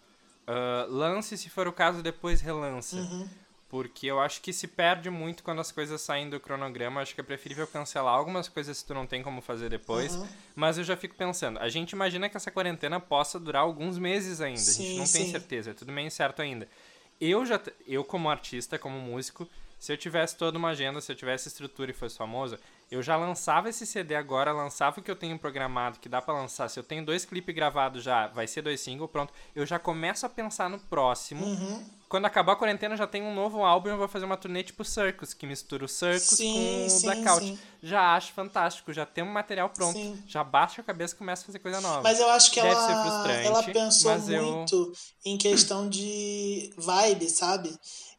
ah, 0.47 0.85
lance 0.89 1.37
se 1.37 1.49
for 1.49 1.67
o 1.67 1.73
caso, 1.73 2.01
depois 2.01 2.41
relança. 2.41 2.95
Uhum. 2.97 3.29
Porque 3.71 4.05
eu 4.07 4.19
acho 4.19 4.41
que 4.41 4.51
se 4.51 4.67
perde 4.67 5.09
muito 5.09 5.43
quando 5.43 5.61
as 5.61 5.71
coisas 5.71 6.01
saem 6.01 6.29
do 6.29 6.41
cronograma. 6.41 6.99
Acho 6.99 7.15
que 7.15 7.21
é 7.21 7.23
preferível 7.23 7.65
cancelar 7.65 8.13
algumas 8.13 8.49
coisas 8.49 8.77
se 8.77 8.85
tu 8.85 8.93
não 8.93 9.07
tem 9.07 9.23
como 9.23 9.41
fazer 9.41 9.69
depois. 9.69 10.13
Uhum. 10.13 10.27
Mas 10.53 10.77
eu 10.77 10.83
já 10.83 10.97
fico 10.97 11.15
pensando, 11.15 11.57
a 11.57 11.69
gente 11.69 11.91
imagina 11.91 12.27
que 12.27 12.35
essa 12.35 12.51
quarentena 12.51 12.99
possa 12.99 13.39
durar 13.39 13.61
alguns 13.61 13.97
meses 13.97 14.41
ainda. 14.41 14.59
a 14.59 14.63
Sim, 14.63 14.83
gente 14.83 14.97
não 14.97 15.05
tem 15.07 15.25
sim. 15.25 15.31
certeza, 15.31 15.71
é 15.71 15.73
tudo 15.73 15.89
meio 15.89 16.05
incerto 16.05 16.41
ainda. 16.41 16.67
Eu 17.19 17.45
já, 17.45 17.61
eu 17.87 18.03
como 18.03 18.29
artista, 18.29 18.77
como 18.77 18.99
músico, 18.99 19.47
se 19.81 19.91
eu 19.91 19.97
tivesse 19.97 20.37
toda 20.37 20.59
uma 20.59 20.69
agenda, 20.69 21.01
se 21.01 21.11
eu 21.11 21.15
tivesse 21.15 21.47
estrutura 21.47 21.89
e 21.89 21.93
fosse 21.93 22.15
famoso, 22.15 22.55
eu 22.91 23.01
já 23.01 23.15
lançava 23.15 23.67
esse 23.67 23.83
CD 23.87 24.13
agora, 24.13 24.51
lançava 24.51 24.99
o 24.99 25.03
que 25.03 25.09
eu 25.09 25.15
tenho 25.15 25.39
programado, 25.39 25.97
que 25.99 26.07
dá 26.07 26.21
pra 26.21 26.35
lançar. 26.35 26.69
Se 26.69 26.77
eu 26.79 26.83
tenho 26.83 27.03
dois 27.03 27.25
clipes 27.25 27.55
gravados 27.55 28.03
já, 28.03 28.27
vai 28.27 28.45
ser 28.45 28.61
dois 28.61 28.79
singles, 28.79 29.09
pronto. 29.09 29.33
Eu 29.55 29.65
já 29.65 29.79
começo 29.79 30.23
a 30.25 30.29
pensar 30.29 30.69
no 30.69 30.77
próximo. 30.77 31.43
Uhum. 31.43 31.83
Quando 32.07 32.25
acabar 32.25 32.51
a 32.51 32.55
quarentena, 32.57 32.95
já 32.97 33.07
tem 33.07 33.23
um 33.23 33.33
novo 33.33 33.63
álbum 33.63 33.87
e 33.87 33.91
eu 33.93 33.97
vou 33.97 34.07
fazer 34.09 34.25
uma 34.25 34.35
turnê 34.37 34.61
tipo 34.61 34.83
Circus, 34.83 35.33
que 35.33 35.47
mistura 35.47 35.85
o 35.85 35.87
Circus 35.87 36.37
Sim, 36.37 36.53
com 36.53 36.85
o 36.85 36.89
sim, 36.89 37.05
Blackout. 37.05 37.45
sim. 37.45 37.59
Já 37.81 38.15
acho 38.15 38.33
fantástico, 38.33 38.91
já 38.93 39.05
tem 39.05 39.23
um 39.23 39.31
material 39.31 39.69
pronto. 39.69 39.93
Sim. 39.97 40.21
Já 40.27 40.43
baixa 40.43 40.81
a 40.81 40.83
cabeça 40.83 41.15
e 41.15 41.17
começa 41.17 41.43
a 41.43 41.45
fazer 41.45 41.59
coisa 41.59 41.79
nova. 41.81 42.01
Mas 42.03 42.19
eu 42.19 42.29
acho 42.29 42.51
que 42.51 42.61
Deve 42.61 42.75
ela, 42.75 43.31
ela 43.31 43.63
pensou 43.63 44.11
mas 44.11 44.29
eu- 44.29 44.43
muito 44.43 44.93
em 45.25 45.37
questão 45.37 45.87
de 45.89 46.73
vibe, 46.77 47.29
sabe? 47.29 47.73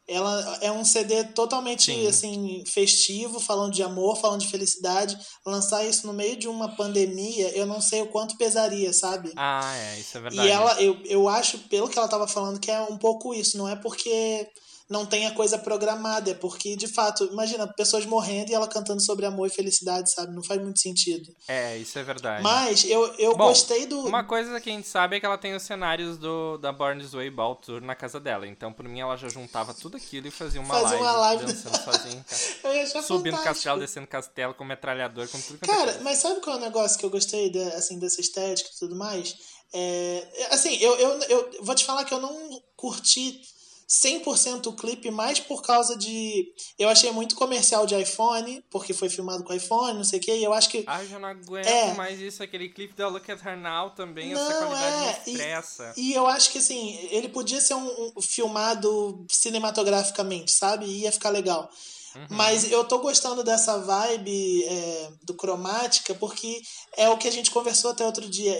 Ela 0.07 0.57
é 0.61 0.71
um 0.71 0.83
CD 0.83 1.23
totalmente 1.23 1.85
Sim. 1.85 2.07
assim 2.07 2.63
festivo, 2.67 3.39
falando 3.39 3.73
de 3.73 3.81
amor, 3.81 4.17
falando 4.17 4.41
de 4.41 4.49
felicidade. 4.49 5.17
Lançar 5.45 5.85
isso 5.85 6.05
no 6.05 6.13
meio 6.13 6.35
de 6.35 6.47
uma 6.47 6.75
pandemia, 6.75 7.49
eu 7.55 7.65
não 7.65 7.79
sei 7.79 8.01
o 8.01 8.07
quanto 8.07 8.37
pesaria, 8.37 8.91
sabe? 8.91 9.31
Ah, 9.35 9.73
é, 9.75 9.99
isso 9.99 10.17
é 10.17 10.21
verdade. 10.21 10.47
E 10.47 10.51
ela, 10.51 10.81
eu, 10.81 10.99
eu 11.05 11.29
acho, 11.29 11.57
pelo 11.69 11.87
que 11.87 11.97
ela 11.97 12.07
tava 12.09 12.27
falando, 12.27 12.59
que 12.59 12.69
é 12.69 12.81
um 12.81 12.97
pouco 12.97 13.33
isso. 13.33 13.57
Não 13.57 13.67
é 13.67 13.77
porque 13.77 14.47
não 14.93 15.05
tem 15.07 15.25
a 15.25 15.31
coisa 15.33 15.57
programada, 15.57 16.29
é 16.29 16.33
porque, 16.35 16.75
de 16.75 16.87
fato, 16.87 17.25
imagina, 17.25 17.67
pessoas 17.73 18.05
morrendo 18.05 18.51
e 18.51 18.53
ela 18.53 18.67
cantando 18.67 19.01
sobre 19.03 19.25
amor 19.25 19.47
e 19.47 19.49
felicidade, 19.49 20.11
sabe? 20.11 20.33
Não 20.35 20.43
faz 20.43 20.61
muito 20.61 20.79
sentido. 20.79 21.35
É, 21.47 21.75
isso 21.77 21.97
é 21.97 22.03
verdade. 22.03 22.43
Mas 22.43 22.85
eu, 22.85 23.03
eu 23.15 23.35
Bom, 23.35 23.47
gostei 23.47 23.87
do. 23.87 23.99
Uma 24.05 24.23
coisa 24.23 24.61
que 24.61 24.69
a 24.69 24.73
gente 24.73 24.87
sabe 24.87 25.17
é 25.17 25.19
que 25.19 25.25
ela 25.25 25.37
tem 25.37 25.55
os 25.55 25.63
cenários 25.63 26.17
do, 26.17 26.57
da 26.59 26.71
Born 26.71 27.01
This 27.01 27.13
Way 27.13 27.31
Ball 27.31 27.55
Tour 27.55 27.81
na 27.81 27.95
casa 27.95 28.19
dela. 28.19 28.45
Então, 28.47 28.71
por 28.71 28.87
mim, 28.87 28.99
ela 28.99 29.17
já 29.17 29.27
juntava 29.27 29.73
tudo 29.73 29.97
aquilo 29.97 30.27
e 30.27 30.31
fazia 30.31 30.61
uma, 30.61 30.73
Fazia 30.79 30.89
live, 30.99 31.03
uma 31.03 31.11
live. 31.13 31.45
dançando 31.47 31.83
sozinha. 31.83 32.25
achar 32.83 33.01
Subindo 33.01 33.31
fantástico. 33.37 33.43
castelo, 33.55 33.79
descendo 33.79 34.07
castelo, 34.07 34.53
com 34.53 34.63
metralhador, 34.63 35.27
com 35.27 35.41
tudo 35.41 35.57
quanto 35.59 35.71
é 35.71 35.75
Cara, 35.75 35.99
mas 36.03 36.19
sabe 36.19 36.39
qual 36.39 36.55
é 36.57 36.59
o 36.59 36.61
negócio 36.61 36.99
que 36.99 37.05
eu 37.05 37.09
gostei 37.09 37.49
de- 37.49 37.59
assim, 37.73 37.97
dessa 37.97 38.21
estética 38.21 38.69
e 38.73 38.79
tudo 38.79 38.95
mais? 38.95 39.35
É, 39.73 40.47
assim, 40.51 40.75
eu, 40.77 40.95
eu, 40.97 41.19
eu 41.23 41.63
vou 41.63 41.73
te 41.73 41.83
falar 41.83 42.05
que 42.05 42.13
eu 42.13 42.19
não 42.21 42.61
curti 42.75 43.41
100% 43.87 44.67
o 44.67 44.73
clipe 44.73 45.11
mais 45.11 45.39
por 45.39 45.61
causa 45.61 45.97
de. 45.97 46.51
Eu 46.79 46.89
achei 46.89 47.11
muito 47.11 47.35
comercial 47.35 47.85
de 47.85 47.95
iPhone, 47.99 48.63
porque 48.69 48.93
foi 48.93 49.09
filmado 49.09 49.43
com 49.43 49.53
iPhone, 49.53 49.97
não 49.97 50.03
sei 50.03 50.19
o 50.19 50.21
quê, 50.21 50.35
e 50.37 50.43
eu 50.43 50.53
acho 50.53 50.69
que. 50.69 50.83
Ai, 50.87 51.03
eu 51.05 51.09
já 51.09 51.19
não 51.19 51.29
aguento 51.29 51.67
É. 51.67 51.93
mais 51.93 52.19
isso. 52.19 52.41
Aquele 52.43 52.69
clipe 52.69 52.93
da 52.95 53.07
Look 53.07 53.29
at 53.31 53.43
Her 53.45 53.57
Now 53.57 53.91
também, 53.91 54.33
essa 54.33 54.49
Não, 54.61 54.67
qualidade 54.67 54.95
é, 54.95 55.07
me 55.07 55.13
e- 55.27 55.31
estressa. 55.31 55.93
E 55.97 56.13
eu 56.13 56.25
acho 56.27 56.51
que 56.51 56.57
assim, 56.57 56.97
ele 57.11 57.29
podia 57.29 57.61
ser 57.61 57.73
um, 57.75 58.13
um 58.17 58.21
filmado 58.21 59.25
cinematograficamente, 59.29 60.51
sabe? 60.51 60.85
Ia 60.85 61.11
ficar 61.11 61.29
legal. 61.29 61.69
Uhum. 62.15 62.27
Mas 62.29 62.71
eu 62.71 62.83
tô 62.83 62.99
gostando 62.99 63.43
dessa 63.43 63.77
vibe 63.79 64.63
é, 64.65 65.11
do 65.23 65.33
cromática 65.33 66.13
porque 66.15 66.61
é 66.95 67.09
o 67.09 67.17
que 67.17 67.27
a 67.27 67.31
gente 67.31 67.49
conversou 67.51 67.91
até 67.91 68.05
outro 68.05 68.29
dia. 68.29 68.55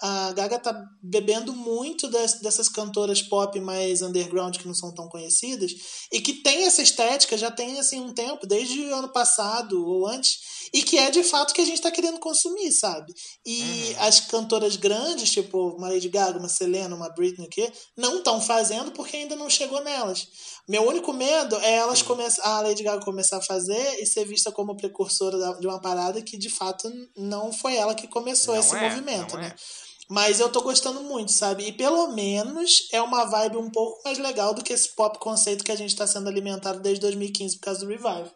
A 0.00 0.32
Gaga 0.32 0.58
tá 0.58 0.74
bebendo 1.02 1.52
muito 1.52 2.08
das- 2.08 2.40
dessas 2.40 2.68
cantoras 2.68 3.20
pop 3.22 3.58
mais 3.60 4.00
underground 4.02 4.56
que 4.56 4.66
não 4.66 4.74
são 4.74 4.92
tão 4.94 5.08
conhecidas 5.08 5.72
e 6.10 6.20
que 6.20 6.34
tem 6.34 6.64
essa 6.64 6.82
estética 6.82 7.36
já 7.36 7.50
tem 7.50 7.78
assim 7.78 8.00
um 8.00 8.12
tempo, 8.14 8.46
desde 8.46 8.80
o 8.80 8.94
ano 8.94 9.08
passado 9.12 9.86
ou 9.86 10.06
antes, 10.06 10.38
e 10.72 10.82
que 10.82 10.98
é 10.98 11.10
de 11.10 11.22
fato 11.22 11.52
que 11.52 11.60
a 11.60 11.64
gente 11.64 11.80
tá 11.82 11.90
querendo 11.90 12.18
consumir, 12.18 12.72
sabe? 12.72 13.12
E 13.44 13.94
as 13.98 14.20
cantoras 14.20 14.76
grandes, 14.76 15.30
tipo 15.30 15.70
uma 15.76 15.88
Lady 15.88 16.08
Gaga, 16.08 16.38
uma 16.38 16.48
Selena, 16.48 16.96
uma 16.96 17.10
Britney, 17.10 17.46
o 17.46 17.50
quê, 17.50 17.70
não 17.96 18.18
estão 18.18 18.40
fazendo 18.40 18.90
porque 18.92 19.16
ainda 19.16 19.36
não 19.36 19.50
chegou 19.50 19.82
nelas. 19.84 20.26
Meu 20.66 20.88
único 20.88 21.12
medo 21.12 21.56
é 21.56 21.74
elas 21.74 22.00
começar, 22.00 22.42
a 22.42 22.60
Lady 22.62 22.82
Gaga 22.82 22.93
começar 23.00 23.38
a 23.38 23.42
fazer 23.42 24.00
e 24.00 24.06
ser 24.06 24.24
vista 24.24 24.52
como 24.52 24.76
precursora 24.76 25.36
de 25.58 25.66
uma 25.66 25.80
parada 25.80 26.20
que 26.22 26.36
de 26.36 26.48
fato 26.50 26.90
não 27.16 27.52
foi 27.52 27.76
ela 27.76 27.94
que 27.94 28.06
começou 28.08 28.54
Não 28.54 28.60
esse 28.60 28.74
é, 28.76 28.80
movimento, 28.88 29.36
né? 29.36 29.48
é. 29.48 29.84
Mas 30.08 30.38
eu 30.38 30.50
tô 30.50 30.60
gostando 30.60 31.02
muito, 31.02 31.32
sabe? 31.32 31.66
E 31.66 31.72
pelo 31.72 32.08
menos 32.08 32.88
é 32.92 33.00
uma 33.00 33.24
vibe 33.24 33.56
um 33.56 33.70
pouco 33.70 34.02
mais 34.04 34.18
legal 34.18 34.52
do 34.52 34.62
que 34.62 34.72
esse 34.72 34.90
pop 34.94 35.18
conceito 35.18 35.64
que 35.64 35.72
a 35.72 35.76
gente 35.76 35.96
tá 35.96 36.06
sendo 36.06 36.28
alimentado 36.28 36.80
desde 36.80 37.00
2015 37.00 37.56
por 37.56 37.64
causa 37.64 37.80
do 37.80 37.86
Revive. 37.86 38.30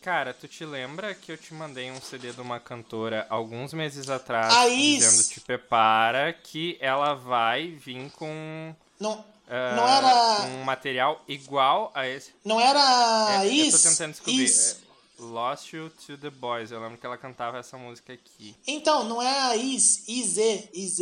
Cara, 0.00 0.34
tu 0.34 0.48
te 0.48 0.64
lembra 0.64 1.14
que 1.14 1.30
eu 1.30 1.38
te 1.38 1.54
mandei 1.54 1.88
um 1.90 2.00
CD 2.00 2.32
de 2.32 2.40
uma 2.40 2.58
cantora 2.58 3.24
alguns 3.30 3.72
meses 3.72 4.08
atrás 4.08 4.52
A 4.52 4.66
Is. 4.68 5.04
dizendo 5.04 5.28
te 5.28 5.40
prepara 5.40 6.32
que 6.32 6.76
ela 6.80 7.14
vai 7.14 7.68
vir 7.68 8.10
com 8.10 8.74
Não, 8.98 9.24
ah, 9.48 9.74
não 9.76 9.88
era. 9.88 10.40
um 10.54 10.64
material 10.64 11.22
igual 11.28 11.90
a 11.94 12.06
esse. 12.08 12.32
Não 12.44 12.60
era 12.60 13.42
É, 13.42 13.46
eu 13.46 13.52
isso? 13.52 13.82
tô 13.82 13.88
tentando 13.90 14.12
descobrir. 14.12 14.44
Is. 14.44 14.76
É, 15.18 15.22
Lost 15.22 15.72
You 15.72 15.90
to 16.06 16.16
the 16.18 16.30
Boys. 16.30 16.70
Eu 16.72 16.80
lembro 16.80 16.98
que 16.98 17.06
ela 17.06 17.16
cantava 17.16 17.58
essa 17.58 17.76
música 17.78 18.12
aqui. 18.12 18.56
Então, 18.66 19.04
não 19.04 19.22
é 19.22 19.40
a 19.40 19.56
Is, 19.56 20.08
IZ, 20.08 20.68
IZ. 20.74 21.00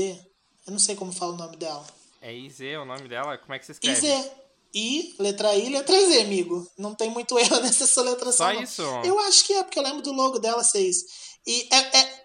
Eu 0.66 0.72
não 0.72 0.78
sei 0.78 0.94
como 0.94 1.12
fala 1.12 1.32
o 1.32 1.36
nome 1.36 1.56
dela. 1.56 1.86
É 2.20 2.34
IZ 2.34 2.60
o 2.80 2.84
nome 2.84 3.08
dela? 3.08 3.38
Como 3.38 3.54
é 3.54 3.58
que 3.58 3.64
você 3.66 3.72
escreve? 3.72 4.06
IZ. 4.06 4.30
I, 4.74 5.16
letra 5.18 5.54
I, 5.56 5.68
letra 5.70 5.98
Z, 5.98 6.20
amigo. 6.20 6.70
Não 6.78 6.94
tem 6.94 7.10
muito 7.10 7.36
erro 7.40 7.60
nessa 7.60 7.86
soletração. 7.86 8.46
Só 8.46 8.52
não. 8.52 8.62
isso? 8.62 8.82
Eu 9.04 9.18
acho 9.20 9.44
que 9.44 9.54
é, 9.54 9.62
porque 9.64 9.78
eu 9.78 9.82
lembro 9.82 10.02
do 10.02 10.12
logo 10.12 10.38
dela 10.38 10.62
ser 10.62 10.86
isso. 10.86 11.04
E 11.46 11.66
é, 11.72 11.98
é, 11.98 12.19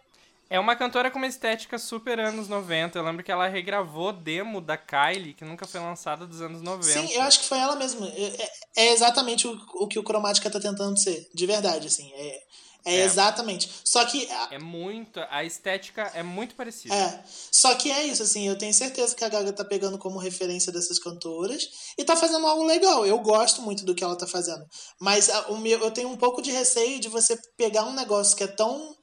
É 0.49 0.59
uma 0.59 0.75
cantora 0.75 1.09
com 1.09 1.17
uma 1.17 1.25
estética 1.27 1.77
super 1.79 2.19
anos 2.19 2.47
90. 2.47 2.97
Eu 2.99 3.03
lembro 3.03 3.23
que 3.23 3.31
ela 3.31 3.47
regravou 3.47 4.13
demo 4.13 4.61
da 4.61 4.77
Kylie, 4.77 5.33
que 5.33 5.43
nunca 5.43 5.65
foi 5.65 5.79
lançada 5.79 6.25
dos 6.27 6.41
anos 6.41 6.61
90. 6.61 6.83
Sim, 7.07 7.13
eu 7.13 7.21
acho 7.23 7.39
que 7.39 7.45
foi 7.47 7.57
ela 7.57 7.75
mesma. 7.75 8.07
É, 8.07 8.43
é- 8.43 8.51
é 8.77 8.93
exatamente 8.93 9.47
o, 9.47 9.59
o 9.75 9.87
que 9.87 9.97
o 9.97 10.03
Chromatica 10.03 10.49
tá 10.49 10.59
tentando 10.59 10.97
ser. 10.99 11.27
De 11.33 11.45
verdade, 11.47 11.87
assim. 11.87 12.11
É, 12.13 12.43
é, 12.85 12.95
É. 12.97 13.03
exatamente. 13.03 13.67
Só 13.83 14.05
que. 14.05 14.29
a- 14.31 14.49
É 14.51 14.59
muito. 14.59 15.19
A 15.31 15.43
estética 15.43 16.11
é 16.13 16.21
muito 16.21 16.53
parecida. 16.53 16.93
É. 16.93 17.23
Só 17.51 17.73
que 17.73 17.91
é 17.91 18.03
isso, 18.03 18.21
assim. 18.21 18.47
Eu 18.47 18.55
tenho 18.55 18.71
certeza 18.73 19.15
que 19.15 19.25
a 19.25 19.29
Gaga 19.29 19.51
tá 19.51 19.65
pegando 19.65 19.97
como 19.97 20.19
referência 20.19 20.71
dessas 20.71 20.99
cantoras 20.99 21.67
e 21.97 22.03
tá 22.03 22.15
fazendo 22.15 22.45
algo 22.45 22.63
legal. 22.63 23.03
Eu 23.03 23.17
gosto 23.17 23.63
muito 23.63 23.83
do 23.83 23.95
que 23.95 24.03
ela 24.03 24.15
tá 24.15 24.27
fazendo. 24.27 24.63
Mas 24.99 25.27
a- 25.27 25.47
o 25.47 25.57
meu, 25.57 25.79
eu 25.79 25.89
tenho 25.89 26.09
um 26.09 26.17
pouco 26.17 26.39
de 26.39 26.51
receio 26.51 26.99
de 26.99 27.09
você 27.09 27.35
pegar 27.57 27.85
um 27.85 27.93
negócio 27.95 28.37
que 28.37 28.43
é 28.43 28.47
tão 28.47 28.95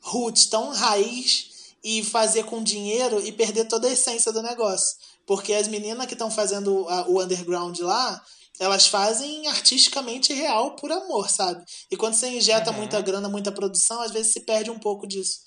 roots, 0.00 0.46
tão 0.46 0.70
raiz 0.72 1.74
e 1.84 2.02
fazer 2.04 2.44
com 2.44 2.62
dinheiro 2.62 3.20
e 3.24 3.32
perder 3.32 3.64
toda 3.66 3.88
a 3.88 3.92
essência 3.92 4.32
do 4.32 4.42
negócio. 4.42 4.96
Porque 5.26 5.52
as 5.52 5.68
meninas 5.68 6.06
que 6.06 6.14
estão 6.14 6.30
fazendo 6.30 6.88
a- 6.88 7.06
o 7.08 7.22
underground 7.22 7.78
lá, 7.80 8.22
elas 8.58 8.86
fazem 8.88 9.46
artisticamente 9.46 10.32
real 10.32 10.74
por 10.76 10.90
amor, 10.90 11.28
sabe? 11.30 11.64
E 11.90 11.96
quando 11.96 12.14
você 12.14 12.28
injeta 12.28 12.70
Uhum. 12.70 12.78
muita 12.78 13.00
grana, 13.00 13.28
muita 13.28 13.52
produção, 13.52 14.00
às 14.00 14.10
vezes 14.10 14.32
se 14.32 14.40
perde 14.40 14.70
um 14.70 14.78
pouco 14.78 15.06
disso. 15.06 15.40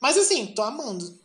Mas 0.00 0.16
assim, 0.18 0.46
tô 0.48 0.62
amando. 0.62 1.18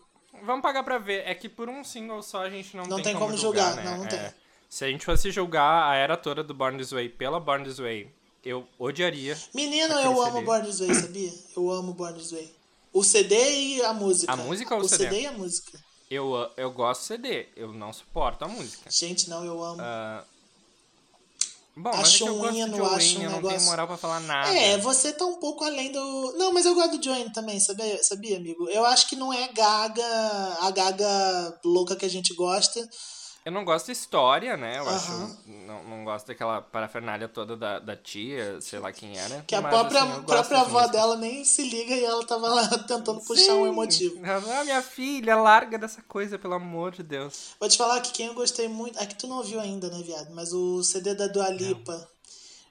Vamos 0.46 0.62
pagar 0.62 0.84
pra 0.84 0.98
ver. 0.98 1.24
É 1.28 1.34
que 1.36 1.50
por 1.50 1.70
um 1.70 1.84
single 1.84 2.22
só 2.22 2.44
a 2.44 2.50
gente 2.50 2.76
não, 2.78 2.86
Não 2.86 2.96
tem, 2.98 3.06
tem 3.06 3.14
como 3.14 3.28
como 3.28 3.38
julgar, 3.38 3.68
julgar, 3.76 3.84
né? 3.84 3.92
não, 3.92 3.98
não 4.00 4.06
É. 4.06 4.08
tem. 4.10 4.34
Se 4.70 4.86
a 4.86 4.88
gente 4.88 5.06
fosse 5.06 5.32
julgar 5.32 5.92
a 5.92 5.96
era 5.96 6.16
toda 6.18 6.44
do 6.44 6.54
Born 6.54 6.78
This 6.78 6.92
Way 6.92 7.10
pela 7.10 7.40
Born 7.40 7.64
This 7.64 7.78
Way, 7.78 8.10
eu 8.44 8.68
odiaria. 8.80 9.38
Menino, 9.54 9.94
eu 10.00 10.22
amo. 10.22 10.42
Born 10.42 10.66
This 10.66 10.80
Way, 10.80 10.96
sabia? 10.96 11.34
Eu 11.56 11.72
amo 11.72 11.94
Born 11.94 12.18
This 12.18 12.32
Way. 12.32 12.52
O 12.94 13.04
CD 13.04 13.36
e 13.76 13.82
a 13.84 13.92
música. 13.94 14.32
A 14.32 14.36
música 14.38 14.76
ou 14.76 14.82
o 14.82 14.86
o 14.86 14.88
CD? 14.90 15.04
CD 15.06 15.22
e 15.22 15.26
a 15.28 15.32
música. 15.32 15.80
Eu, 16.10 16.34
eu 16.58 16.72
gosto 16.72 17.02
do 17.02 17.06
CD, 17.08 17.48
eu 17.56 17.74
não 17.74 17.92
suporto 17.92 18.46
a 18.46 18.48
música. 18.48 18.90
Gente, 18.92 19.30
não, 19.30 19.44
eu 19.44 19.64
amo. 19.64 19.82
Ah, 19.82 20.24
bom, 21.76 21.90
mas 21.92 21.98
é 21.98 22.02
Acho 22.02 22.18
que 22.18 22.24
eu 22.30 22.34
um 22.36 22.38
gosto 22.40 22.56
hino, 22.56 22.70
de 22.72 22.78
Jolene, 22.78 22.96
acho 22.96 23.18
um 23.18 23.22
eu 23.24 23.30
não 23.30 23.36
negócio- 23.38 23.58
tenho 23.58 23.70
moral 23.70 23.88
pra 23.88 23.98
falar 23.98 24.20
nada. 24.20 24.54
É, 24.56 24.78
você 24.78 25.12
tá 25.12 25.26
um 25.26 25.38
pouco 25.40 25.64
além 25.64 25.92
do. 25.92 26.34
Não, 26.38 26.54
mas 26.54 26.66
eu 26.68 26.76
gosto 26.76 26.98
do 26.98 27.04
Joanne 27.04 27.34
também, 27.34 27.60
sabia, 27.60 28.04
sabia, 28.04 28.38
amigo? 28.38 28.70
Eu 28.70 28.86
acho 28.86 29.10
que 29.10 29.16
não 29.16 29.34
é 29.34 29.48
Gaga, 29.48 30.58
a 30.62 30.70
Gaga 30.70 31.60
louca 31.66 31.96
que 31.96 32.06
a 32.06 32.10
gente 32.10 32.34
gosta. 32.36 32.88
Eu 33.46 33.52
não 33.52 33.66
gosto 33.66 33.88
de 33.88 33.92
história, 33.92 34.56
né? 34.56 34.78
Eu 34.80 34.88
Aham. 34.88 34.96
acho. 34.96 35.38
Não, 35.46 35.84
não 35.84 36.04
gosto 36.06 36.28
daquela 36.28 36.62
parafernália 36.62 37.28
toda 37.28 37.58
da, 37.58 37.80
da 37.80 37.96
tia, 37.96 38.62
sei 38.62 38.80
lá 38.80 38.92
quem 38.92 39.18
era. 39.18 39.44
Que 39.46 39.54
a 39.56 39.62
mas, 39.62 39.72
própria, 39.74 40.02
assim, 40.04 40.24
própria 40.24 40.60
avó 40.62 40.72
músicas. 40.72 40.92
dela 40.92 41.16
nem 41.18 41.44
se 41.44 41.64
liga 41.70 41.94
e 41.94 42.04
ela 42.06 42.26
tava 42.26 42.48
lá 42.48 42.68
tentando 42.88 43.20
puxar 43.22 43.54
um 43.56 43.64
Sim. 43.64 43.70
emotivo. 43.70 44.22
Ah, 44.26 44.64
minha 44.64 44.82
filha, 44.82 45.36
larga 45.36 45.78
dessa 45.78 46.02
coisa, 46.04 46.40
pelo 46.40 46.54
amor 46.54 46.92
de 46.92 47.04
Deus. 47.04 47.56
Vou 47.60 47.68
te 47.68 47.78
falar 47.78 48.00
que 48.02 48.14
quem 48.14 48.28
eu 48.28 48.34
gostei 48.34 48.68
muito. 48.68 48.98
É 49.00 49.06
que 49.06 49.16
tu 49.16 49.28
não 49.28 49.38
ouviu 49.38 49.60
ainda, 49.60 49.90
né, 49.90 50.02
viado? 50.02 50.34
Mas 50.34 50.54
o 50.54 50.82
CD 50.84 51.14
da 51.14 51.28
Dua 51.28 51.50
Lipa, 51.50 52.08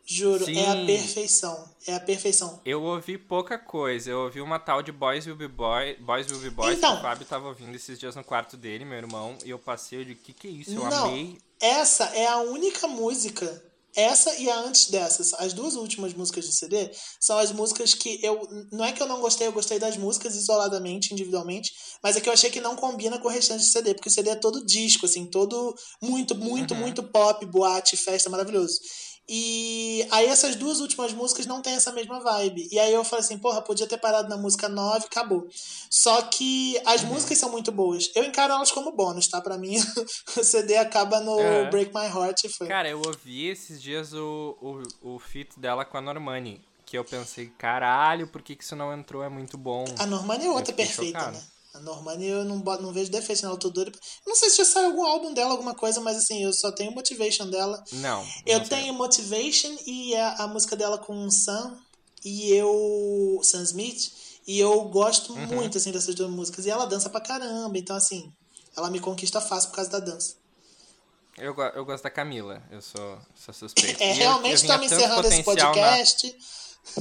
juro, 0.04 0.44
Sim. 0.44 0.56
é 0.58 0.68
a 0.70 0.86
perfeição. 0.86 1.70
É 1.86 1.94
a 1.94 2.00
perfeição. 2.00 2.60
Eu 2.64 2.82
ouvi 2.82 3.18
pouca 3.18 3.58
coisa. 3.58 4.10
Eu 4.10 4.20
ouvi 4.20 4.40
uma 4.40 4.58
tal 4.58 4.82
de 4.82 4.92
Boys 4.92 5.26
Will 5.26 5.36
Be 5.36 5.48
Boy, 5.48 5.96
Boys 6.00 6.30
Will 6.30 6.40
Be 6.40 6.50
Boys 6.50 6.78
Então. 6.78 6.92
que 6.94 6.98
o 6.98 7.02
Fábio 7.02 7.26
tava 7.26 7.48
ouvindo 7.48 7.74
esses 7.74 7.98
dias 7.98 8.14
no 8.14 8.22
quarto 8.24 8.56
dele, 8.56 8.84
meu 8.84 8.98
irmão, 8.98 9.36
e 9.44 9.50
eu 9.50 9.58
passei 9.58 10.00
eu 10.00 10.04
de 10.04 10.14
que 10.14 10.32
que 10.32 10.46
é 10.48 10.50
isso? 10.50 10.70
Eu 10.72 10.84
Não, 10.88 11.04
amei. 11.06 11.38
essa 11.60 12.04
é 12.14 12.26
a 12.26 12.38
única 12.38 12.86
música. 12.86 13.64
Essa 13.94 14.34
e 14.36 14.48
a 14.48 14.58
antes 14.60 14.88
dessas, 14.90 15.34
as 15.34 15.52
duas 15.52 15.74
últimas 15.74 16.14
músicas 16.14 16.46
do 16.46 16.52
CD, 16.52 16.90
são 17.20 17.36
as 17.36 17.52
músicas 17.52 17.92
que 17.92 18.18
eu. 18.22 18.48
Não 18.72 18.86
é 18.86 18.90
que 18.92 19.02
eu 19.02 19.06
não 19.06 19.20
gostei, 19.20 19.46
eu 19.46 19.52
gostei 19.52 19.78
das 19.78 19.98
músicas 19.98 20.34
isoladamente, 20.34 21.12
individualmente, 21.12 21.70
mas 22.02 22.16
é 22.16 22.20
que 22.22 22.26
eu 22.26 22.32
achei 22.32 22.48
que 22.48 22.58
não 22.58 22.74
combina 22.74 23.18
com 23.18 23.28
o 23.28 23.30
restante 23.30 23.58
do 23.60 23.66
CD, 23.70 23.92
porque 23.92 24.08
o 24.08 24.12
CD 24.12 24.30
é 24.30 24.34
todo 24.34 24.64
disco, 24.64 25.04
assim, 25.04 25.26
todo 25.26 25.74
muito, 26.00 26.34
muito, 26.34 26.72
Uhum. 26.72 26.80
muito 26.80 27.02
pop, 27.02 27.44
boate, 27.44 27.94
festa, 27.98 28.30
maravilhoso. 28.30 28.80
E 29.28 29.71
aí 30.10 30.26
essas 30.26 30.54
duas 30.56 30.80
últimas 30.80 31.12
músicas 31.12 31.46
não 31.46 31.60
tem 31.60 31.74
essa 31.74 31.92
mesma 31.92 32.20
vibe. 32.20 32.68
E 32.70 32.78
aí 32.78 32.92
eu 32.92 33.04
falei 33.04 33.24
assim, 33.24 33.38
porra, 33.38 33.60
podia 33.62 33.86
ter 33.86 33.98
parado 33.98 34.28
na 34.28 34.36
música 34.36 34.68
9 34.68 35.06
acabou. 35.06 35.46
Só 35.90 36.22
que 36.22 36.80
as 36.86 37.02
Uhum. 37.02 37.08
músicas 37.08 37.38
são 37.38 37.50
muito 37.50 37.70
boas. 37.72 38.10
Eu 38.14 38.24
encaro 38.24 38.52
elas 38.52 38.70
como 38.72 38.92
bônus, 38.92 39.26
tá? 39.28 39.40
Pra 39.40 39.58
mim, 39.58 39.76
o 40.36 40.44
CD 40.44 40.76
acaba 40.76 41.20
no 41.20 41.38
É. 41.40 41.70
Break 41.70 41.92
My 41.94 42.06
Heart 42.06 42.44
e 42.44 42.48
foi. 42.48 42.66
Cara, 42.68 42.88
eu 42.88 43.00
ouvi 43.04 43.48
esses 43.48 43.80
dias 43.82 44.12
o, 44.12 44.56
o, 45.02 45.14
o 45.14 45.18
feat 45.18 45.58
dela 45.58 45.84
com 45.84 45.96
a 45.98 46.00
Normani. 46.00 46.60
Que 46.86 46.98
eu 46.98 47.04
pensei, 47.04 47.46
caralho, 47.56 48.26
por 48.28 48.42
que, 48.42 48.54
que 48.54 48.62
isso 48.62 48.76
não 48.76 48.92
entrou? 48.92 49.22
É 49.22 49.28
muito 49.28 49.56
bom. 49.56 49.84
A 49.98 50.04
Normani 50.06 50.44
é 50.46 50.50
outra 50.50 50.72
perfeita, 50.74 51.18
chocado. 51.18 51.36
né? 51.38 51.42
A 51.74 51.80
Normani 51.80 52.26
eu 52.26 52.44
não, 52.44 52.56
não 52.58 52.92
vejo 52.92 53.10
defeito 53.10 53.46
doido. 53.70 53.92
pra- 53.92 54.00
Não 54.26 54.36
sei 54.36 54.50
se 54.50 54.58
já 54.58 54.64
saiu 54.64 54.86
algum 54.88 55.04
álbum 55.06 55.32
dela, 55.32 55.52
alguma 55.52 55.74
coisa, 55.74 56.00
mas 56.00 56.18
assim, 56.18 56.42
eu 56.44 56.52
só 56.52 56.70
tenho 56.70 56.92
Motivation 56.92 57.48
dela. 57.48 57.82
Não. 57.92 58.26
Eu 58.44 58.58
não 58.58 58.66
sei. 58.66 58.78
tenho 58.78 58.94
Motivation 58.94 59.74
e 59.86 60.14
a, 60.14 60.34
a 60.44 60.46
música 60.48 60.76
dela 60.76 60.98
com 60.98 61.24
o 61.26 61.30
Sam 61.30 61.78
e 62.24 62.52
eu. 62.52 63.40
Sam 63.42 63.62
Smith. 63.62 64.12
E 64.46 64.58
eu 64.58 64.82
gosto 64.86 65.32
Uhum. 65.32 65.46
muito, 65.46 65.78
assim, 65.78 65.92
dessas 65.92 66.14
duas 66.14 66.28
músicas. 66.30 66.66
E 66.66 66.70
ela 66.70 66.84
dança 66.84 67.08
pra 67.08 67.20
caramba, 67.20 67.78
então 67.78 67.96
assim, 67.96 68.30
ela 68.76 68.90
me 68.90 69.00
conquista 69.00 69.40
fácil 69.40 69.70
por 69.70 69.76
causa 69.76 69.90
da 69.90 70.00
dança. 70.00 70.34
Eu, 71.38 71.54
eu 71.74 71.84
gosto 71.86 72.02
da 72.04 72.10
Camila, 72.10 72.62
eu 72.70 72.82
sou, 72.82 73.18
sou 73.34 73.54
suspeito. 73.54 74.02
É, 74.02 74.10
E 74.10 74.12
realmente 74.18 74.56
estamos 74.56 74.86
tanto 74.88 75.00
encerrando 75.00 75.28
esse 75.28 75.42
potencial 75.42 75.74
na- 75.74 75.96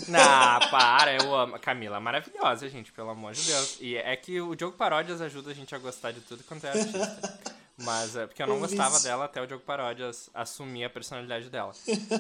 Não, 0.08 0.70
para, 0.70 1.13
eu 1.13 1.36
amo. 1.36 1.60
Camila, 1.60 2.00
maravilhosa, 2.00 2.70
gente, 2.70 2.91
pelo 2.91 3.10
amor 3.10 3.34
de 3.34 3.44
Deus. 3.44 3.78
E 3.82 3.98
é 3.98 4.15
que 4.15 4.39
o 4.39 4.56
Diogo 4.56 4.78
Paródias 4.78 5.22
ajuda 5.22 5.52
a 5.52 5.54
gente 5.54 5.74
a 5.74 5.78
gostar 5.80 6.12
de 6.12 6.22
tudo 6.22 6.44
quanto 6.44 6.65
é 6.65 6.70
artista. 6.70 7.39
Mas 7.78 8.15
é 8.15 8.28
porque 8.28 8.44
eu 8.44 8.48
não 8.48 8.60
gostava 8.60 8.91
vício. 8.91 9.04
dela 9.04 9.26
até 9.26 9.41
o 9.41 9.48
Diogo 9.48 9.63
Paródias 9.63 10.30
assumir 10.34 10.84
a 10.84 10.89
personalidade 10.89 11.50
dela. 11.50 11.74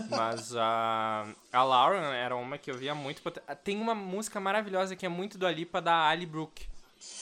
Mas 0.09 0.55
a, 0.55 1.27
a 1.51 1.63
Lauren 1.63 2.13
era 2.13 2.35
uma 2.35 2.57
que 2.57 2.71
eu 2.71 2.75
via 2.75 2.95
muito. 2.95 3.21
Tem 3.63 3.79
uma 3.79 3.93
música 3.93 4.39
maravilhosa 4.39 4.95
que 4.95 5.05
é 5.05 5.09
muito 5.09 5.37
do 5.37 5.45
Alipa 5.45 5.81
da 5.81 6.07
Ali 6.07 6.25
Brooke. 6.25 6.70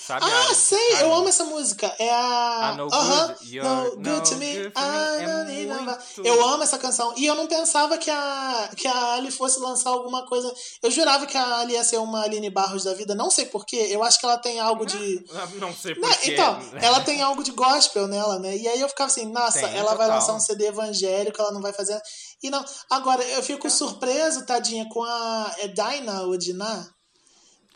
Sabe? 0.09 0.25
Ah, 0.25 0.55
sei, 0.55 0.91
sabe? 0.93 1.03
eu 1.03 1.13
amo 1.13 1.29
essa 1.29 1.43
música. 1.43 1.93
É 1.99 2.09
a. 2.09 2.69
Ah, 2.69 2.73
No 2.75 2.87
Aham, 2.91 3.27
Good, 3.27 3.55
You're 3.55 3.69
no 3.69 3.83
No 3.83 3.95
good 3.95 4.29
to 4.29 4.35
me. 4.37 4.55
Good 4.55 4.71
Ah, 4.73 5.17
Me. 5.17 5.23
É 5.23 5.67
vai. 5.67 5.85
muito- 5.85 6.25
Eu 6.25 6.43
amo 6.47 6.63
essa 6.63 6.79
canção. 6.79 7.13
E 7.15 7.27
eu 7.27 7.35
não 7.35 7.45
pensava 7.45 7.95
que 7.95 8.09
a, 8.09 8.71
que 8.75 8.87
a 8.87 9.13
Ali 9.13 9.29
fosse 9.29 9.59
lançar 9.59 9.91
alguma 9.91 10.25
coisa. 10.25 10.51
Eu 10.81 10.89
jurava 10.89 11.27
que 11.27 11.37
a 11.37 11.57
Ali 11.59 11.73
ia 11.73 11.83
ser 11.83 11.97
uma 11.97 12.23
Aline 12.23 12.49
Barros 12.49 12.85
da 12.85 12.95
vida. 12.95 13.13
Não 13.13 13.29
sei 13.29 13.45
porquê. 13.45 13.87
Eu 13.91 14.03
acho 14.03 14.19
que 14.19 14.25
ela 14.25 14.39
tem 14.39 14.59
algo 14.59 14.83
de. 14.83 15.23
Não 15.61 15.71
sei 15.75 15.93
porquê. 15.93 16.33
então, 16.33 16.59
ela 16.81 17.01
tem 17.01 17.21
algo 17.21 17.43
de 17.43 17.51
gospel 17.51 18.07
nela, 18.07 18.39
né? 18.39 18.57
E 18.57 18.67
aí 18.67 18.81
eu 18.81 18.89
ficava 18.89 19.11
assim, 19.11 19.31
nossa, 19.31 19.59
Tem, 19.59 19.77
ela 19.77 19.93
vai 19.93 20.07
total. 20.07 20.19
lançar 20.19 20.33
um 20.33 20.39
CD 20.39 20.65
evangélico, 20.67 21.39
ela 21.39 21.51
não 21.51 21.61
vai 21.61 21.71
fazer. 21.71 22.01
E 22.41 22.49
não. 22.49 22.65
Agora, 22.89 23.23
eu 23.23 23.43
fico 23.43 23.69
surpreso, 23.69 24.43
tadinha, 24.43 24.87
com 24.89 25.03
a. 25.03 25.53
É 25.59 25.67
Dinah 25.67 26.23
ou 26.23 26.35
Dinah? 26.35 26.98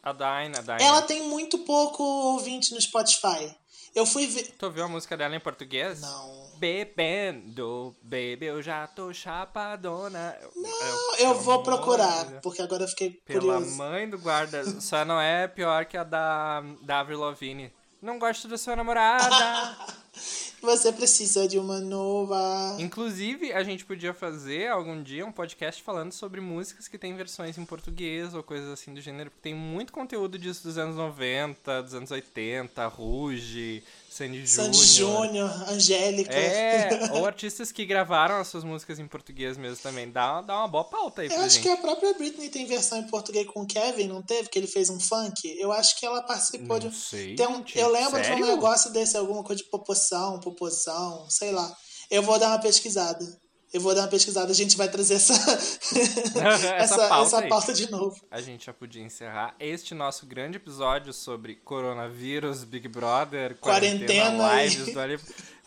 A 0.03 0.11
Dinah, 0.11 0.59
a 0.59 0.61
Dinah. 0.61 0.77
Ela 0.83 1.01
tem 1.03 1.21
muito 1.29 1.59
pouco 1.59 2.03
ouvinte 2.03 2.73
no 2.73 2.81
Spotify. 2.81 3.55
Eu 3.95 4.05
fui 4.05 4.25
ver. 4.27 4.53
Tu 4.57 4.65
ouviu 4.65 4.83
a 4.83 4.87
música 4.87 5.15
dela 5.15 5.35
em 5.35 5.39
português? 5.39 6.01
Não. 6.01 6.43
Bebendo, 6.57 7.95
baby, 8.01 8.45
eu 8.47 8.61
já 8.61 8.87
tô 8.87 9.13
chapadona. 9.13 10.35
Não, 10.55 11.15
eu 11.19 11.35
vou 11.39 11.61
procurar, 11.61 12.41
porque 12.41 12.61
agora 12.61 12.83
eu 12.83 12.87
fiquei 12.87 13.11
Pela 13.25 13.39
curioso. 13.39 13.75
mãe 13.77 14.09
do 14.09 14.17
guarda, 14.17 14.63
só 14.81 15.05
não 15.05 15.19
é 15.21 15.47
pior 15.47 15.85
que 15.85 15.95
a 15.97 16.03
da, 16.03 16.61
da 16.81 16.99
Avril 17.01 17.19
Lavigne. 17.19 17.71
Não 18.01 18.17
gosto 18.19 18.47
da 18.47 18.57
sua 18.57 18.75
namorada. 18.75 19.77
Você 20.63 20.93
precisa 20.93 21.45
de 21.45 21.59
uma 21.59 21.81
nova. 21.81 22.77
Inclusive, 22.79 23.51
a 23.51 23.61
gente 23.63 23.83
podia 23.83 24.13
fazer 24.13 24.69
algum 24.69 25.03
dia 25.03 25.25
um 25.25 25.31
podcast 25.31 25.83
falando 25.83 26.13
sobre 26.13 26.39
músicas 26.39 26.87
que 26.87 26.97
tem 26.97 27.13
versões 27.17 27.57
em 27.57 27.65
português 27.65 28.33
ou 28.33 28.41
coisas 28.41 28.69
assim 28.69 28.93
do 28.93 29.01
gênero, 29.01 29.29
porque 29.29 29.43
tem 29.49 29.53
muito 29.53 29.91
conteúdo 29.91 30.39
disso 30.39 30.63
dos 30.63 30.77
anos 30.77 30.95
90, 30.95 31.83
dos 31.83 31.93
anos 31.93 32.11
80, 32.11 32.87
Ruge, 32.87 33.83
Sandy 34.13 34.47
Sandy 34.47 34.77
Júnior. 34.77 35.25
Júnior, 35.27 35.69
Angélica. 35.69 36.33
É, 36.33 37.11
ou 37.13 37.25
artistas 37.25 37.71
que 37.71 37.85
gravaram 37.85 38.35
as 38.39 38.47
suas 38.47 38.63
músicas 38.63 38.99
em 38.99 39.07
português 39.07 39.57
mesmo 39.57 39.77
também. 39.77 40.11
Dá, 40.11 40.41
dá 40.41 40.57
uma 40.59 40.67
boa 40.67 40.83
pauta 40.83 41.21
aí 41.23 41.27
Eu 41.29 41.39
acho 41.41 41.55
gente. 41.55 41.63
que 41.63 41.69
a 41.69 41.77
própria 41.77 42.13
Britney 42.13 42.49
tem 42.49 42.65
versão 42.65 42.99
em 42.99 43.07
português 43.07 43.47
com 43.47 43.61
o 43.61 43.65
Kevin, 43.67 44.07
não 44.07 44.21
teve? 44.21 44.49
Que 44.49 44.59
ele 44.59 44.67
fez 44.67 44.89
um 44.89 44.99
funk. 44.99 45.47
Eu 45.59 45.71
acho 45.71 45.99
que 45.99 46.05
ela 46.05 46.21
participou 46.21 46.79
Não 46.79 46.89
de. 46.89 46.95
sei, 46.95 47.35
Tem 47.35 47.47
um- 47.47 47.63
eu 47.75 47.89
lembro 47.91 48.19
de 48.21 48.27
Sério? 48.27 48.43
um 48.45 48.47
negócio 48.47 48.91
desse, 48.91 49.17
alguma 49.17 49.43
coisa 49.43 49.61
de 49.63 49.69
proporção, 49.69 50.39
proporção, 50.39 51.25
sei 51.29 51.51
lá. 51.51 51.75
Eu 52.09 52.21
vou 52.21 52.37
dar 52.37 52.49
uma 52.49 52.59
pesquisada. 52.59 53.25
Eu 53.73 53.81
vou 53.81 53.95
dar 53.95 54.01
uma 54.01 54.07
pesquisada, 54.07 54.51
a 54.51 54.55
gente 54.55 54.77
vai 54.77 54.87
trazer 54.87 55.15
essa, 55.15 55.33
essa, 56.77 57.07
pauta 57.09 57.37
essa 57.37 57.47
pauta 57.47 57.73
de 57.73 57.89
novo. 57.89 58.15
A 58.29 58.39
gente 58.39 58.67
já 58.67 58.73
podia 58.73 59.01
encerrar 59.01 59.55
este 59.59 59.95
nosso 59.95 60.27
grande 60.27 60.57
episódio 60.57 61.11
sobre 61.11 61.55
coronavírus, 61.55 62.63
Big 62.63 62.87
Brother, 62.87 63.55
quarentena, 63.55 64.37
Quarentena 64.37 64.63
e- 64.63 64.69
lives 64.69 64.93
do 64.93 64.99
Ali. 64.99 65.19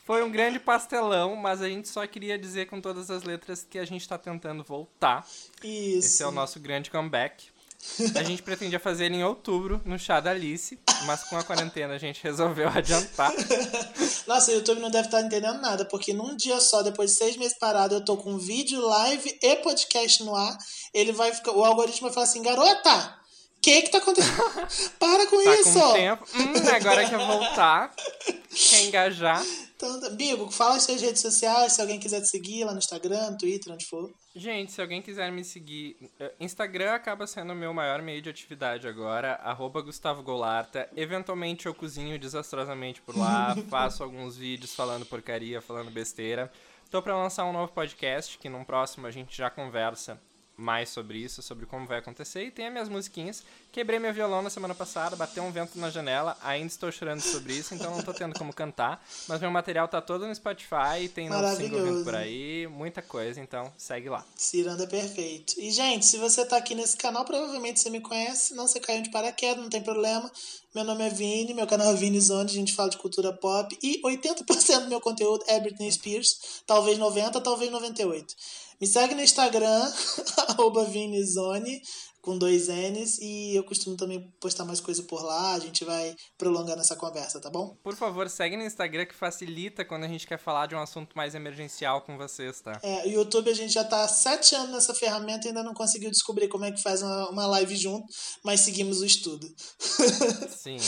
Foi 0.04 0.22
um 0.22 0.30
grande 0.30 0.60
pastelão, 0.60 1.34
mas 1.34 1.60
a 1.60 1.68
gente 1.68 1.88
só 1.88 2.06
queria 2.06 2.38
dizer 2.38 2.66
com 2.66 2.80
todas 2.80 3.10
as 3.10 3.24
letras 3.24 3.66
que 3.68 3.76
a 3.76 3.84
gente 3.84 4.08
tá 4.08 4.16
tentando 4.16 4.62
voltar. 4.62 5.26
Isso. 5.64 6.06
Esse 6.06 6.22
é 6.22 6.26
o 6.28 6.30
nosso 6.30 6.60
grande 6.60 6.92
comeback. 6.92 7.48
A 8.14 8.22
gente 8.22 8.42
pretendia 8.42 8.80
fazer 8.80 9.06
ele 9.06 9.16
em 9.16 9.24
outubro, 9.24 9.80
no 9.84 9.98
chá 9.98 10.18
da 10.20 10.30
Alice, 10.32 10.78
mas 11.04 11.22
com 11.24 11.36
a 11.36 11.42
quarentena 11.44 11.94
a 11.94 11.98
gente 11.98 12.22
resolveu 12.22 12.68
adiantar. 12.74 13.32
Nossa, 14.26 14.50
o 14.50 14.54
YouTube 14.54 14.80
não 14.80 14.90
deve 14.90 15.06
estar 15.08 15.20
entendendo 15.22 15.60
nada, 15.60 15.84
porque 15.84 16.12
num 16.12 16.36
dia 16.36 16.60
só, 16.60 16.82
depois 16.82 17.12
de 17.12 17.16
seis 17.18 17.36
meses 17.36 17.56
parado, 17.58 17.94
eu 17.94 18.04
tô 18.04 18.16
com 18.16 18.36
vídeo, 18.38 18.80
live 18.80 19.38
e 19.42 19.56
podcast 19.56 20.22
no 20.24 20.34
ar. 20.34 20.56
Ele 20.92 21.12
vai 21.12 21.32
ficar. 21.32 21.52
O 21.52 21.64
algoritmo 21.64 22.08
vai 22.08 22.14
falar 22.14 22.26
assim, 22.26 22.42
garota! 22.42 23.16
O 23.56 23.60
que 23.60 23.82
que 23.82 23.90
tá 23.90 23.98
acontecendo? 23.98 24.36
Para 24.98 25.26
com 25.26 25.42
Tá 25.42 25.54
isso! 25.56 25.72
com 25.80 25.92
tempo. 25.92 26.26
Hum, 26.34 26.68
agora 26.74 27.08
quer 27.08 27.18
voltar. 27.18 27.94
Quer 28.54 28.82
engajar. 28.84 29.42
Então, 29.76 30.16
Bigo, 30.16 30.50
fala 30.50 30.76
as 30.76 30.84
suas 30.84 31.02
redes 31.02 31.20
sociais, 31.20 31.74
se 31.74 31.82
alguém 31.82 32.00
quiser 32.00 32.22
te 32.22 32.28
seguir 32.28 32.64
lá 32.64 32.72
no 32.72 32.78
Instagram, 32.78 33.32
no 33.32 33.36
Twitter, 33.36 33.74
onde 33.74 33.84
for. 33.84 34.10
Gente, 34.34 34.72
se 34.72 34.80
alguém 34.80 35.02
quiser 35.02 35.30
me 35.30 35.44
seguir, 35.44 35.96
eh, 36.18 36.32
Instagram 36.40 36.92
acaba 36.92 37.26
sendo 37.26 37.52
o 37.52 37.56
meu 37.56 37.74
maior 37.74 38.00
meio 38.00 38.22
de 38.22 38.30
atividade 38.30 38.88
agora, 38.88 39.34
arroba 39.34 39.82
Gustavo 39.82 40.22
Golarta. 40.22 40.88
Eventualmente 40.96 41.66
eu 41.66 41.74
cozinho 41.74 42.18
desastrosamente 42.18 43.02
por 43.02 43.18
lá, 43.18 43.54
faço 43.68 44.02
alguns 44.02 44.38
vídeos 44.38 44.74
falando 44.74 45.04
porcaria, 45.04 45.60
falando 45.60 45.90
besteira. 45.90 46.50
Tô 46.90 47.02
pra 47.02 47.16
lançar 47.16 47.44
um 47.44 47.52
novo 47.52 47.70
podcast, 47.72 48.38
que 48.38 48.48
num 48.48 48.64
próximo 48.64 49.06
a 49.06 49.10
gente 49.10 49.36
já 49.36 49.50
conversa 49.50 50.18
mais 50.56 50.88
sobre 50.88 51.18
isso, 51.18 51.42
sobre 51.42 51.66
como 51.66 51.86
vai 51.86 51.98
acontecer. 51.98 52.44
E 52.44 52.50
tem 52.50 52.66
as 52.66 52.72
minhas 52.72 52.88
musiquinhas. 52.88 53.42
Quebrei 53.70 53.98
meu 53.98 54.12
violão 54.12 54.40
na 54.40 54.48
semana 54.48 54.74
passada, 54.74 55.14
bateu 55.14 55.42
um 55.42 55.52
vento 55.52 55.78
na 55.78 55.90
janela, 55.90 56.36
ainda 56.42 56.66
estou 56.66 56.90
chorando 56.90 57.20
sobre 57.20 57.52
isso, 57.52 57.74
então 57.74 57.94
não 57.94 58.02
tô 58.02 58.14
tendo 58.14 58.38
como 58.38 58.52
cantar. 58.52 59.04
Mas 59.28 59.40
meu 59.40 59.50
material 59.50 59.86
tá 59.86 60.00
todo 60.00 60.26
no 60.26 60.34
Spotify, 60.34 61.08
tem 61.14 61.28
novo 61.28 61.46
single 61.54 61.84
vindo 61.84 62.04
por 62.04 62.14
aí, 62.14 62.66
muita 62.68 63.02
coisa, 63.02 63.40
então 63.40 63.70
segue 63.76 64.08
lá. 64.08 64.24
Ciranda 64.34 64.84
é 64.84 64.86
perfeito. 64.86 65.54
E, 65.58 65.70
gente, 65.70 66.06
se 66.06 66.16
você 66.16 66.44
tá 66.46 66.56
aqui 66.56 66.74
nesse 66.74 66.96
canal, 66.96 67.24
provavelmente 67.24 67.80
você 67.80 67.90
me 67.90 68.00
conhece. 68.00 68.54
Não, 68.54 68.66
você 68.66 68.80
caiu 68.80 69.02
de 69.02 69.10
paraquedas, 69.10 69.62
não 69.62 69.68
tem 69.68 69.82
problema. 69.82 70.30
Meu 70.74 70.84
nome 70.84 71.06
é 71.06 71.08
Vini, 71.08 71.54
meu 71.54 71.66
canal 71.66 71.90
é 71.90 71.96
Vini 71.96 72.20
Zone, 72.20 72.50
a 72.50 72.54
gente 72.54 72.74
fala 72.74 72.90
de 72.90 72.98
cultura 72.98 73.32
pop. 73.32 73.78
E 73.82 74.00
80% 74.02 74.80
do 74.80 74.88
meu 74.88 75.00
conteúdo 75.00 75.42
é 75.48 75.58
Britney 75.58 75.90
Spears. 75.90 76.62
Talvez 76.66 76.98
90%, 76.98 77.42
talvez 77.42 77.70
98%. 77.70 78.34
Me 78.80 78.86
segue 78.86 79.14
no 79.14 79.22
Instagram, 79.22 79.92
arroba 80.48 80.84
ViniZone, 80.84 81.80
com 82.26 82.36
dois 82.36 82.66
N's. 82.66 83.18
E 83.20 83.54
eu 83.54 83.62
costumo 83.62 83.96
também 83.96 84.20
postar 84.40 84.64
mais 84.64 84.80
coisa 84.80 85.00
por 85.04 85.22
lá. 85.22 85.54
A 85.54 85.60
gente 85.60 85.84
vai 85.84 86.14
prolongando 86.36 86.80
essa 86.80 86.96
conversa, 86.96 87.40
tá 87.40 87.48
bom? 87.48 87.76
Por 87.84 87.94
favor, 87.94 88.28
segue 88.28 88.56
no 88.56 88.64
Instagram 88.64 89.06
que 89.06 89.14
facilita 89.14 89.84
quando 89.84 90.02
a 90.04 90.08
gente 90.08 90.26
quer 90.26 90.38
falar 90.38 90.66
de 90.66 90.74
um 90.74 90.80
assunto 90.80 91.16
mais 91.16 91.36
emergencial 91.36 92.02
com 92.02 92.18
vocês, 92.18 92.60
tá? 92.60 92.80
É, 92.82 93.06
o 93.06 93.10
YouTube 93.10 93.48
a 93.48 93.54
gente 93.54 93.72
já 93.72 93.84
tá 93.84 94.02
há 94.02 94.08
sete 94.08 94.56
anos 94.56 94.72
nessa 94.72 94.92
ferramenta 94.92 95.46
e 95.46 95.48
ainda 95.48 95.62
não 95.62 95.72
conseguiu 95.72 96.10
descobrir 96.10 96.48
como 96.48 96.64
é 96.64 96.72
que 96.72 96.82
faz 96.82 97.00
uma, 97.00 97.30
uma 97.30 97.46
live 97.46 97.76
junto, 97.76 98.06
mas 98.44 98.60
seguimos 98.60 99.00
o 99.00 99.06
estudo. 99.06 99.46
Sim. 100.50 100.78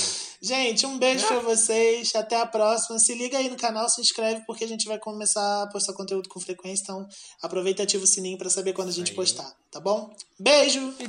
gente, 0.43 0.84
um 0.86 0.99
beijo 0.99 1.24
pra 1.24 1.39
vocês, 1.39 2.12
até 2.16 2.41
a 2.41 2.47
próxima. 2.47 2.99
Se 2.99 3.14
liga 3.14 3.39
aí 3.39 3.49
no 3.49 3.57
canal, 3.57 3.89
se 3.89 4.01
inscreve 4.01 4.43
porque 4.45 4.64
a 4.64 4.68
gente 4.68 4.89
vai 4.89 4.99
começar 4.99 5.62
a 5.62 5.68
postar 5.68 5.93
conteúdo 5.93 6.28
com 6.28 6.41
frequência, 6.41 6.82
então 6.82 7.07
aproveita 7.41 7.82
e 7.82 7.84
ativa 7.84 8.03
o 8.03 8.07
sininho 8.07 8.36
pra 8.39 8.51
saber 8.51 8.72
quando 8.72 8.89
a 8.89 8.93
gente 8.93 9.11
aí. 9.11 9.16
postar, 9.16 9.55
tá 9.70 9.78
bom? 9.78 10.11
Beijo, 10.41 10.95
E 10.99 11.09